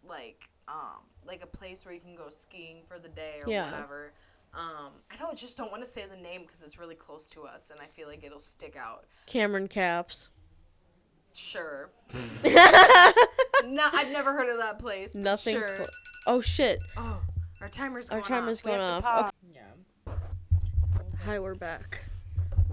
like 0.04 0.50
um 0.68 1.04
like 1.28 1.44
a 1.44 1.48
place 1.48 1.86
where 1.86 1.94
you 1.94 2.00
can 2.02 2.16
go 2.16 2.30
skiing 2.30 2.78
for 2.88 2.98
the 2.98 3.10
day 3.10 3.42
or 3.46 3.52
Yeah. 3.52 3.70
whatever. 3.72 4.14
Um, 4.54 4.94
I 5.12 5.16
don't 5.18 5.38
just 5.38 5.58
don't 5.58 5.72
want 5.72 5.84
to 5.84 5.90
say 5.90 6.06
the 6.10 6.18
name 6.22 6.42
because 6.42 6.64
it's 6.64 6.78
really 6.80 6.96
close 6.96 7.30
to 7.30 7.44
us 7.44 7.70
and 7.70 7.80
I 7.80 7.86
feel 7.86 8.08
like 8.08 8.24
it'll 8.24 8.40
stick 8.40 8.76
out. 8.76 9.06
Cameron 9.28 9.68
Caps. 9.68 10.30
Sure. 11.34 11.90
no, 12.44 13.88
I've 13.94 14.12
never 14.12 14.34
heard 14.34 14.50
of 14.50 14.58
that 14.58 14.80
place. 14.80 15.16
Nothing. 15.16 15.56
Sure. 15.56 15.78
cl- 15.78 15.90
oh 16.28 16.42
shit. 16.42 16.80
oh, 16.98 17.22
our 17.62 17.70
timer's 17.70 18.10
Our 18.10 18.22
going 18.22 18.42
timer's 18.42 18.60
off. 18.60 18.64
Going 18.64 18.80
off. 18.82 19.04
pause. 19.04 19.32
Yeah. 19.54 20.14
Hi, 21.26 21.40
we're 21.40 21.56
back. 21.56 22.00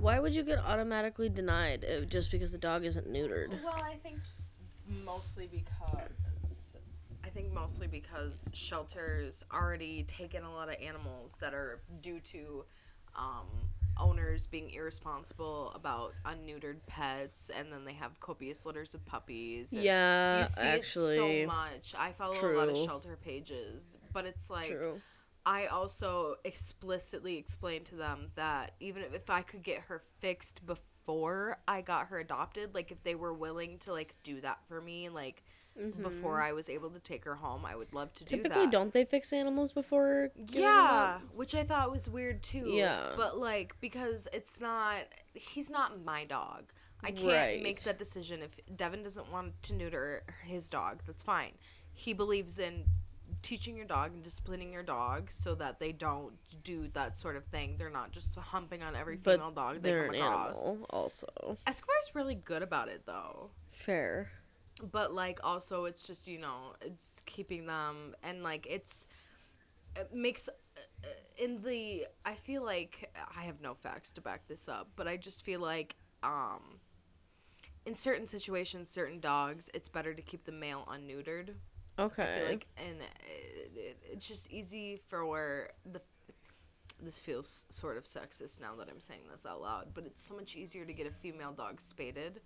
Why 0.00 0.20
would 0.20 0.34
you 0.34 0.42
get 0.42 0.58
automatically 0.58 1.28
denied 1.28 1.84
uh, 1.84 2.04
just 2.04 2.30
because 2.30 2.52
the 2.52 2.58
dog 2.58 2.84
isn't 2.84 3.12
neutered? 3.12 3.50
Well, 3.62 3.82
I 3.84 3.94
think 3.96 4.20
mostly 5.04 5.48
because 5.52 6.76
I 7.24 7.28
think 7.28 7.52
mostly 7.52 7.86
because 7.86 8.48
shelters 8.54 9.44
already 9.52 10.04
taken 10.04 10.44
a 10.44 10.52
lot 10.52 10.68
of 10.68 10.76
animals 10.80 11.36
that 11.40 11.52
are 11.52 11.80
due 12.00 12.20
to 12.20 12.64
um, 13.16 13.46
owners 13.98 14.46
being 14.46 14.70
irresponsible 14.70 15.72
about 15.74 16.12
unneutered 16.24 16.78
pets, 16.86 17.50
and 17.56 17.72
then 17.72 17.84
they 17.84 17.92
have 17.94 18.18
copious 18.20 18.64
litters 18.66 18.94
of 18.94 19.04
puppies. 19.06 19.72
and 19.72 19.82
Yeah, 19.82 20.40
you 20.40 20.46
see 20.46 20.66
actually. 20.66 21.14
it 21.14 21.46
so 21.46 21.46
much. 21.46 21.94
I 21.98 22.12
follow 22.12 22.34
a 22.34 22.56
lot 22.56 22.68
of 22.68 22.76
shelter 22.76 23.16
pages, 23.16 23.98
but 24.12 24.24
it's 24.26 24.50
like 24.50 24.68
True. 24.68 25.00
I 25.46 25.66
also 25.66 26.36
explicitly 26.44 27.36
explained 27.38 27.86
to 27.86 27.94
them 27.96 28.30
that 28.34 28.74
even 28.80 29.02
if 29.14 29.30
I 29.30 29.42
could 29.42 29.62
get 29.62 29.80
her 29.82 30.02
fixed 30.20 30.66
before 30.66 31.58
I 31.66 31.80
got 31.80 32.08
her 32.08 32.18
adopted, 32.18 32.74
like 32.74 32.90
if 32.90 33.02
they 33.02 33.14
were 33.14 33.32
willing 33.32 33.78
to 33.80 33.92
like 33.92 34.14
do 34.22 34.40
that 34.42 34.58
for 34.68 34.80
me, 34.80 35.08
like 35.08 35.42
before 36.02 36.40
I 36.42 36.52
was 36.52 36.68
able 36.68 36.90
to 36.90 36.98
take 37.00 37.24
her 37.24 37.34
home, 37.36 37.64
I 37.64 37.74
would 37.76 37.92
love 37.92 38.12
to 38.14 38.24
do 38.24 38.36
Mm-hmm. 38.36 38.42
Typically, 38.44 38.64
that. 38.66 38.72
don't 38.72 38.92
they 38.92 39.04
fix 39.04 39.32
animals 39.32 39.72
before? 39.72 40.30
yeah, 40.48 41.18
which 41.34 41.54
I 41.54 41.62
thought 41.64 41.90
was 41.90 42.08
weird 42.08 42.42
too. 42.42 42.68
Yeah. 42.68 43.10
But 43.16 43.38
like 43.38 43.74
because 43.80 44.28
it's 44.32 44.60
not 44.60 44.98
he's 45.34 45.70
not 45.70 46.04
my 46.04 46.24
dog. 46.24 46.64
I 47.04 47.12
can't 47.12 47.62
make 47.62 47.82
that 47.84 47.96
decision 47.98 48.42
if 48.42 48.58
Devin 48.76 49.04
doesn't 49.04 49.30
want 49.30 49.52
to 49.64 49.74
neuter 49.74 50.24
his 50.44 50.68
dog. 50.68 51.00
That's 51.06 51.22
fine. 51.22 51.52
He 51.92 52.12
believes 52.12 52.58
in 52.58 52.84
teaching 53.42 53.76
your 53.76 53.86
dog 53.86 54.12
and 54.14 54.22
disciplining 54.22 54.72
your 54.72 54.82
dog 54.82 55.30
so 55.30 55.54
that 55.54 55.78
they 55.78 55.92
don't 55.92 56.32
do 56.64 56.88
that 56.94 57.16
sort 57.16 57.36
of 57.36 57.44
thing. 57.46 57.76
They're 57.78 57.88
not 57.88 58.10
just 58.10 58.34
humping 58.36 58.82
on 58.82 58.96
every 58.96 59.16
But 59.16 59.36
female 59.38 59.52
dog 59.52 59.76
they 59.82 59.90
they're 59.90 60.06
come 60.06 60.14
an 60.16 60.20
across. 60.22 60.60
animal, 60.66 60.86
also. 60.90 61.56
Escobar's 61.68 62.10
really 62.14 62.34
good 62.34 62.62
about 62.62 62.88
it 62.88 63.02
though 63.06 63.50
Fair. 63.70 64.30
But 64.92 65.12
like 65.12 65.40
also 65.42 65.84
it's 65.84 66.06
just 66.06 66.28
you 66.28 66.38
know 66.38 66.74
it's 66.80 67.22
keeping 67.26 67.66
them 67.66 68.14
and 68.22 68.42
like 68.42 68.66
it's 68.68 69.08
it 69.96 70.14
makes 70.14 70.48
uh, 70.48 71.08
in 71.38 71.62
the 71.62 72.06
i 72.24 72.34
feel 72.34 72.64
like 72.64 73.10
i 73.36 73.42
have 73.42 73.60
no 73.60 73.74
facts 73.74 74.12
to 74.12 74.20
back 74.20 74.46
this 74.46 74.68
up 74.68 74.88
but 74.96 75.08
i 75.08 75.16
just 75.16 75.44
feel 75.44 75.60
like 75.60 75.96
um 76.22 76.78
in 77.86 77.94
certain 77.94 78.26
situations 78.26 78.88
certain 78.88 79.18
dogs 79.20 79.70
it's 79.74 79.88
better 79.88 80.14
to 80.14 80.22
keep 80.22 80.44
the 80.44 80.52
male 80.52 80.86
unneutered 80.90 81.50
Okay. 81.98 82.22
i 82.22 82.26
feel 82.38 82.44
like 82.48 82.66
and 82.76 83.00
it, 83.00 83.72
it, 83.74 83.98
it's 84.12 84.28
just 84.28 84.50
easy 84.52 85.00
for 85.08 85.70
the 85.90 86.00
this 87.02 87.18
feels 87.18 87.66
sort 87.68 87.96
of 87.96 88.04
sexist 88.04 88.60
now 88.60 88.74
that 88.76 88.88
i'm 88.88 89.00
saying 89.00 89.22
this 89.30 89.46
out 89.46 89.60
loud 89.60 89.88
but 89.94 90.04
it's 90.06 90.22
so 90.22 90.34
much 90.34 90.56
easier 90.56 90.84
to 90.84 90.92
get 90.92 91.06
a 91.06 91.10
female 91.10 91.52
dog 91.52 91.80
spaded 91.80 92.40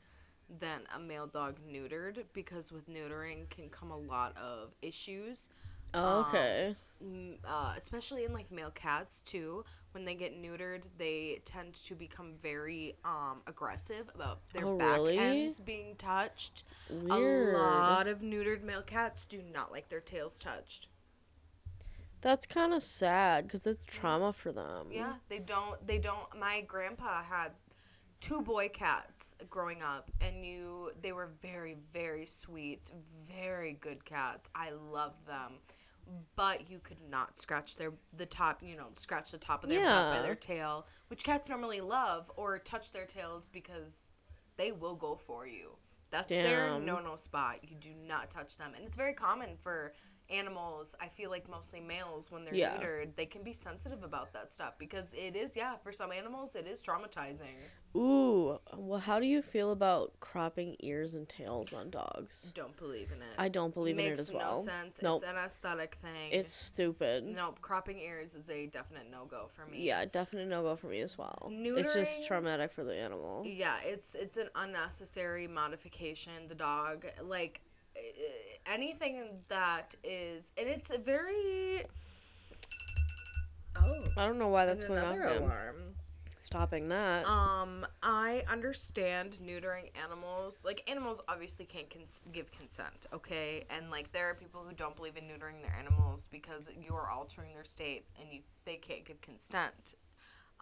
than 0.61 0.83
a 0.95 0.99
male 0.99 1.27
dog 1.27 1.59
neutered 1.69 2.25
because 2.33 2.73
with 2.73 2.89
neutering 2.89 3.49
can 3.51 3.69
come 3.71 3.91
a 3.91 3.97
lot 3.97 4.37
of 4.37 4.75
issues 4.83 5.49
Oh, 5.95 6.21
okay. 6.21 6.77
Mm, 7.05 7.39
uh, 7.45 7.75
especially 7.77 8.25
in 8.25 8.33
like 8.33 8.51
male 8.53 8.71
cats 8.71 9.21
too 9.23 9.65
when 9.91 10.05
they 10.05 10.15
get 10.15 10.41
neutered 10.41 10.85
they 10.99 11.41
tend 11.45 11.75
to 11.75 11.95
become 11.97 12.35
very 12.41 12.95
um, 13.05 13.43
aggressive 13.49 14.09
about 14.15 14.49
their 14.53 14.67
Oh, 14.67 14.77
back 14.79 15.03
really? 15.03 15.17
ends 15.17 15.59
being 15.59 15.97
touched 15.97 16.63
Weird. 16.89 17.11
a 17.11 17.19
lot 17.21 18.07
of 18.07 18.21
neutered 18.21 18.63
male 18.63 18.83
cats 18.83 19.27
do 19.27 19.43
not 19.43 19.73
like 19.73 19.89
their 19.89 20.01
tails 20.01 20.39
touched 20.39 20.87
That's 22.23 22.47
kind 22.47 22.73
of 22.73 22.83
sad 22.83 23.47
because 23.47 23.67
it's 23.67 23.83
trauma 23.87 24.33
for 24.33 24.51
them. 24.53 24.87
yeah 24.91 25.15
they 25.29 25.39
don't 25.39 25.85
they 25.87 25.99
don't 25.99 26.39
my 26.39 26.61
grandpa 26.63 27.23
had 27.23 27.53
two 28.23 28.41
boy 28.41 28.71
cats 28.73 29.37
growing 29.51 29.83
up 29.83 30.11
and 30.21 30.47
you 30.47 30.91
they 31.03 31.13
were 31.13 31.31
very 31.43 31.77
very 31.93 32.25
sweet 32.25 32.91
very 33.29 33.75
good 33.75 34.03
cats. 34.05 34.49
I 34.55 34.71
loved 34.71 35.27
them. 35.27 35.55
But 36.37 36.69
you 36.71 36.79
could 36.83 37.01
not 37.11 37.37
scratch 37.39 37.77
their 37.77 37.93
the 38.17 38.27
top 38.27 38.63
you 38.63 38.77
know 38.77 38.87
scratch 38.93 39.33
the 39.33 39.39
top 39.39 39.65
of 39.65 39.71
their 39.71 39.81
butt 40.13 40.17
by 40.17 40.23
their 40.23 40.35
tail 40.35 40.87
which 41.09 41.25
cats 41.25 41.49
normally 41.49 41.81
love 41.81 42.31
or 42.37 42.59
touch 42.59 42.93
their 42.93 43.07
tails 43.07 43.47
because 43.49 44.09
they 44.57 44.73
will 44.73 44.95
go 44.95 45.17
for 45.17 45.47
you. 45.47 45.71
That's 46.11 46.29
their 46.45 46.79
no 46.79 47.01
no 47.01 47.17
spot. 47.17 47.59
You 47.63 47.77
do 47.77 47.91
not 48.07 48.31
touch 48.31 48.57
them. 48.57 48.73
And 48.77 48.85
it's 48.85 48.97
very 48.97 49.15
common 49.15 49.57
for 49.59 49.95
animals 50.33 50.95
i 51.01 51.07
feel 51.09 51.31
like 51.31 51.49
mostly 51.51 51.81
males 51.81 52.31
when 52.31 52.45
they're 52.45 52.55
Yeah. 52.55 52.77
neutered 52.79 53.15
they 53.17 53.27
can 53.27 53.43
be 53.43 53.53
sensitive 53.53 54.03
about 54.03 54.33
that 54.33 54.51
stuff 54.51 54.75
because 54.79 55.15
it 55.15 55.37
is 55.37 55.57
yeah 55.57 55.77
for 55.77 55.93
some 55.93 56.11
animals 56.13 56.57
it 56.57 56.67
is 56.67 56.85
traumatizing 56.85 57.55
Ooh. 57.95 58.59
Well, 58.75 59.01
how 59.01 59.21
do 59.21 59.27
you 59.27 59.43
feel 59.43 59.71
about 59.71 60.19
cropping 60.19 60.77
ears 60.81 61.15
and 61.15 61.29
tails 61.29 61.75
on 61.75 61.91
dogs? 61.91 62.51
don't 62.55 62.75
believe 62.79 63.13
in 63.13 63.19
it 63.21 63.35
I 63.37 63.51
don't 63.51 63.75
believe 63.75 63.99
in 63.99 64.05
makes 64.07 64.19
it 64.19 64.23
as 64.23 64.33
well. 64.33 64.55
no 64.55 64.63
sense 64.63 65.03
Nope. 65.03 65.21
it's 65.23 65.31
an 65.31 65.37
aesthetic 65.37 65.99
thing 66.01 66.31
It's 66.33 66.53
stupid. 66.53 67.25
nope 67.25 67.61
cropping 67.61 67.99
ears 67.99 68.35
is 68.35 68.49
a 68.49 68.67
definite 68.67 69.11
no-go 69.11 69.49
for 69.51 69.67
me 69.67 69.83
Yeah, 69.83 70.07
definitely 70.07 70.49
no 70.49 70.63
go 70.63 70.75
for 70.77 70.87
me 70.87 71.01
as 71.03 71.19
well. 71.19 71.51
Neutering, 71.53 71.79
It's 71.81 71.93
just 71.95 72.27
traumatic 72.27 72.73
for 72.73 72.83
the 72.85 72.95
animal. 72.95 73.43
yeah 73.45 73.77
it's 73.85 74.15
it's 74.15 74.39
an 74.39 74.49
unnecessary 74.55 75.47
modification 75.47 76.33
the 76.49 76.55
dog 76.55 77.05
like 77.23 77.61
anything 78.67 79.41
that 79.49 79.95
is 80.05 80.53
and 80.59 80.69
it's 80.69 80.95
a 80.95 80.99
very 80.99 81.85
oh 83.77 84.05
I 84.17 84.27
don't 84.27 84.39
know 84.39 84.49
why 84.49 84.67
that's 84.67 84.85
going 84.85 85.01
off. 85.01 85.07
another 85.13 85.23
again. 85.23 85.43
alarm 85.43 85.77
stopping 86.43 86.89
that. 86.89 87.27
Um, 87.27 87.87
I 88.03 88.43
understand 88.49 89.39
neutering 89.43 89.91
animals. 90.05 90.65
Like 90.65 90.89
animals 90.91 91.23
obviously 91.29 91.65
can't 91.65 91.89
cons- 91.89 92.23
give 92.33 92.51
consent, 92.53 93.07
okay? 93.13 93.65
And 93.71 93.91
like 93.91 94.13
there 94.13 94.27
are 94.29 94.35
people 94.35 94.63
who 94.69 94.75
don't 94.75 94.95
believe 94.97 95.17
in 95.17 95.25
neutering 95.25 95.63
their 95.63 95.75
animals 95.79 96.29
because 96.31 96.69
you 96.79 96.95
are 96.95 97.09
altering 97.09 97.55
their 97.55 97.65
state 97.65 98.07
and 98.21 98.31
you 98.31 98.41
they 98.65 98.75
can't 98.77 99.05
give 99.05 99.21
consent. 99.21 99.95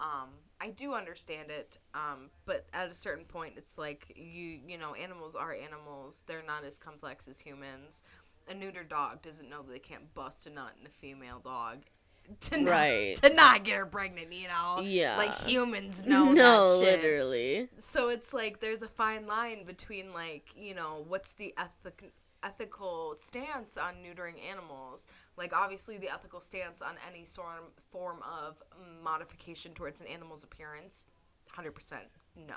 Um, 0.01 0.31
I 0.61 0.71
do 0.71 0.95
understand 0.95 1.51
it, 1.51 1.79
um, 1.95 2.31
but 2.47 2.67
at 2.73 2.91
a 2.91 2.95
certain 2.95 3.25
point, 3.25 3.55
it's 3.57 3.77
like 3.79 4.13
you 4.17 4.59
you 4.67 4.79
know 4.79 4.95
animals 4.95 5.35
are 5.35 5.53
animals. 5.55 6.25
They're 6.27 6.43
not 6.47 6.65
as 6.65 6.79
complex 6.79 7.29
as 7.29 7.41
humans. 7.41 8.03
A 8.49 8.55
neuter 8.55 8.83
dog 8.83 9.23
doesn't 9.23 9.49
know 9.49 9.63
that 9.63 9.71
they 9.73 9.79
can't 9.79 10.13
bust 10.15 10.47
a 10.47 10.51
nut 10.51 10.73
in 10.81 10.87
a 10.87 10.91
female 10.91 11.41
dog 11.45 11.83
to 12.41 12.57
not, 12.59 12.87
to 13.23 13.35
not 13.35 13.65
get 13.65 13.77
her 13.77 13.87
pregnant. 13.87 14.33
You 14.33 14.49
know, 14.49 14.81
Yeah. 14.83 15.17
like 15.19 15.37
humans 15.47 16.07
know 16.13 16.33
no, 16.33 16.79
that 16.79 16.85
shit. 16.85 17.03
literally. 17.03 17.69
So 17.77 18.09
it's 18.09 18.33
like 18.33 18.61
there's 18.61 18.83
a 18.83 18.89
fine 18.89 19.27
line 19.27 19.65
between 19.65 20.13
like 20.15 20.47
you 20.57 20.75
know 20.75 21.05
what's 21.07 21.35
the 21.35 21.55
ethic 21.59 22.11
ethical 22.43 23.15
stance 23.15 23.77
on 23.77 23.97
neutering 23.97 24.35
animals. 24.49 25.07
Like 25.37 25.57
obviously 25.57 25.99
the 25.99 26.13
ethical 26.13 26.41
stance 26.41 26.83
on 26.83 26.95
any 27.11 27.25
sort 27.25 27.73
form 27.91 28.19
of 28.23 28.63
modification 29.03 29.73
towards 29.73 30.01
an 30.01 30.07
animal's 30.07 30.45
appearance, 30.45 31.05
hundred 31.49 31.73
percent 31.73 32.05
no, 32.37 32.57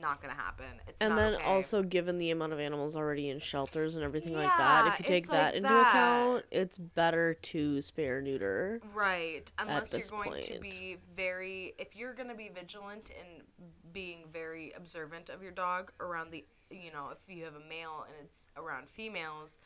not 0.00 0.20
gonna 0.20 0.34
happen. 0.34 0.66
It's 0.86 1.00
And 1.00 1.16
then 1.16 1.34
okay. 1.34 1.44
also, 1.44 1.82
given 1.82 2.18
the 2.18 2.30
amount 2.30 2.52
of 2.52 2.60
animals 2.60 2.96
already 2.96 3.30
in 3.30 3.38
shelters 3.38 3.96
and 3.96 4.04
everything 4.04 4.34
like 4.34 4.48
that, 4.56 4.86
if 4.88 4.98
you 4.98 5.04
take 5.04 5.26
that 5.28 5.46
like 5.46 5.54
into 5.54 5.68
that. 5.68 5.88
account, 5.88 6.44
it's 6.50 6.78
better 6.78 7.34
to 7.34 7.76
spay 7.76 8.22
neuter. 8.22 8.80
Right. 8.94 9.50
Unless 9.58 9.96
you're 9.96 10.22
going 10.22 10.42
to 10.42 10.58
be 10.60 10.98
very 11.14 11.74
if 11.78 11.96
you're 11.96 12.14
going 12.14 12.28
to 12.28 12.34
be 12.34 12.50
vigilant 12.54 13.10
and 13.18 13.42
being 13.92 14.24
very 14.30 14.72
observant 14.76 15.30
of 15.30 15.42
your 15.42 15.52
dog 15.52 15.92
around 16.00 16.30
the 16.30 16.44
you 16.70 16.90
know, 16.92 17.10
if 17.12 17.32
you 17.34 17.44
have 17.44 17.54
a 17.54 17.68
male 17.68 18.04
and 18.06 18.16
it's 18.24 18.48
around 18.56 18.88
females, 18.88 19.58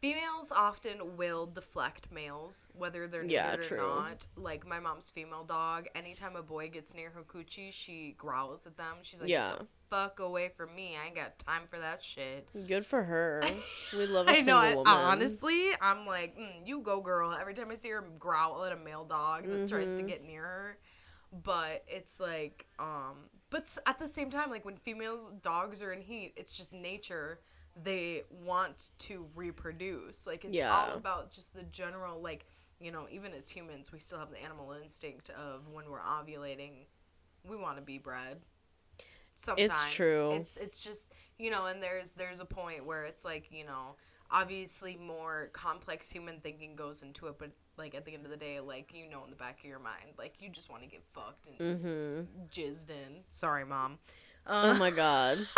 females 0.00 0.52
often 0.54 1.16
will 1.16 1.46
deflect 1.46 2.10
males 2.12 2.68
whether 2.72 3.06
they're 3.06 3.24
neutered 3.24 3.30
Yeah, 3.70 3.74
or 3.74 3.76
not. 3.78 4.26
Like 4.36 4.66
my 4.66 4.80
mom's 4.80 5.10
female 5.10 5.44
dog, 5.44 5.86
anytime 5.94 6.36
a 6.36 6.42
boy 6.42 6.68
gets 6.68 6.94
near 6.94 7.10
her 7.10 7.22
coochie, 7.22 7.72
she 7.72 8.14
growls 8.18 8.66
at 8.66 8.76
them. 8.76 8.96
She's 9.02 9.20
like, 9.20 9.30
Yeah. 9.30 9.54
"The 9.58 9.66
fuck 9.90 10.20
away 10.20 10.50
from 10.56 10.74
me. 10.74 10.96
I 11.02 11.06
ain't 11.06 11.16
got 11.16 11.38
time 11.38 11.62
for 11.68 11.78
that 11.78 12.02
shit." 12.02 12.48
Good 12.68 12.86
for 12.86 13.02
her. 13.02 13.42
We 13.96 14.06
love 14.06 14.28
a 14.28 14.32
I 14.32 14.40
know. 14.42 14.56
I, 14.56 14.74
woman. 14.74 14.86
honestly, 14.86 15.70
I'm 15.80 16.06
like, 16.06 16.36
mm, 16.36 16.66
you 16.66 16.80
go, 16.80 17.00
girl. 17.00 17.32
Every 17.32 17.54
time 17.54 17.70
I 17.70 17.74
see 17.74 17.88
her 17.90 18.04
growl 18.18 18.64
at 18.64 18.72
a 18.72 18.76
male 18.76 19.04
dog 19.04 19.44
that 19.46 19.66
tries 19.66 19.88
Mm-hmm. 19.88 19.96
to 19.96 20.02
get 20.04 20.24
near 20.24 20.42
her, 20.42 20.78
but 21.44 21.84
it's 21.88 22.20
like, 22.20 22.66
um, 22.78 23.16
but 23.50 23.76
at 23.86 23.98
the 23.98 24.06
same 24.08 24.30
time, 24.30 24.50
like 24.50 24.64
when 24.64 24.76
females 24.76 25.30
dogs 25.42 25.82
are 25.82 25.92
in 25.92 26.02
heat, 26.02 26.34
it's 26.36 26.56
just 26.56 26.72
nature. 26.72 27.40
They 27.82 28.22
want 28.30 28.90
to 29.00 29.26
reproduce. 29.34 30.26
Like 30.26 30.44
it's 30.44 30.54
Yeah. 30.54 30.72
all 30.72 30.94
about 30.96 31.30
just 31.30 31.54
the 31.54 31.62
general, 31.64 32.20
like 32.20 32.46
you 32.80 32.92
know, 32.92 33.06
even 33.10 33.32
as 33.32 33.48
humans, 33.48 33.90
we 33.92 33.98
still 33.98 34.18
have 34.18 34.30
the 34.30 34.42
animal 34.42 34.72
instinct 34.72 35.30
of 35.30 35.68
when 35.68 35.90
we're 35.90 36.00
ovulating, 36.00 36.86
we 37.48 37.56
want 37.56 37.76
to 37.76 37.82
be 37.82 37.98
bred 37.98 38.38
sometimes 39.36 39.70
it's 39.70 39.94
true. 39.94 40.28
it's 40.32 40.56
it's 40.56 40.82
just 40.82 41.12
you 41.38 41.50
know 41.50 41.66
and 41.66 41.82
there's 41.82 42.14
there's 42.14 42.40
a 42.40 42.44
point 42.44 42.84
where 42.84 43.04
it's 43.04 43.24
like 43.24 43.52
you 43.52 43.64
know 43.64 43.94
obviously 44.30 44.96
more 44.96 45.48
complex 45.52 46.10
human 46.10 46.40
thinking 46.40 46.74
goes 46.74 47.02
into 47.02 47.28
it 47.28 47.38
but 47.38 47.50
like 47.76 47.94
at 47.94 48.04
the 48.04 48.12
end 48.12 48.24
of 48.24 48.30
the 48.30 48.36
day 48.36 48.58
like 48.60 48.92
you 48.92 49.08
know 49.08 49.22
in 49.24 49.30
the 49.30 49.36
back 49.36 49.58
of 49.60 49.64
your 49.64 49.78
mind 49.78 50.06
like 50.18 50.34
you 50.40 50.48
just 50.48 50.68
want 50.70 50.82
to 50.82 50.88
get 50.88 51.02
fucked 51.06 51.46
and 51.46 51.56
Mm-hmm. 51.80 52.46
jizzed 52.50 52.90
in 52.90 53.22
sorry 53.30 53.64
mom 53.64 53.98
Oh 54.46 54.70
uh, 54.70 54.74
my 54.74 54.90
god. 54.90 55.38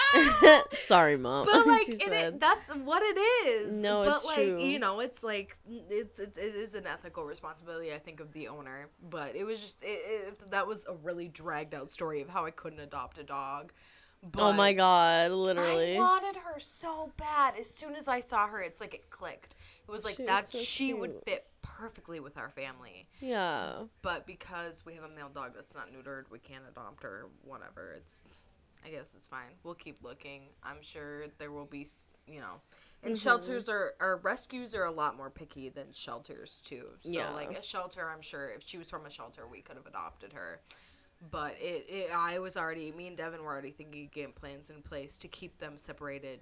Sorry, 0.72 1.16
mom. 1.18 1.46
but 1.46 1.66
like 1.66 1.88
it, 1.88 2.40
that's 2.40 2.68
what 2.74 3.02
it 3.02 3.18
is 3.18 3.72
No, 3.80 4.02
but 4.02 4.16
it's 4.16 4.24
like 4.24 4.36
true. 4.36 4.60
you 4.60 4.78
know 4.78 5.00
it's 5.00 5.22
like 5.22 5.56
it's, 5.68 6.18
it's 6.18 6.38
it 6.38 6.54
is 6.54 6.74
an 6.74 6.86
ethical 6.86 7.24
responsibility 7.24 7.92
i 7.92 7.98
think 7.98 8.20
of 8.20 8.32
the 8.32 8.48
owner 8.48 8.88
but 9.10 9.34
it 9.36 9.44
was 9.44 9.60
just 9.60 9.82
it, 9.82 9.86
it 9.86 10.50
that 10.50 10.66
was 10.66 10.84
a 10.88 10.94
really 11.02 11.28
dragged 11.28 11.74
out 11.74 11.90
story 11.90 12.20
of 12.20 12.28
how 12.28 12.44
i 12.44 12.50
couldn't 12.50 12.80
adopt 12.80 13.18
a 13.18 13.24
dog 13.24 13.72
but 14.22 14.40
oh 14.40 14.52
my 14.52 14.72
god, 14.72 15.32
literally. 15.32 15.96
I 15.96 15.98
wanted 15.98 16.36
her 16.36 16.60
so 16.60 17.10
bad. 17.16 17.54
As 17.58 17.68
soon 17.68 17.96
as 17.96 18.06
I 18.06 18.20
saw 18.20 18.46
her, 18.46 18.60
it's 18.60 18.80
like 18.80 18.94
it 18.94 19.10
clicked. 19.10 19.56
It 19.82 19.90
was 19.90 20.04
like 20.04 20.16
She 20.16 20.24
that 20.26 20.46
so 20.46 20.58
she 20.58 20.94
would 20.94 21.14
fit 21.26 21.46
perfectly 21.60 22.20
with 22.20 22.38
our 22.38 22.48
family. 22.48 23.08
Yeah. 23.20 23.72
But 24.00 24.26
because 24.26 24.86
we 24.86 24.94
have 24.94 25.02
a 25.02 25.08
male 25.08 25.28
dog 25.28 25.54
that's 25.56 25.74
not 25.74 25.88
neutered, 25.92 26.30
we 26.30 26.38
can't 26.38 26.62
adopt 26.70 27.02
her. 27.02 27.26
Whatever. 27.44 27.94
It's, 27.96 28.20
I 28.84 28.90
guess 28.90 29.14
it's 29.14 29.26
fine. 29.26 29.50
We'll 29.62 29.74
keep 29.74 30.02
looking. 30.02 30.42
I'm 30.62 30.82
sure 30.82 31.26
there 31.38 31.52
will 31.52 31.66
be, 31.66 31.86
you 32.26 32.40
know, 32.40 32.60
and 33.04 33.16
Mm-hmm. 33.16 33.18
shelters 33.18 33.68
are, 33.68 33.94
our 34.00 34.16
rescues 34.16 34.74
are 34.74 34.84
a 34.84 34.90
lot 34.90 35.16
more 35.16 35.30
picky 35.30 35.68
than 35.68 35.92
shelters 35.92 36.60
too. 36.64 36.86
So 36.98 37.10
Yeah. 37.10 37.32
like 37.32 37.56
a 37.56 37.62
shelter, 37.62 38.08
I'm 38.12 38.22
sure 38.22 38.48
if 38.48 38.62
she 38.66 38.78
was 38.78 38.90
from 38.90 39.06
a 39.06 39.10
shelter, 39.10 39.46
we 39.46 39.60
could 39.60 39.76
have 39.76 39.86
adopted 39.86 40.32
her. 40.32 40.60
But 41.30 41.56
it, 41.60 41.86
it, 41.88 42.10
I 42.14 42.38
was 42.40 42.56
already, 42.56 42.90
me 42.92 43.06
and 43.06 43.16
Devin 43.16 43.42
were 43.42 43.52
already 43.52 43.70
thinking 43.70 44.08
game 44.12 44.32
plans 44.32 44.70
in 44.70 44.82
place 44.82 45.18
to 45.18 45.28
keep 45.28 45.58
them 45.58 45.76
separated, 45.76 46.40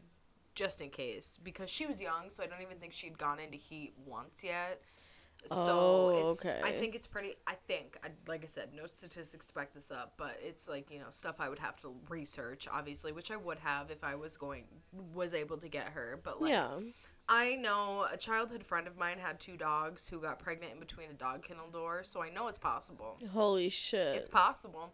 just 0.54 0.80
in 0.80 0.90
case, 0.90 1.38
because 1.42 1.68
she 1.70 1.86
was 1.86 2.00
young, 2.00 2.30
so 2.30 2.42
I 2.42 2.46
don't 2.46 2.62
even 2.62 2.78
think 2.78 2.92
she'd 2.92 3.18
gone 3.18 3.38
into 3.38 3.58
heat 3.58 3.92
once 4.06 4.42
yet. 4.42 4.80
So 5.46 6.10
Oh, 6.12 6.26
it's, 6.26 6.46
I 6.46 6.72
think 6.72 6.94
it's 6.94 7.06
pretty. 7.06 7.34
I 7.46 7.54
think, 7.66 7.96
I, 8.04 8.08
like 8.28 8.42
I 8.44 8.46
said, 8.46 8.70
no 8.74 8.86
statistics 8.86 9.50
back 9.50 9.72
this 9.72 9.90
up, 9.90 10.14
but 10.16 10.36
it's 10.42 10.68
like 10.68 10.90
you 10.90 10.98
know 10.98 11.06
stuff 11.10 11.36
I 11.40 11.48
would 11.48 11.58
have 11.58 11.80
to 11.82 11.94
research, 12.08 12.68
obviously, 12.70 13.12
which 13.12 13.30
I 13.30 13.36
would 13.36 13.58
have 13.58 13.90
if 13.90 14.04
I 14.04 14.14
was 14.14 14.36
going, 14.36 14.64
was 15.14 15.34
able 15.34 15.56
to 15.58 15.68
get 15.68 15.88
her. 15.88 16.20
But 16.22 16.40
like, 16.42 16.52
yeah. 16.52 16.68
I 17.28 17.54
know 17.54 18.06
a 18.12 18.16
childhood 18.16 18.64
friend 18.64 18.86
of 18.86 18.98
mine 18.98 19.18
had 19.18 19.38
two 19.38 19.56
dogs 19.56 20.08
who 20.08 20.20
got 20.20 20.40
pregnant 20.40 20.72
in 20.72 20.80
between 20.80 21.10
a 21.10 21.14
dog 21.14 21.44
kennel 21.44 21.70
door, 21.70 22.02
so 22.02 22.22
I 22.22 22.30
know 22.30 22.48
it's 22.48 22.58
possible. 22.58 23.18
Holy 23.32 23.68
shit. 23.68 24.16
It's 24.16 24.28
possible. 24.28 24.92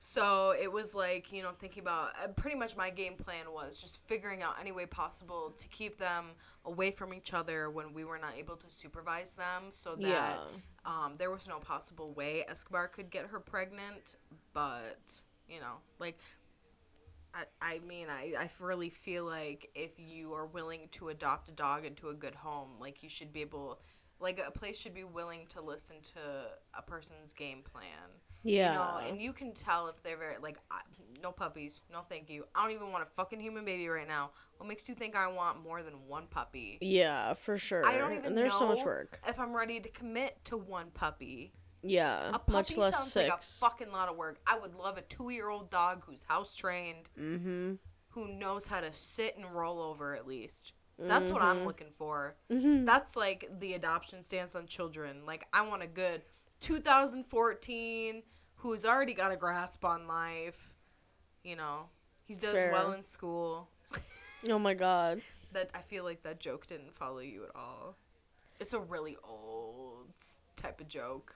So 0.00 0.54
it 0.60 0.70
was 0.70 0.94
like, 0.94 1.32
you 1.32 1.42
know, 1.42 1.50
thinking 1.58 1.82
about 1.82 2.10
uh, 2.22 2.28
pretty 2.28 2.56
much 2.56 2.76
my 2.76 2.88
game 2.88 3.14
plan 3.16 3.46
was 3.52 3.80
just 3.80 3.98
figuring 3.98 4.42
out 4.42 4.54
any 4.60 4.70
way 4.70 4.86
possible 4.86 5.52
to 5.56 5.68
keep 5.68 5.98
them 5.98 6.26
away 6.64 6.92
from 6.92 7.12
each 7.12 7.34
other 7.34 7.68
when 7.68 7.92
we 7.92 8.04
were 8.04 8.18
not 8.18 8.34
able 8.38 8.56
to 8.56 8.70
supervise 8.70 9.34
them 9.34 9.70
so 9.70 9.96
that 9.96 10.00
Yeah. 10.06 10.38
um, 10.84 11.14
there 11.18 11.30
was 11.32 11.48
no 11.48 11.58
possible 11.58 12.12
way 12.12 12.44
Escobar 12.48 12.86
could 12.88 13.10
get 13.10 13.26
her 13.26 13.40
pregnant. 13.40 14.14
But, 14.52 15.20
you 15.48 15.58
know, 15.58 15.78
like, 15.98 16.20
I, 17.34 17.44
I 17.60 17.78
mean, 17.80 18.06
I, 18.08 18.34
I 18.38 18.48
really 18.60 18.90
feel 18.90 19.24
like 19.24 19.68
if 19.74 19.98
you 19.98 20.32
are 20.32 20.46
willing 20.46 20.88
to 20.92 21.08
adopt 21.08 21.48
a 21.48 21.52
dog 21.52 21.84
into 21.84 22.08
a 22.10 22.14
good 22.14 22.36
home, 22.36 22.70
like, 22.80 23.02
you 23.02 23.08
should 23.08 23.32
be 23.32 23.40
able, 23.40 23.80
like, 24.20 24.40
a 24.46 24.50
place 24.52 24.80
should 24.80 24.94
be 24.94 25.04
willing 25.04 25.46
to 25.48 25.60
listen 25.60 25.96
to 26.02 26.20
a 26.74 26.82
person's 26.82 27.32
game 27.32 27.62
plan. 27.62 28.08
Yeah. 28.48 28.72
You 28.72 28.78
know, 28.78 29.08
and 29.08 29.22
you 29.22 29.32
can 29.32 29.52
tell 29.52 29.88
if 29.88 30.02
they're 30.02 30.16
very 30.16 30.38
like, 30.42 30.58
I, 30.70 30.80
no 31.22 31.32
puppies, 31.32 31.82
no 31.92 32.00
thank 32.08 32.30
you. 32.30 32.44
I 32.54 32.62
don't 32.62 32.74
even 32.74 32.92
want 32.92 33.02
a 33.02 33.06
fucking 33.06 33.40
human 33.40 33.64
baby 33.64 33.88
right 33.88 34.06
now. 34.08 34.30
What 34.56 34.68
makes 34.68 34.88
you 34.88 34.94
think 34.94 35.16
I 35.16 35.28
want 35.28 35.62
more 35.62 35.82
than 35.82 35.94
one 36.06 36.26
puppy? 36.28 36.78
yeah, 36.80 37.34
for 37.34 37.58
sure. 37.58 37.84
I 37.86 37.98
don't 37.98 38.12
even 38.12 38.26
and 38.26 38.36
there's 38.36 38.52
so 38.52 38.68
much 38.68 38.78
know 38.78 38.84
work. 38.84 39.20
If 39.26 39.38
I'm 39.38 39.54
ready 39.54 39.80
to 39.80 39.88
commit 39.90 40.36
to 40.46 40.56
one 40.56 40.86
puppy, 40.94 41.52
Yeah. 41.82 42.28
a 42.28 42.38
puppy 42.38 42.52
much 42.52 42.76
less 42.76 42.94
sounds 42.96 43.12
six. 43.12 43.30
like 43.30 43.40
a 43.40 43.44
fucking 43.44 43.92
lot 43.92 44.08
of 44.08 44.16
work. 44.16 44.38
I 44.46 44.58
would 44.58 44.74
love 44.74 44.98
a 44.98 45.02
two-year-old 45.02 45.70
dog 45.70 46.04
who's 46.06 46.24
house 46.24 46.54
trained, 46.56 47.08
mm-hmm. 47.18 47.74
who 48.10 48.28
knows 48.28 48.66
how 48.66 48.80
to 48.80 48.92
sit 48.92 49.36
and 49.36 49.46
roll 49.46 49.80
over 49.80 50.14
at 50.14 50.26
least. 50.26 50.72
That's 51.00 51.30
what 51.30 51.42
I'm 51.42 51.64
looking 51.64 51.92
for. 51.94 52.34
Mm-hmm. 52.50 52.84
That's 52.84 53.14
like 53.16 53.48
the 53.60 53.74
adoption 53.74 54.20
stance 54.20 54.56
on 54.56 54.66
children. 54.66 55.22
Like 55.24 55.46
I 55.52 55.62
want 55.62 55.82
a 55.84 55.86
good 55.86 56.22
2014 56.60 58.22
who's 58.58 58.84
already 58.84 59.14
got 59.14 59.32
a 59.32 59.36
grasp 59.36 59.84
on 59.84 60.06
life. 60.06 60.74
You 61.42 61.56
know, 61.56 61.86
he 62.24 62.34
does 62.34 62.54
Fair. 62.54 62.72
well 62.72 62.92
in 62.92 63.02
school. 63.02 63.68
Oh 64.48 64.58
my 64.58 64.74
god. 64.74 65.20
That 65.52 65.70
I 65.74 65.80
feel 65.80 66.04
like 66.04 66.22
that 66.24 66.40
joke 66.40 66.66
didn't 66.66 66.92
follow 66.94 67.20
you 67.20 67.42
at 67.42 67.50
all. 67.56 67.96
It's 68.60 68.74
a 68.74 68.80
really 68.80 69.16
old 69.24 70.12
type 70.56 70.78
of 70.78 70.88
joke. 70.88 71.34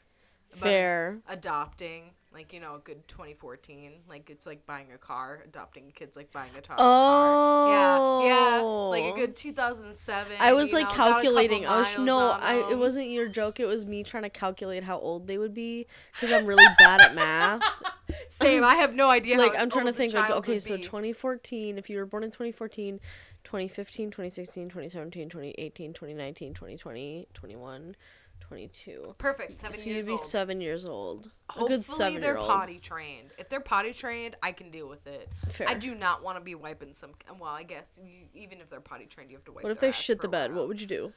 about 0.52 0.62
Fair. 0.64 1.18
Adopting, 1.28 2.10
like 2.34 2.52
you 2.52 2.60
know, 2.60 2.76
a 2.76 2.78
good 2.78 3.06
2014. 3.08 3.92
Like 4.08 4.30
it's 4.30 4.46
like 4.46 4.64
buying 4.66 4.86
a 4.94 4.98
car. 4.98 5.42
Adopting 5.44 5.88
a 5.88 5.92
kid's 5.92 6.16
like 6.16 6.30
buying 6.32 6.50
a 6.56 6.60
tar- 6.60 6.76
car. 6.76 6.86
Oh. 6.86 8.22
Yeah, 8.24 8.28
yeah, 8.28 8.60
like 8.62 9.04
a 9.04 9.12
oh. 9.12 9.16
good 9.16 9.36
2007. 9.36 10.32
I 10.38 10.52
was 10.52 10.72
like 10.72 10.84
know, 10.84 10.88
got 10.88 10.92
a 10.92 10.96
couple 10.96 11.12
calculating. 11.12 11.66
I 11.66 11.78
was 11.80 11.98
no, 11.98 12.18
I 12.18 12.70
it 12.70 12.78
wasn't 12.78 13.10
your 13.10 13.28
joke. 13.28 13.60
It 13.60 13.66
was 13.66 13.86
me 13.86 14.02
trying 14.02 14.22
to 14.24 14.30
calculate 14.30 14.84
how 14.84 14.98
old 14.98 15.26
they 15.26 15.38
would 15.38 15.54
be 15.54 15.86
because 16.14 16.32
I'm 16.32 16.46
really 16.46 16.66
bad 16.78 17.00
at 17.00 17.14
math. 17.14 17.62
Same. 18.28 18.64
I 18.64 18.76
have 18.76 18.94
no 18.94 19.10
idea. 19.10 19.38
like 19.38 19.54
I'm 19.56 19.70
trying 19.70 19.86
to 19.86 19.92
think 19.92 20.14
like 20.14 20.30
okay, 20.30 20.58
so 20.58 20.76
2014, 20.76 21.78
if 21.78 21.90
you 21.90 21.98
were 21.98 22.06
born 22.06 22.24
in 22.24 22.30
2014, 22.30 23.00
2015, 23.44 24.10
2016, 24.10 24.68
2017, 24.68 25.28
2018, 25.28 25.92
2019, 25.92 26.54
2020, 26.54 27.28
21, 27.34 27.96
22. 28.40 29.14
Perfect. 29.18 29.54
Seven 29.54 29.78
so 29.78 29.90
years 29.90 30.06
you'd 30.06 30.12
be 30.12 30.12
old. 30.12 30.20
seven 30.20 30.60
years 30.60 30.84
old. 30.84 31.30
a 31.48 31.52
Hopefully 31.52 31.76
good 31.78 31.84
seven 31.84 32.20
they're 32.20 32.32
year 32.32 32.38
old. 32.38 32.48
potty 32.48 32.78
trained. 32.78 33.30
If 33.38 33.48
they're 33.48 33.60
potty 33.60 33.92
trained, 33.92 34.36
I 34.42 34.52
can 34.52 34.70
deal 34.70 34.88
with 34.88 35.06
it. 35.06 35.28
Fair. 35.50 35.68
I 35.68 35.74
do 35.74 35.94
not 35.94 36.22
want 36.22 36.36
to 36.38 36.44
be 36.44 36.54
wiping 36.54 36.92
some. 36.94 37.12
Well, 37.40 37.50
I 37.50 37.62
guess 37.62 37.98
you, 38.04 38.26
even 38.34 38.60
if 38.60 38.68
they're 38.68 38.80
potty 38.80 39.06
trained, 39.06 39.30
you 39.30 39.36
have 39.36 39.44
to 39.46 39.52
wipe. 39.52 39.64
What 39.64 39.72
if 39.72 39.80
they 39.80 39.92
shit 39.92 40.20
the 40.20 40.28
bed? 40.28 40.54
What 40.54 40.68
would 40.68 40.80
you 40.80 40.86
do? 40.86 41.12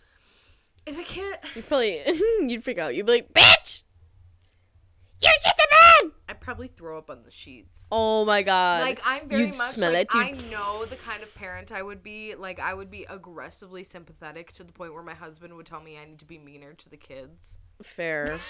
If 0.85 0.99
a 0.99 1.03
kid, 1.03 1.37
You'd 1.55 1.67
probably 1.67 2.01
you'd 2.47 2.63
freak 2.63 2.77
out. 2.77 2.95
You'd 2.95 3.05
be 3.07 3.13
like, 3.13 3.33
"Bitch, 3.33 3.83
you 5.19 5.29
shit 5.41 5.53
the 5.57 5.64
bed!" 6.09 6.15
I'd 6.29 6.41
probably 6.41 6.67
throw 6.67 6.97
up 6.97 7.09
on 7.09 7.23
the 7.23 7.31
sheets. 7.31 7.87
Oh 7.91 8.25
my 8.25 8.41
god! 8.41 8.81
Like 8.81 9.01
I'm 9.05 9.27
very 9.27 9.45
You'd 9.45 9.57
much 9.57 9.71
smell 9.71 9.93
like 9.93 10.09
it, 10.13 10.15
I 10.15 10.31
know 10.51 10.85
the 10.85 10.95
kind 10.95 11.23
of 11.23 11.33
parent 11.35 11.71
I 11.71 11.81
would 11.81 12.03
be. 12.03 12.35
Like 12.35 12.59
I 12.59 12.73
would 12.73 12.89
be 12.91 13.05
aggressively 13.09 13.83
sympathetic 13.83 14.51
to 14.53 14.63
the 14.63 14.71
point 14.73 14.93
where 14.93 15.03
my 15.03 15.13
husband 15.13 15.55
would 15.55 15.65
tell 15.65 15.81
me 15.81 15.97
I 15.97 16.05
need 16.05 16.19
to 16.19 16.25
be 16.25 16.37
meaner 16.37 16.73
to 16.73 16.89
the 16.89 16.97
kids. 16.97 17.57
Fair. 17.83 18.39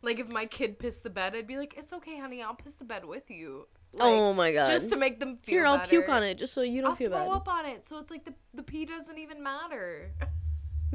Like 0.00 0.20
if 0.20 0.28
my 0.28 0.46
kid 0.46 0.78
pissed 0.78 1.02
the 1.02 1.10
bed, 1.10 1.34
I'd 1.34 1.46
be 1.48 1.56
like, 1.56 1.74
"It's 1.76 1.92
okay, 1.92 2.18
honey. 2.18 2.40
I'll 2.40 2.54
piss 2.54 2.74
the 2.74 2.84
bed 2.84 3.04
with 3.04 3.30
you." 3.30 3.66
Oh 3.94 3.98
like, 3.98 4.06
oh 4.06 4.32
my 4.32 4.52
god! 4.52 4.66
just 4.66 4.90
to 4.90 4.96
make 4.96 5.18
them 5.18 5.36
feel 5.38 5.54
Here, 5.54 5.66
I'll 5.66 5.78
better. 5.78 5.88
puke 5.88 6.08
on 6.08 6.22
it 6.22 6.36
just 6.36 6.52
so 6.52 6.62
you 6.62 6.82
don't 6.82 6.90
I'll 6.90 6.96
feel 6.96 7.10
throw 7.10 7.26
bad. 7.26 7.32
up 7.36 7.48
on 7.48 7.66
it, 7.66 7.84
so 7.84 7.98
it's 7.98 8.10
like 8.10 8.24
the 8.24 8.34
the 8.54 8.62
pee 8.62 8.84
doesn't 8.84 9.18
even 9.18 9.42
matter. 9.42 10.12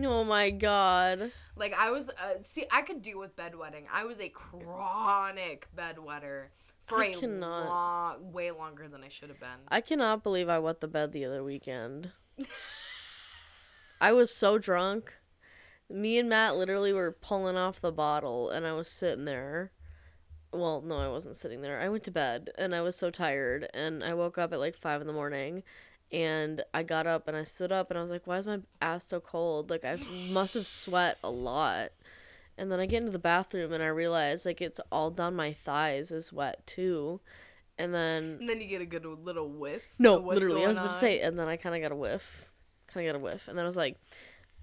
Oh 0.02 0.24
my 0.24 0.50
god! 0.50 1.32
Like 1.56 1.76
I 1.78 1.92
was, 1.92 2.10
uh, 2.10 2.42
see, 2.42 2.66
I 2.72 2.82
could 2.82 3.02
deal 3.02 3.20
with 3.20 3.36
bedwetting. 3.36 3.84
I 3.94 4.06
was 4.06 4.20
a 4.20 4.30
chronic 4.30 5.68
bedwetter 5.76 6.46
for 6.82 7.00
I 7.02 7.08
a 7.08 7.16
cannot. 7.16 7.70
long, 7.70 8.32
way 8.34 8.50
longer 8.52 8.88
than 8.88 9.04
I 9.04 9.10
should 9.10 9.30
have 9.30 9.40
been. 9.40 9.50
I 9.68 9.82
cannot 9.82 10.24
believe 10.24 10.50
I 10.50 10.60
wet 10.60 10.82
the 10.82 10.88
bed 10.88 11.12
the 11.12 11.26
other 11.26 11.44
weekend. 11.44 12.12
I 14.02 14.12
was 14.14 14.36
so 14.36 14.58
drunk. 14.58 15.14
Me 15.90 16.18
and 16.18 16.28
Matt 16.28 16.56
literally 16.58 16.92
were 16.92 17.12
pulling 17.12 17.56
off 17.56 17.80
the 17.80 17.92
bottle, 17.92 18.50
and 18.50 18.66
I 18.66 18.74
was 18.74 18.90
sitting 18.90 19.26
there. 19.26 19.72
Well, 20.52 20.82
no, 20.82 20.98
I 20.98 21.08
wasn't 21.08 21.36
sitting 21.36 21.62
there. 21.62 21.80
I 21.80 21.90
went 21.90 22.04
to 22.06 22.12
bed, 22.12 22.50
and 22.58 22.74
I 22.74 22.82
was 22.82 22.96
so 22.96 23.10
tired, 23.12 23.70
and 23.74 24.04
I 24.04 24.14
woke 24.14 24.38
up 24.38 24.54
at 24.54 24.60
like 24.60 24.76
five 24.76 25.02
in 25.02 25.08
the 25.08 25.14
morning, 25.14 25.64
and 26.14 26.64
I 26.74 26.84
got 26.84 27.08
up 27.08 27.28
and 27.28 27.36
I 27.36 27.44
stood 27.44 27.72
up, 27.72 27.90
and 27.90 27.98
I 27.98 28.02
was 28.02 28.12
like, 28.12 28.26
"Why 28.28 28.38
is 28.38 28.46
my 28.46 28.60
ass 28.82 29.06
so 29.06 29.20
cold? 29.20 29.70
Like 29.70 29.84
I 29.84 29.98
must 30.32 30.54
have 30.54 30.68
sweat 30.68 31.18
a 31.24 31.30
lot." 31.30 31.92
And 32.58 32.72
then 32.72 32.80
I 32.80 32.86
get 32.86 32.98
into 33.00 33.12
the 33.12 33.20
bathroom, 33.20 33.74
and 33.74 33.84
I 33.84 33.88
realize 33.88 34.46
like 34.46 34.62
it's 34.62 34.80
all 34.92 35.10
down 35.10 35.36
my 35.36 35.52
thighs 35.54 36.12
is 36.12 36.32
wet 36.32 36.66
too, 36.68 37.20
and 37.80 37.94
then 37.94 38.38
And 38.40 38.48
then 38.48 38.62
you 38.62 38.68
get 38.68 38.82
a 38.82 38.86
good 38.86 39.04
little 39.06 39.50
whiff. 39.50 39.84
no, 39.98 40.18
literally, 40.18 40.64
I 40.64 40.68
was 40.68 40.78
about 40.78 40.94
to 40.94 41.00
say, 41.00 41.20
and 41.20 41.38
then 41.38 41.48
I 41.48 41.58
kind 41.58 41.76
of 41.76 41.82
got 41.82 41.92
a 41.92 41.96
whiff, 41.96 42.46
kind 42.88 43.08
of 43.08 43.14
got 43.14 43.20
a 43.20 43.24
whiff, 43.24 43.48
and 43.48 43.58
then 43.58 43.66
I 43.66 43.68
was 43.68 43.76
like, 43.78 43.98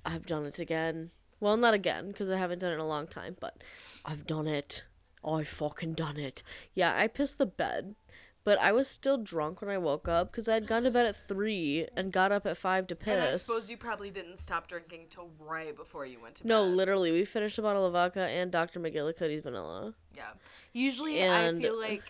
I've 0.06 0.24
done 0.24 0.46
it 0.46 0.58
again. 0.60 1.10
Well, 1.40 1.56
not 1.56 1.74
again 1.74 2.08
because 2.08 2.30
I 2.30 2.36
haven't 2.36 2.60
done 2.60 2.70
it 2.70 2.74
in 2.74 2.80
a 2.80 2.86
long 2.86 3.06
time, 3.08 3.36
but 3.40 3.60
I've 4.04 4.26
done 4.26 4.46
it. 4.46 4.84
I 5.24 5.42
fucking 5.42 5.94
done 5.94 6.16
it. 6.16 6.42
Yeah, 6.74 6.94
I 6.96 7.06
pissed 7.08 7.38
the 7.38 7.46
bed, 7.46 7.94
but 8.44 8.58
I 8.58 8.72
was 8.72 8.88
still 8.88 9.18
drunk 9.18 9.60
when 9.60 9.70
I 9.70 9.78
woke 9.78 10.08
up 10.08 10.30
because 10.30 10.48
I 10.48 10.54
had 10.54 10.66
gone 10.66 10.82
to 10.84 10.90
bed 10.90 11.06
at 11.06 11.16
three 11.28 11.86
and 11.96 12.12
got 12.12 12.32
up 12.32 12.46
at 12.46 12.56
five 12.56 12.86
to 12.88 12.96
piss. 12.96 13.14
And 13.14 13.22
I 13.22 13.32
suppose 13.34 13.70
you 13.70 13.76
probably 13.76 14.10
didn't 14.10 14.38
stop 14.38 14.66
drinking 14.66 15.06
till 15.10 15.30
right 15.38 15.74
before 15.76 16.06
you 16.06 16.20
went 16.20 16.36
to 16.36 16.46
no, 16.46 16.62
bed. 16.64 16.70
No, 16.70 16.74
literally, 16.76 17.12
we 17.12 17.24
finished 17.24 17.58
a 17.58 17.62
bottle 17.62 17.84
of 17.86 17.92
vodka 17.92 18.22
and 18.22 18.50
Dr. 18.50 18.80
McGillicuddy's 18.80 19.42
vanilla. 19.42 19.94
Yeah. 20.16 20.30
Usually, 20.72 21.18
And- 21.18 21.58
I 21.58 21.60
feel 21.60 21.78
like 21.78 22.02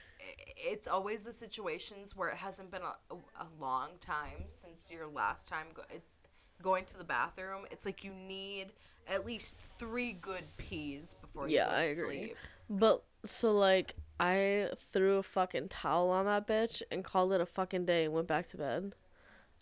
it's 0.57 0.87
always 0.87 1.24
the 1.24 1.33
situations 1.33 2.14
where 2.16 2.28
it 2.28 2.37
hasn't 2.37 2.70
been 2.70 2.83
a, 2.83 3.14
a 3.14 3.47
long 3.59 3.91
time 4.01 4.45
since 4.47 4.91
your 4.93 5.07
last 5.09 5.49
time. 5.49 5.66
Go- 5.74 5.83
it's 5.91 6.20
going 6.62 6.85
to 6.87 6.99
the 6.99 7.05
bathroom. 7.05 7.64
It's 7.70 7.87
like 7.87 8.05
you 8.05 8.12
need 8.12 8.66
at 9.09 9.26
least 9.26 9.57
three 9.78 10.12
good 10.12 10.45
pees 10.59 11.14
before 11.20 11.49
you 11.49 11.57
Yeah, 11.57 11.64
go 11.64 11.70
to 11.70 11.76
I 11.76 11.83
agree. 11.85 11.95
sleep. 12.18 12.37
But 12.68 13.03
so 13.24 13.53
like 13.53 13.97
I 14.20 14.68
threw 14.92 15.16
a 15.16 15.22
fucking 15.22 15.68
towel 15.68 16.10
on 16.10 16.26
that 16.26 16.46
bitch 16.46 16.82
and 16.90 17.02
called 17.02 17.32
it 17.32 17.40
a 17.40 17.46
fucking 17.46 17.86
day 17.86 18.04
and 18.04 18.12
went 18.14 18.28
back 18.28 18.50
to 18.50 18.56
bed. 18.56 18.92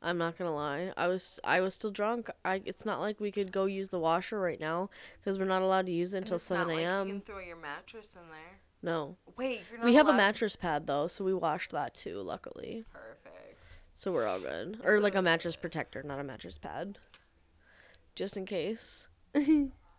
I'm 0.02 0.18
not 0.18 0.36
gonna 0.38 0.54
lie. 0.54 0.92
I 0.96 1.06
was 1.08 1.40
I 1.42 1.60
was 1.60 1.74
still 1.74 1.90
drunk. 1.90 2.28
I 2.44 2.62
it's 2.64 2.84
not 2.84 3.00
like 3.00 3.18
we 3.20 3.30
could 3.30 3.50
go 3.52 3.64
use 3.66 3.88
the 3.88 3.98
washer 3.98 4.38
right 4.38 4.60
now 4.60 4.90
because 5.18 5.38
we're 5.38 5.44
not 5.44 5.62
allowed 5.62 5.86
to 5.86 5.92
use 5.92 6.14
it 6.14 6.18
until 6.18 6.36
it's 6.36 6.48
not 6.50 6.60
seven 6.60 6.74
like 6.74 6.82
you 6.82 6.88
a.m. 6.88 7.08
can 7.08 7.20
throw 7.20 7.38
your 7.40 7.56
mattress 7.56 8.14
in 8.14 8.28
there. 8.30 8.58
no, 8.80 9.16
Wait, 9.36 9.62
you're 9.70 9.78
not 9.80 9.84
we 9.86 9.94
have 9.94 10.06
a 10.06 10.10
allowed- 10.10 10.16
mattress 10.18 10.54
pad 10.56 10.86
though, 10.86 11.06
so 11.08 11.24
we 11.24 11.34
washed 11.34 11.72
that 11.72 11.94
too. 11.94 12.20
Luckily, 12.22 12.84
Perfect. 12.92 13.80
so 13.92 14.12
we're 14.12 14.26
all 14.28 14.38
good. 14.40 14.80
Or 14.84 14.96
So- 14.98 15.02
like 15.02 15.14
a 15.16 15.22
mattress 15.22 15.56
protector, 15.56 16.02
not 16.04 16.20
a 16.20 16.24
mattress 16.24 16.58
pad, 16.58 16.98
just 18.14 18.36
in 18.36 18.46
case. 18.46 19.08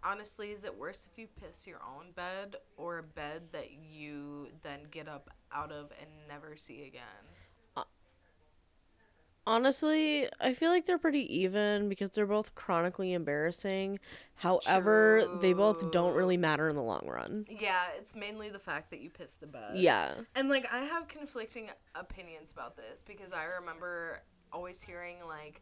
Honestly, 0.03 0.51
is 0.51 0.63
it 0.63 0.77
worse 0.77 1.07
if 1.11 1.17
you 1.17 1.27
piss 1.27 1.67
your 1.67 1.79
own 1.83 2.11
bed 2.15 2.55
or 2.77 2.99
a 2.99 3.03
bed 3.03 3.43
that 3.51 3.71
you 3.71 4.47
then 4.61 4.79
get 4.91 5.07
up 5.07 5.29
out 5.51 5.71
of 5.71 5.91
and 5.99 6.09
never 6.27 6.55
see 6.55 6.83
again? 6.83 7.01
Uh, 7.75 7.83
honestly, 9.45 10.29
I 10.39 10.53
feel 10.53 10.71
like 10.71 10.85
they're 10.85 10.97
pretty 10.97 11.41
even 11.41 11.89
because 11.89 12.11
they're 12.11 12.25
both 12.25 12.55
chronically 12.55 13.11
embarrassing. 13.11 13.99
However, 14.35 15.27
they 15.41 15.51
both 15.51 15.91
don't 15.91 16.15
really 16.15 16.37
matter 16.37 16.69
in 16.69 16.77
the 16.77 16.81
long 16.81 17.05
run. 17.05 17.45
Yeah, 17.49 17.87
it's 17.97 18.15
mainly 18.15 18.49
the 18.49 18.59
fact 18.59 18.91
that 18.91 19.01
you 19.01 19.09
pissed 19.09 19.41
the 19.41 19.47
bed. 19.47 19.75
Yeah. 19.75 20.13
And 20.33 20.47
like 20.47 20.65
I 20.71 20.85
have 20.85 21.09
conflicting 21.09 21.69
opinions 21.95 22.53
about 22.53 22.77
this 22.77 23.03
because 23.05 23.33
I 23.33 23.43
remember 23.59 24.21
always 24.53 24.81
hearing 24.81 25.17
like 25.27 25.61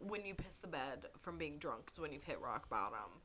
when 0.00 0.24
you 0.26 0.34
piss 0.34 0.56
the 0.56 0.68
bed 0.68 1.06
from 1.18 1.38
being 1.38 1.56
drunk 1.56 1.88
is 1.90 1.98
when 1.98 2.12
you've 2.12 2.24
hit 2.24 2.40
rock 2.42 2.68
bottom. 2.68 3.22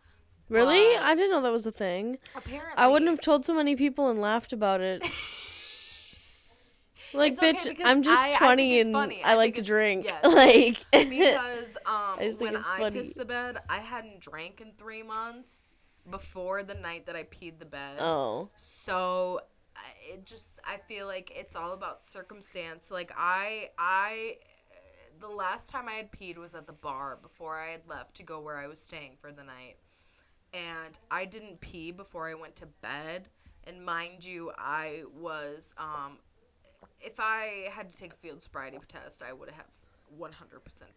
Really? 0.49 0.93
But- 0.95 1.03
I 1.03 1.15
didn't 1.15 1.31
know 1.31 1.41
that 1.41 1.51
was 1.51 1.65
a 1.65 1.71
thing. 1.71 2.17
Apparently 2.35 2.73
I 2.77 2.87
wouldn't 2.87 3.09
have 3.09 3.21
told 3.21 3.45
so 3.45 3.53
many 3.53 3.75
people 3.75 4.09
and 4.09 4.21
laughed 4.21 4.53
about 4.53 4.81
it. 4.81 5.03
Like, 7.13 7.31
It's 7.33 7.39
bitch, 7.39 7.63
because 7.65 7.85
I'm 7.85 8.03
just 8.03 8.21
I- 8.21 8.33
I 8.33 8.37
20 8.37 8.77
it's 8.79 8.87
and 8.87 8.93
funny. 8.95 9.23
I, 9.23 9.31
I 9.33 9.35
like 9.35 9.55
to 9.55 9.61
drink. 9.61 10.05
yes. 10.05 10.23
Like, 10.25 10.83
because 10.91 11.77
um 11.85 12.17
think 12.17 12.41
when 12.41 12.57
I 12.57 12.77
funny. 12.79 12.97
pissed 12.99 13.15
the 13.15 13.25
bed, 13.25 13.57
I 13.69 13.79
hadn't 13.79 14.19
drank 14.19 14.59
in 14.59 14.71
3 14.77 15.03
months 15.03 15.73
before 16.09 16.63
the 16.63 16.73
night 16.73 17.05
that 17.05 17.15
I 17.15 17.23
peed 17.23 17.59
the 17.59 17.65
bed. 17.65 17.97
oh, 17.99 18.49
So 18.55 19.39
it 20.11 20.25
just 20.25 20.59
I 20.65 20.77
feel 20.87 21.05
like 21.05 21.31
it's 21.35 21.55
all 21.55 21.73
about 21.73 22.03
circumstance. 22.03 22.89
Like 22.91 23.11
I 23.15 23.69
I 23.77 24.37
the 25.19 25.29
last 25.29 25.69
time 25.69 25.87
I 25.87 25.93
had 25.93 26.11
peed 26.11 26.37
was 26.37 26.55
at 26.55 26.65
the 26.65 26.73
bar 26.73 27.17
before 27.21 27.57
I 27.59 27.69
had 27.69 27.81
left 27.87 28.15
to 28.17 28.23
go 28.23 28.39
where 28.41 28.57
I 28.57 28.67
was 28.67 28.81
staying 28.81 29.17
for 29.19 29.31
the 29.31 29.43
night. 29.43 29.75
And 30.55 30.97
I 31.11 31.25
didn't 31.25 31.59
pee 31.59 31.91
before 31.91 32.27
I 32.29 32.33
went 32.33 32.55
to 32.57 32.65
bed. 32.81 33.27
And 33.65 33.83
mind 33.83 34.23
you, 34.23 34.51
I 34.57 35.03
was 35.19 35.73
um 35.77 36.17
if 37.01 37.19
I 37.19 37.67
had 37.71 37.89
to 37.89 37.97
take 37.97 38.13
a 38.13 38.15
field 38.17 38.41
sobriety 38.41 38.79
test, 38.87 39.21
I 39.21 39.33
would 39.33 39.49
have 39.51 39.65
100% 40.19 40.31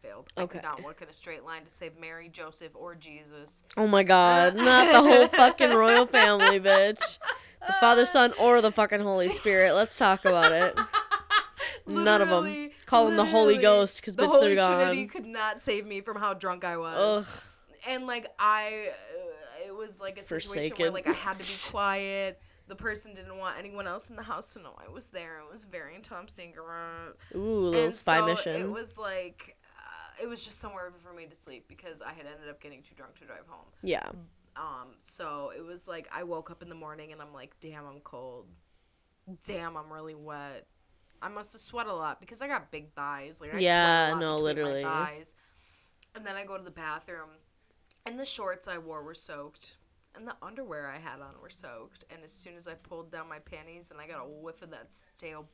failed. 0.03 0.29
I 0.37 0.43
Okay. 0.43 0.53
could 0.59 0.63
not 0.63 0.83
walk 0.83 1.03
in 1.03 1.09
a 1.09 1.13
straight 1.13 1.45
line 1.45 1.65
to 1.65 1.71
save 1.71 1.99
Mary, 1.99 2.29
Joseph, 2.29 2.77
or 2.77 2.95
Jesus. 2.95 3.65
oh 3.77 3.87
my 3.87 4.03
god, 4.05 4.55
not 4.55 4.93
the 4.93 5.01
whole 5.01 5.27
fucking 5.37 5.71
royal 5.71 6.07
family, 6.07 6.61
bitch. 6.61 7.19
The 7.67 7.73
Father, 7.81 8.07
Son, 8.07 8.33
or 8.39 8.61
the 8.61 8.71
fucking 8.71 9.01
Holy 9.01 9.29
Spirit. 9.29 9.75
Let's 9.75 9.97
talk 9.97 10.25
about 10.25 10.53
it. 10.53 10.79
None 11.87 12.23
of 12.23 12.29
them. 12.29 12.71
Call 12.87 13.07
them 13.07 13.17
the 13.17 13.25
Holy 13.25 13.57
Ghost 13.57 14.01
because 14.01 14.15
the 14.15 14.25
bitch, 14.25 14.29
Holy 14.29 14.55
they're 14.55 14.67
Trinity 14.69 15.07
could 15.07 15.27
not 15.27 15.61
save 15.61 15.87
me 15.87 16.01
from 16.01 16.19
how 16.19 16.35
drunk 16.35 16.65
I 16.65 16.77
was. 16.77 17.27
Ugh. 17.27 17.43
And 17.89 18.07
like 18.07 18.29
I, 18.39 18.91
uh, 18.91 19.28
was 19.89 20.01
like 20.01 20.19
a 20.19 20.23
situation 20.23 20.77
where 20.79 20.91
like 20.91 21.09
I 21.09 21.13
had 21.13 21.39
to 21.39 21.45
be 21.45 21.59
quiet. 21.71 22.41
The 22.69 22.77
person 22.77 23.15
didn't 23.15 23.39
want 23.39 23.59
anyone 23.59 23.87
else 23.87 24.11
in 24.11 24.17
the 24.17 24.23
house 24.23 24.53
to 24.53 24.59
know 24.59 24.75
I 24.77 24.93
was 24.93 25.11
there. 25.11 25.39
It 25.41 25.51
was 25.51 25.65
very 25.65 25.99
top 26.03 26.29
secret. 26.29 27.17
Ooh, 27.35 27.39
little 27.39 27.85
and 27.85 27.95
spy 27.95 28.19
so 28.21 28.27
mission. 28.27 28.61
It 28.61 28.71
was 28.71 28.99
like, 28.99 29.57
uh, 29.65 30.23
it 30.23 30.29
was 30.29 30.45
just 30.45 30.59
somewhere 30.59 30.93
for 31.03 31.13
me 31.15 31.27
to 31.27 31.35
sleep 31.35 31.67
because 31.69 32.03
I 32.03 32.13
had 32.13 32.27
ended 32.27 32.49
up 32.51 32.61
getting 32.61 32.83
too 32.83 32.95
drunk 32.95 33.19
to 33.21 33.25
drive 33.25 33.47
home. 33.49 33.69
yeah. 33.83 34.11
Um, 34.57 34.97
so 34.99 35.53
it 35.57 35.65
was 35.65 35.87
like 35.89 36.09
I 36.13 36.25
woke 36.25 36.51
up 36.51 36.63
in 36.63 36.69
the 36.69 36.75
morning 36.75 37.13
and 37.13 37.23
I'm 37.23 37.33
like, 37.33 37.55
damn, 37.61 37.87
I'm 37.87 38.01
cold. 38.01 38.47
Damn, 39.47 39.77
I'm 39.77 39.93
really 39.93 40.15
wet. 40.15 40.67
I 41.23 41.29
must 41.29 41.53
have 41.53 41.61
sweat 41.61 41.87
a 41.87 41.95
lot 41.95 42.21
because 42.21 42.43
I 42.43 42.49
got 42.49 42.71
big 42.71 42.93
thighs. 42.95 43.41
Like 43.41 43.55
I 43.55 43.59
Yeah, 43.61 44.09
sweat 44.09 44.11
a 44.11 44.13
lot 44.13 44.21
no, 44.21 44.37
literally. 44.37 44.83
Thighs. 44.83 45.35
And 46.15 46.27
then 46.27 46.37
I 46.37 46.45
go 46.45 46.57
to 46.59 46.65
the 46.65 46.71
bathroom, 46.71 47.31
and 48.07 48.19
the 48.19 48.27
shorts 48.27 48.69
I 48.69 48.79
wore 48.79 49.03
were 49.03 49.15
soaked, 49.15 49.78
and 50.19 50.27
the 50.27 50.37
underwear 50.43 50.91
I 50.91 50.99
had 50.99 51.21
on 51.21 51.35
were 51.41 51.49
soaked. 51.51 52.05
And 52.13 52.23
as 52.23 52.33
soon 52.33 52.57
as 52.57 52.67
I 52.69 52.75
pulled 52.75 53.11
down 53.11 53.29
my 53.29 53.39
panties, 53.39 53.91
and 53.91 54.01
I 54.01 54.07
got 54.07 54.21
a 54.21 54.29
whiff 54.29 54.63
of 54.63 54.71
that 54.73 54.93
stale 54.93 55.47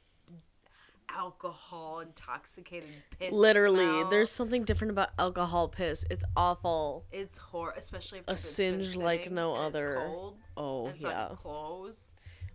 alcohol 1.11 2.01
intoxicated 2.01 2.89
piss. 3.19 3.31
Literally, 3.33 3.85
smell. 3.85 4.11
there's 4.11 4.31
something 4.31 4.65
different 4.65 4.91
about 4.91 5.11
alcohol 5.19 5.69
piss. 5.69 6.05
It's 6.11 6.25
awful. 6.37 7.05
It's 7.13 7.37
hor 7.37 7.73
especially 7.77 8.21
if 8.21 8.25
A 8.29 8.37
singe 8.37 8.97
like 8.97 9.31
no 9.31 9.55
other. 9.55 9.97
cold. 9.99 10.39
Oh 10.57 10.91
yeah, 10.99 11.29
on 11.29 11.37
clothes. 11.37 12.13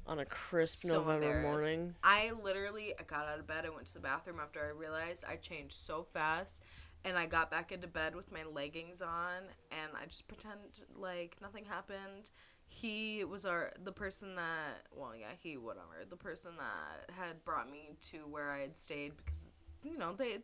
on 0.08 0.20
a 0.20 0.26
crisp 0.26 0.82
So 0.88 1.04
November 1.04 1.42
morning. 1.42 1.96
I 2.04 2.32
literally 2.44 2.94
I 3.00 3.04
got 3.04 3.28
out 3.28 3.40
of 3.40 3.46
bed. 3.48 3.66
I 3.66 3.70
went 3.70 3.86
to 3.88 3.94
the 3.94 4.00
bathroom 4.00 4.40
after 4.42 4.66
I 4.66 4.70
realized 4.70 5.26
I 5.30 5.36
changed 5.36 5.74
so 5.76 6.04
fast, 6.04 6.64
and 7.06 7.18
I 7.18 7.26
got 7.26 7.50
back 7.52 7.72
into 7.72 7.88
bed 7.88 8.16
with 8.16 8.32
my 8.32 8.44
leggings 8.44 9.02
on 9.02 9.44
and 9.72 9.92
I 9.96 10.06
just 10.06 10.28
pretend 10.28 10.60
like 10.96 11.38
nothing 11.42 11.66
happened. 11.66 12.32
He 12.68 13.24
was 13.24 13.46
our 13.46 13.74
the 13.84 13.92
person 13.92 14.36
that 14.36 14.88
well 14.96 15.16
yeah 15.16 15.32
he 15.42 15.58
whatever 15.58 16.06
the 16.08 16.16
person 16.18 16.52
that 16.58 17.14
had 17.16 17.44
brought 17.44 17.70
me 17.70 17.92
to 18.12 18.20
where 18.30 18.50
I 18.52 18.60
had 18.62 18.78
stayed 18.78 19.14
because 19.18 19.48
you 19.84 19.98
know 19.98 20.14
they 20.14 20.36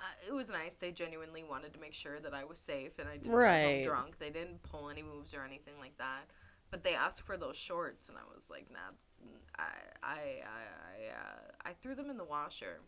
uh, 0.00 0.04
it 0.28 0.32
was 0.32 0.48
nice 0.48 0.74
they 0.74 0.92
genuinely 0.92 1.44
wanted 1.44 1.72
to 1.74 1.80
make 1.80 1.94
sure 1.94 2.20
that 2.20 2.34
I 2.34 2.44
was 2.44 2.58
safe 2.58 2.98
and 2.98 3.08
I 3.08 3.16
didn't 3.16 3.40
come 3.40 3.42
Right. 3.42 3.60
home 3.60 3.80
drunk. 3.80 4.18
They 4.18 4.30
didn't 4.30 4.62
pull 4.62 4.88
any 4.90 5.02
moves 5.02 5.34
or 5.34 5.44
anything 5.44 5.74
like 5.80 5.96
that. 5.98 6.26
But 6.70 6.82
they 6.82 6.94
asked 6.94 7.22
for 7.22 7.36
those 7.36 7.56
shorts 7.56 8.08
and 8.08 8.18
I 8.18 8.22
was 8.34 8.50
like 8.50 8.66
nah 8.72 8.78
I 9.58 9.62
I 10.02 10.12
I 10.12 10.16
I, 10.16 11.10
uh, 11.12 11.68
I 11.70 11.72
threw 11.74 11.94
them 11.94 12.10
in 12.10 12.16
the 12.16 12.24
washer 12.24 12.80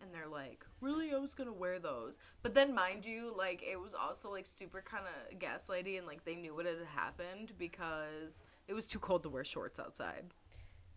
and 0.00 0.12
they're 0.12 0.28
like, 0.28 0.64
"Really, 0.80 1.12
I 1.12 1.18
was 1.18 1.34
gonna 1.34 1.52
wear 1.52 1.78
those." 1.78 2.18
But 2.42 2.54
then, 2.54 2.74
mind 2.74 3.04
you, 3.06 3.32
like 3.36 3.62
it 3.62 3.80
was 3.80 3.94
also 3.94 4.30
like 4.30 4.46
super 4.46 4.80
kind 4.82 5.04
of 5.06 5.38
gaslighty, 5.38 5.98
and 5.98 6.06
like 6.06 6.24
they 6.24 6.36
knew 6.36 6.54
what 6.54 6.66
had 6.66 6.78
happened 6.94 7.52
because 7.58 8.42
it 8.66 8.74
was 8.74 8.86
too 8.86 8.98
cold 8.98 9.22
to 9.24 9.28
wear 9.28 9.44
shorts 9.44 9.78
outside, 9.80 10.32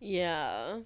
Yeah. 0.00 0.80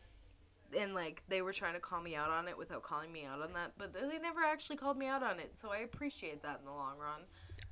and 0.77 0.95
like 0.95 1.23
they 1.29 1.43
were 1.43 1.53
trying 1.53 1.75
to 1.75 1.81
call 1.81 2.01
me 2.01 2.15
out 2.17 2.31
on 2.31 2.49
it 2.49 2.59
without 2.59 2.83
calling 2.83 3.13
me 3.13 3.25
out 3.25 3.41
on 3.43 3.53
that, 3.55 3.73
but 3.79 3.93
they 3.93 4.01
they 4.01 4.19
never 4.19 4.43
actually 4.43 4.77
called 4.77 4.97
me 4.99 5.07
out 5.07 5.23
on 5.23 5.39
it, 5.41 5.57
so 5.59 5.71
I 5.73 5.79
appreciate 5.79 6.43
that 6.43 6.59
in 6.61 6.65
the 6.67 6.73
long 6.73 6.99
run. 6.99 7.23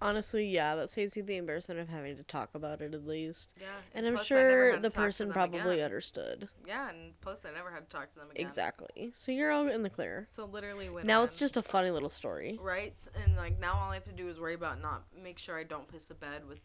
Honestly, 0.05 0.47
yeah, 0.47 0.75
that 0.77 0.89
saves 0.91 1.17
you 1.17 1.23
the 1.23 1.37
embarrassment 1.37 1.81
of 1.81 1.89
having 1.89 2.17
to 2.17 2.23
talk 2.23 2.51
about 2.55 2.81
it 2.83 2.93
at 2.95 3.07
least. 3.07 3.55
Yeah, 3.59 3.67
And 3.95 4.07
I'm 4.07 4.15
plus 4.15 4.31
I 4.31 4.35
never 4.37 4.51
sure 4.51 4.79
the 4.79 4.91
person 4.91 5.33
probably 5.33 5.59
again. 5.77 5.85
understood. 5.85 6.49
Yeah, 6.67 6.91
and 6.91 7.19
plus 7.23 7.45
I 7.47 7.53
never 7.53 7.71
had 7.71 7.89
to 7.91 7.97
talk 7.97 8.11
to 8.13 8.19
them 8.19 8.31
again. 8.31 8.45
Exactly. 8.45 9.13
So 9.15 9.33
you're 9.33 9.51
all 9.51 9.67
in 9.69 9.83
the 9.83 9.89
clear. 9.91 10.25
So 10.29 10.45
literally, 10.45 10.91
when 10.91 11.07
Now 11.07 11.23
it's 11.23 11.39
just 11.39 11.57
a 11.57 11.63
funny 11.63 11.91
little 11.91 12.11
story. 12.11 12.59
right, 12.63 12.97
and 13.25 13.35
like 13.37 13.59
now 13.59 13.75
all 13.75 13.91
I 13.91 13.95
have 13.95 14.05
to 14.05 14.13
do 14.13 14.29
is 14.29 14.39
worry 14.39 14.55
about 14.55 14.81
not 14.83 15.05
make 15.23 15.39
sure 15.39 15.59
I 15.59 15.65
don't 15.65 15.89
piss 15.89 16.07
the 16.07 16.15
bed 16.15 16.47
with, 16.49 16.61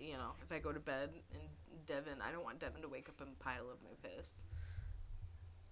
you 0.00 0.12
know, 0.12 0.30
if 0.40 0.52
I 0.52 0.58
go 0.60 0.72
to 0.72 0.80
bed 0.80 1.10
and 1.34 1.42
Devin, 1.86 2.18
I 2.22 2.30
don't 2.30 2.44
want 2.44 2.60
Devin 2.60 2.82
to 2.82 2.88
wake 2.88 3.08
up 3.08 3.20
and 3.20 3.36
pile 3.40 3.68
of 3.70 3.78
my 3.82 4.08
piss. 4.08 4.44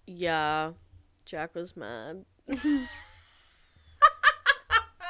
Yeah. 0.05 0.71
Jack 1.25 1.55
was 1.55 1.75
mad. 1.77 2.25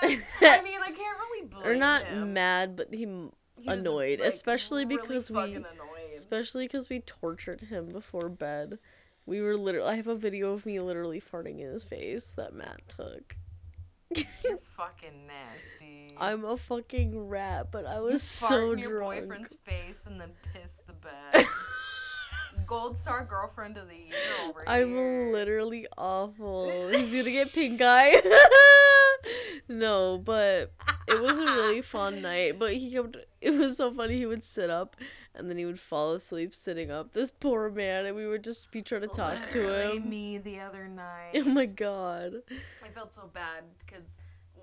I 0.01 0.61
mean, 0.63 0.79
I 0.83 0.91
can't 0.91 1.17
really 1.19 1.47
blame 1.49 1.65
or 1.65 1.75
not 1.75 2.03
him. 2.03 2.33
mad, 2.33 2.75
but 2.75 2.93
he 2.93 3.05
He 3.59 3.69
was, 3.69 3.85
annoyed, 3.85 4.19
like, 4.19 4.29
especially 4.29 4.85
really 4.85 5.01
because 5.01 5.29
we 5.31 5.55
annoyed. 5.55 5.67
especially 6.15 6.65
because 6.65 6.89
we 6.89 6.99
tortured 7.01 7.61
him 7.61 7.87
before 7.91 8.29
bed. 8.29 8.79
We 9.25 9.41
were 9.41 9.57
literally 9.57 9.89
I 9.89 9.95
have 9.95 10.07
a 10.07 10.15
video 10.15 10.51
of 10.53 10.65
me 10.65 10.79
literally 10.79 11.21
farting 11.21 11.59
in 11.59 11.67
his 11.71 11.83
face 11.83 12.31
that 12.37 12.53
Matt 12.53 12.87
took. 12.87 13.35
You're 14.43 14.57
fucking 14.61 15.27
nasty. 15.27 16.15
I'm 16.17 16.45
a 16.45 16.55
fucking 16.55 17.27
rat, 17.27 17.71
but 17.71 17.85
I 17.85 17.97
You 17.97 18.03
was 18.03 18.37
fart 18.39 18.51
so 18.51 18.71
in 18.71 18.79
your 18.79 18.91
drunk. 18.99 19.21
boyfriend's 19.21 19.55
face 19.65 20.05
and 20.05 20.19
then 20.21 20.31
piss 20.53 20.81
the 20.87 20.93
bed. 21.33 21.45
Gold 22.67 22.97
star 22.97 23.23
girlfriend 23.23 23.77
of 23.77 23.87
the 23.87 23.95
year 23.95 24.15
over 24.45 24.67
I'm 24.67 24.89
here. 24.89 25.31
literally 25.31 25.87
awful. 25.97 26.69
He's 26.91 27.11
gonna 27.13 27.31
get 27.31 27.53
pink 27.53 27.79
eye. 27.81 28.21
no, 29.69 30.17
but 30.17 30.73
it 31.07 31.21
was 31.21 31.39
a 31.39 31.43
really 31.45 31.81
fun 31.81 32.21
night. 32.21 32.59
But 32.59 32.73
he 32.73 32.91
kept. 32.91 33.15
It 33.39 33.51
was 33.51 33.77
so 33.77 33.93
funny. 33.93 34.17
He 34.17 34.25
would 34.25 34.43
sit 34.43 34.69
up, 34.69 34.97
and 35.33 35.49
then 35.49 35.57
he 35.57 35.65
would 35.65 35.79
fall 35.79 36.13
asleep 36.13 36.53
sitting 36.53 36.91
up. 36.91 37.13
This 37.13 37.31
poor 37.31 37.69
man, 37.69 38.05
and 38.05 38.15
we 38.15 38.27
would 38.27 38.43
just 38.43 38.69
be 38.69 38.81
trying 38.81 39.01
to 39.01 39.07
talk 39.07 39.49
to 39.51 39.91
him. 39.93 40.09
me 40.09 40.37
the 40.37 40.59
other 40.59 40.89
night. 40.89 41.31
Oh 41.35 41.43
my 41.45 41.67
god. 41.67 42.41
I 42.83 42.89
felt 42.89 43.13
so 43.13 43.29
bad 43.33 43.63
because 43.85 44.17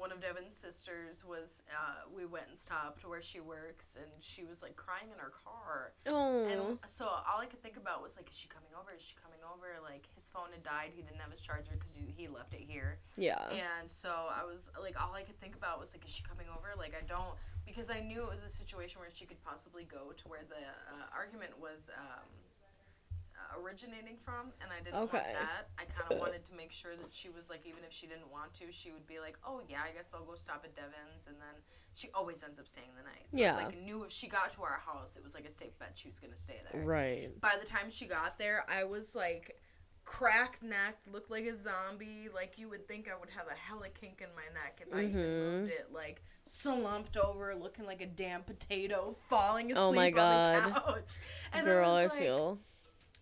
one 0.05 0.13
of 0.13 0.21
Devin's 0.21 0.55
sisters 0.55 1.25
was. 1.25 1.63
Uh, 1.73 2.05
we 2.15 2.27
went 2.27 2.45
and 2.49 2.59
stopped 2.59 3.09
where 3.09 3.23
she 3.23 3.41
works, 3.41 3.97
and 3.97 4.11
she 4.21 4.45
was 4.45 4.63
like 4.63 4.77
crying 4.77 5.09
in 5.11 5.19
her 5.19 5.33
car. 5.33 5.93
Oh. 6.07 6.45
And 6.45 6.79
so 6.85 7.07
all 7.07 7.41
I 7.41 7.47
could 7.47 7.63
think 7.63 7.79
about 7.79 8.03
was 8.03 8.15
like, 8.15 8.29
is 8.29 8.37
she 8.37 8.47
coming 8.47 8.69
over? 8.79 8.93
Is 8.95 9.01
she 9.01 9.17
coming 9.17 9.41
over? 9.49 9.81
Like 9.83 10.05
his 10.13 10.29
phone 10.29 10.53
had 10.53 10.63
died. 10.63 10.93
He 10.95 11.01
didn't 11.01 11.21
have 11.21 11.31
his 11.31 11.41
charger 11.41 11.73
because 11.73 11.97
he 11.97 12.29
left 12.29 12.53
it 12.53 12.61
here. 12.61 12.99
yeah. 13.17 13.49
And 13.81 13.91
so 13.91 14.11
I 14.11 14.45
was 14.45 14.69
like, 14.79 15.01
all 15.01 15.15
I 15.15 15.23
could 15.23 15.41
think 15.41 15.57
about 15.57 15.81
was 15.81 15.95
like, 15.95 16.05
is 16.05 16.11
she 16.11 16.23
coming 16.23 16.49
over? 16.53 16.77
Like 16.77 16.93
I 16.93 17.01
don't 17.09 17.33
because 17.65 17.89
I 17.89 18.01
knew 18.01 18.21
it 18.23 18.29
was 18.29 18.43
a 18.43 18.49
situation 18.49 19.01
where 19.01 19.09
she 19.11 19.25
could 19.25 19.43
possibly 19.43 19.85
go 19.85 20.13
to 20.15 20.29
where 20.29 20.45
the 20.47 20.61
uh, 20.93 21.17
argument 21.17 21.59
was. 21.59 21.89
Um, 21.97 22.29
originating 23.59 24.17
from 24.17 24.53
and 24.61 24.71
I 24.73 24.83
didn't 24.83 25.01
Okay. 25.03 25.17
want 25.19 25.33
that. 25.35 25.69
I 25.79 25.85
kind 25.85 26.11
of 26.13 26.19
wanted 26.21 26.45
to 26.47 26.55
make 26.55 26.73
sure 26.73 26.97
that 26.97 27.13
she 27.13 27.29
was 27.31 27.51
like 27.51 27.67
even 27.67 27.85
if 27.85 27.93
she 27.93 28.07
didn't 28.07 28.31
want 28.31 28.53
to, 28.55 28.71
she 28.71 28.91
would 28.93 29.07
be 29.07 29.19
like, 29.21 29.37
"Oh 29.47 29.61
yeah, 29.69 29.81
I 29.85 29.93
guess 29.93 30.13
I'll 30.15 30.25
go 30.25 30.35
stop 30.37 30.63
at 30.65 30.75
Devin's." 30.75 31.27
And 31.27 31.37
then 31.37 31.55
she 31.95 32.09
always 32.15 32.43
ends 32.45 32.59
up 32.59 32.69
staying 32.69 32.91
the 32.97 33.03
night. 33.05 33.27
So 33.31 33.41
Yeah. 33.41 33.57
it's 33.57 33.65
like 33.65 33.77
I 33.77 33.85
knew 33.85 34.05
if 34.05 34.11
she 34.13 34.29
got 34.29 34.51
to 34.51 34.63
our 34.63 34.79
house, 34.85 35.17
it 35.17 35.23
was 35.23 35.35
like 35.35 35.45
a 35.45 35.51
safe 35.51 35.79
bet 35.79 35.93
she 35.95 36.09
was 36.09 36.19
going 36.21 36.33
to 36.33 36.39
stay 36.41 36.61
there 36.73 36.83
Right. 36.83 37.31
by 37.41 37.55
the 37.61 37.67
time 37.67 37.91
she 37.91 38.07
got 38.07 38.39
there, 38.39 38.65
I 38.69 38.85
was 38.85 39.15
like 39.15 39.61
cracked 40.05 40.63
necked, 40.63 41.09
looked 41.09 41.31
like 41.31 41.47
a 41.47 41.55
zombie. 41.55 42.29
Like 42.33 42.59
you 42.59 42.69
would 42.69 42.87
think 42.87 43.09
I 43.11 43.19
would 43.19 43.31
have 43.31 43.47
a 43.49 43.55
hella 43.55 43.89
kink 43.89 44.21
in 44.23 44.29
my 44.37 44.45
neck 44.53 44.83
if 44.87 44.93
I 44.95 45.05
even 45.05 45.21
Mhm. 45.21 45.61
moved 45.63 45.73
it. 45.73 45.89
Like 45.93 46.23
slumped 46.45 47.17
over, 47.17 47.55
looking 47.55 47.87
like 47.87 48.03
a 48.03 48.07
damn 48.07 48.43
potato, 48.43 49.17
falling 49.29 49.73
asleep 49.73 49.79
Oh 49.79 49.93
my 49.93 50.07
on 50.09 50.13
the 50.13 50.71
God. 50.71 50.75
couch. 50.85 51.19
And 51.55 51.65
Girl, 51.65 51.91
I, 51.91 52.01
I 52.01 52.05
was 52.05 52.13
like, 52.13 52.23
feel. 52.23 52.59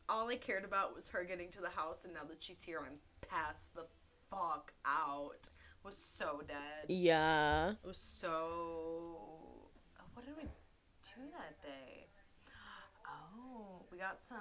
All 0.08 0.28
I 0.28 0.36
cared 0.36 0.64
about 0.64 0.94
was 0.94 1.08
her 1.10 1.24
getting 1.24 1.50
to 1.50 1.60
the 1.60 1.70
house, 1.70 2.04
and 2.04 2.14
now 2.14 2.24
that 2.28 2.42
she's 2.42 2.62
here, 2.62 2.80
I'm 2.84 2.98
past 3.28 3.74
the 3.74 3.86
fuck 4.30 4.72
out. 4.86 5.48
Was 5.84 5.96
so 5.96 6.42
dead. 6.46 6.88
Yeah. 6.88 7.70
It 7.70 7.86
was 7.86 7.98
so. 7.98 8.30
Oh, 8.30 10.04
what 10.14 10.24
did 10.24 10.36
we 10.36 10.44
do 10.44 11.22
that 11.32 11.60
day? 11.60 12.06
Oh, 13.04 13.82
we 13.90 13.98
got 13.98 14.22
some 14.22 14.38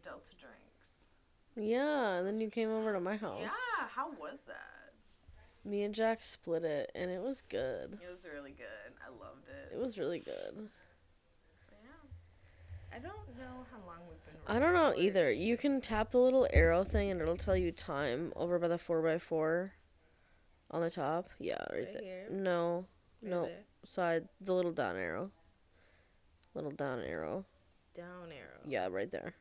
Delta 0.00 0.30
drinks. 0.36 1.12
Yeah, 1.54 2.14
and 2.14 2.26
then 2.26 2.40
you 2.40 2.48
came 2.48 2.70
over 2.70 2.92
to 2.92 3.00
my 3.00 3.16
house. 3.16 3.40
Yeah, 3.42 3.88
how 3.94 4.10
was 4.12 4.44
that? 4.44 4.94
Me 5.64 5.82
and 5.82 5.94
Jack 5.94 6.22
split 6.22 6.64
it, 6.64 6.90
and 6.94 7.10
it 7.10 7.20
was 7.20 7.42
good. 7.42 7.98
It 8.02 8.10
was 8.10 8.26
really 8.32 8.52
good. 8.52 8.94
I 9.04 9.10
loved 9.10 9.48
it. 9.48 9.74
It 9.74 9.78
was 9.78 9.98
really 9.98 10.20
good. 10.20 10.70
I 12.98 13.00
don't 13.00 13.38
know 13.38 13.64
how 13.70 13.78
long 13.86 13.98
we've 14.08 14.24
been. 14.24 14.34
I 14.56 14.58
don't 14.58 14.72
know 14.74 14.92
either. 15.00 15.30
You 15.30 15.56
can 15.56 15.80
tap 15.80 16.10
the 16.10 16.18
little 16.18 16.48
arrow 16.52 16.82
thing, 16.82 17.10
and 17.12 17.20
it'll 17.20 17.36
tell 17.36 17.56
you 17.56 17.70
time 17.70 18.32
over 18.34 18.58
by 18.58 18.66
the 18.66 18.76
4x4 18.76 19.70
on 20.72 20.82
the 20.82 20.90
top. 20.90 21.28
Yeah, 21.38 21.54
right, 21.70 21.84
Right 21.84 21.92
there. 21.92 22.02
here? 22.02 22.26
No, 22.30 22.86
Right 23.22 23.30
no, 23.30 23.42
there. 23.44 23.64
side, 23.84 24.28
the 24.40 24.52
little 24.52 24.72
down 24.72 24.96
arrow. 24.96 25.30
Little 26.54 26.72
down 26.72 27.00
arrow. 27.00 27.44
Down 27.94 28.32
arrow. 28.32 28.60
Yeah, 28.66 28.88
right 28.90 29.10
there. 29.10 29.34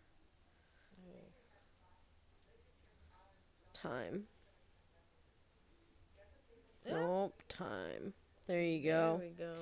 Time. 3.73 4.23
Yeah. 6.85 6.93
Nope, 6.99 7.41
time. 7.49 8.13
There 8.47 8.61
you 8.61 8.83
go. 8.83 9.17
There 9.19 9.27
we 9.29 9.33
go. 9.35 9.53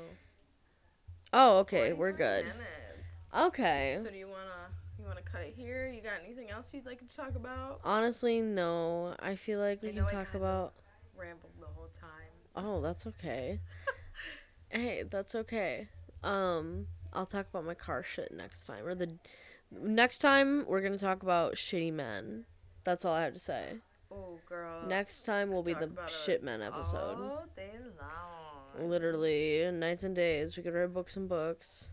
Oh, 1.34 1.58
okay, 1.60 1.91
we're 1.93 2.12
good. 2.14 2.46
Minutes. 2.46 2.62
Okay. 3.36 3.98
So 4.02 4.10
do 4.10 4.18
you 4.18 4.28
wanna 4.28 4.70
you 4.98 5.06
wanna 5.06 5.22
cut 5.22 5.42
it 5.42 5.54
here? 5.56 5.92
You 5.94 6.02
got 6.02 6.14
anything 6.26 6.50
else 6.50 6.74
you'd 6.74 6.86
like 6.86 7.06
to 7.08 7.16
talk 7.16 7.36
about? 7.36 7.82
Honestly, 7.84 8.42
no. 8.42 9.16
I 9.20 9.36
feel 9.36 9.60
like 9.60 9.82
we 9.82 9.90
I 9.90 9.92
can 9.92 10.08
talk 10.08 10.34
about. 10.34 10.74
Rambled 11.18 11.52
the 11.60 11.68
whole 11.68 11.90
time. 11.94 12.32
Oh, 12.56 12.82
that's 12.82 13.06
okay. 13.08 13.60
hey, 14.70 15.04
that's 15.10 15.36
okay. 15.36 15.88
Um, 16.24 16.88
I'll 17.14 17.26
talk 17.26 17.48
about 17.50 17.66
my 17.66 17.74
car 17.74 18.04
shit 18.04 18.34
next 18.34 18.64
time. 18.64 18.86
Or 18.86 18.96
the 18.96 19.12
next 19.72 20.20
time 20.20 20.66
we're 20.68 20.82
gonna 20.82 20.98
talk 20.98 21.22
about 21.22 21.56
shitty 21.56 21.92
men. 21.92 22.46
That's 22.86 23.04
all 23.04 23.14
I 23.14 23.24
have 23.24 23.34
to 23.34 23.40
say. 23.40 23.74
Oh, 24.12 24.40
girl. 24.48 24.88
Next 24.88 25.24
time 25.24 25.52
will 25.52 25.64
be 25.64 25.74
the 25.74 25.90
shit 26.08 26.44
men 26.44 26.62
episode. 26.62 27.18
All 27.20 27.46
day 27.56 27.72
long. 28.00 28.90
Literally, 28.90 29.70
nights 29.74 30.04
and 30.04 30.16
days. 30.16 30.56
We 30.56 30.64
could 30.64 30.74
read 30.74 30.94
books 30.94 31.18
and 31.18 31.28
books. 31.28 31.90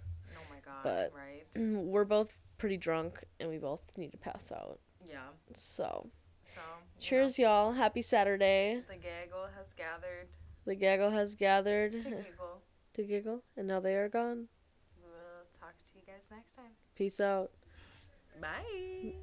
But- 0.83 1.13
right. 1.15 1.45
We're 1.57 2.05
both 2.05 2.33
pretty 2.59 2.77
drunk 2.77 3.25
and 3.41 3.49
we 3.51 3.59
both 3.59 3.81
need 3.97 4.13
to 4.13 4.19
pass 4.19 4.53
out. 4.53 4.79
Yeah. 5.05 5.19
So, 5.55 6.09
So. 6.45 6.61
cheers, 7.01 7.39
y'all. 7.39 7.73
Happy 7.73 8.03
Saturday. 8.03 8.83
the 8.89 8.97
gaggle 8.97 9.49
has 9.57 9.75
gathered 9.75 10.29
The 10.65 10.75
gaggle 10.77 11.11
has 11.11 11.35
gathered 11.35 11.93
to 12.01 12.11
giggle. 12.11 12.63
to 12.95 13.03
giggle, 13.03 13.43
and 13.57 13.67
now 13.67 13.81
they 13.81 13.95
are 13.97 14.09
gone. 14.09 14.47
We'll 15.03 15.45
talk 15.59 15.75
to 15.87 15.93
you 15.97 16.03
guys 16.07 16.29
next 16.31 16.53
time. 16.53 16.71
Peace 16.95 17.19
out. 17.21 17.51
Bye. 18.41 19.15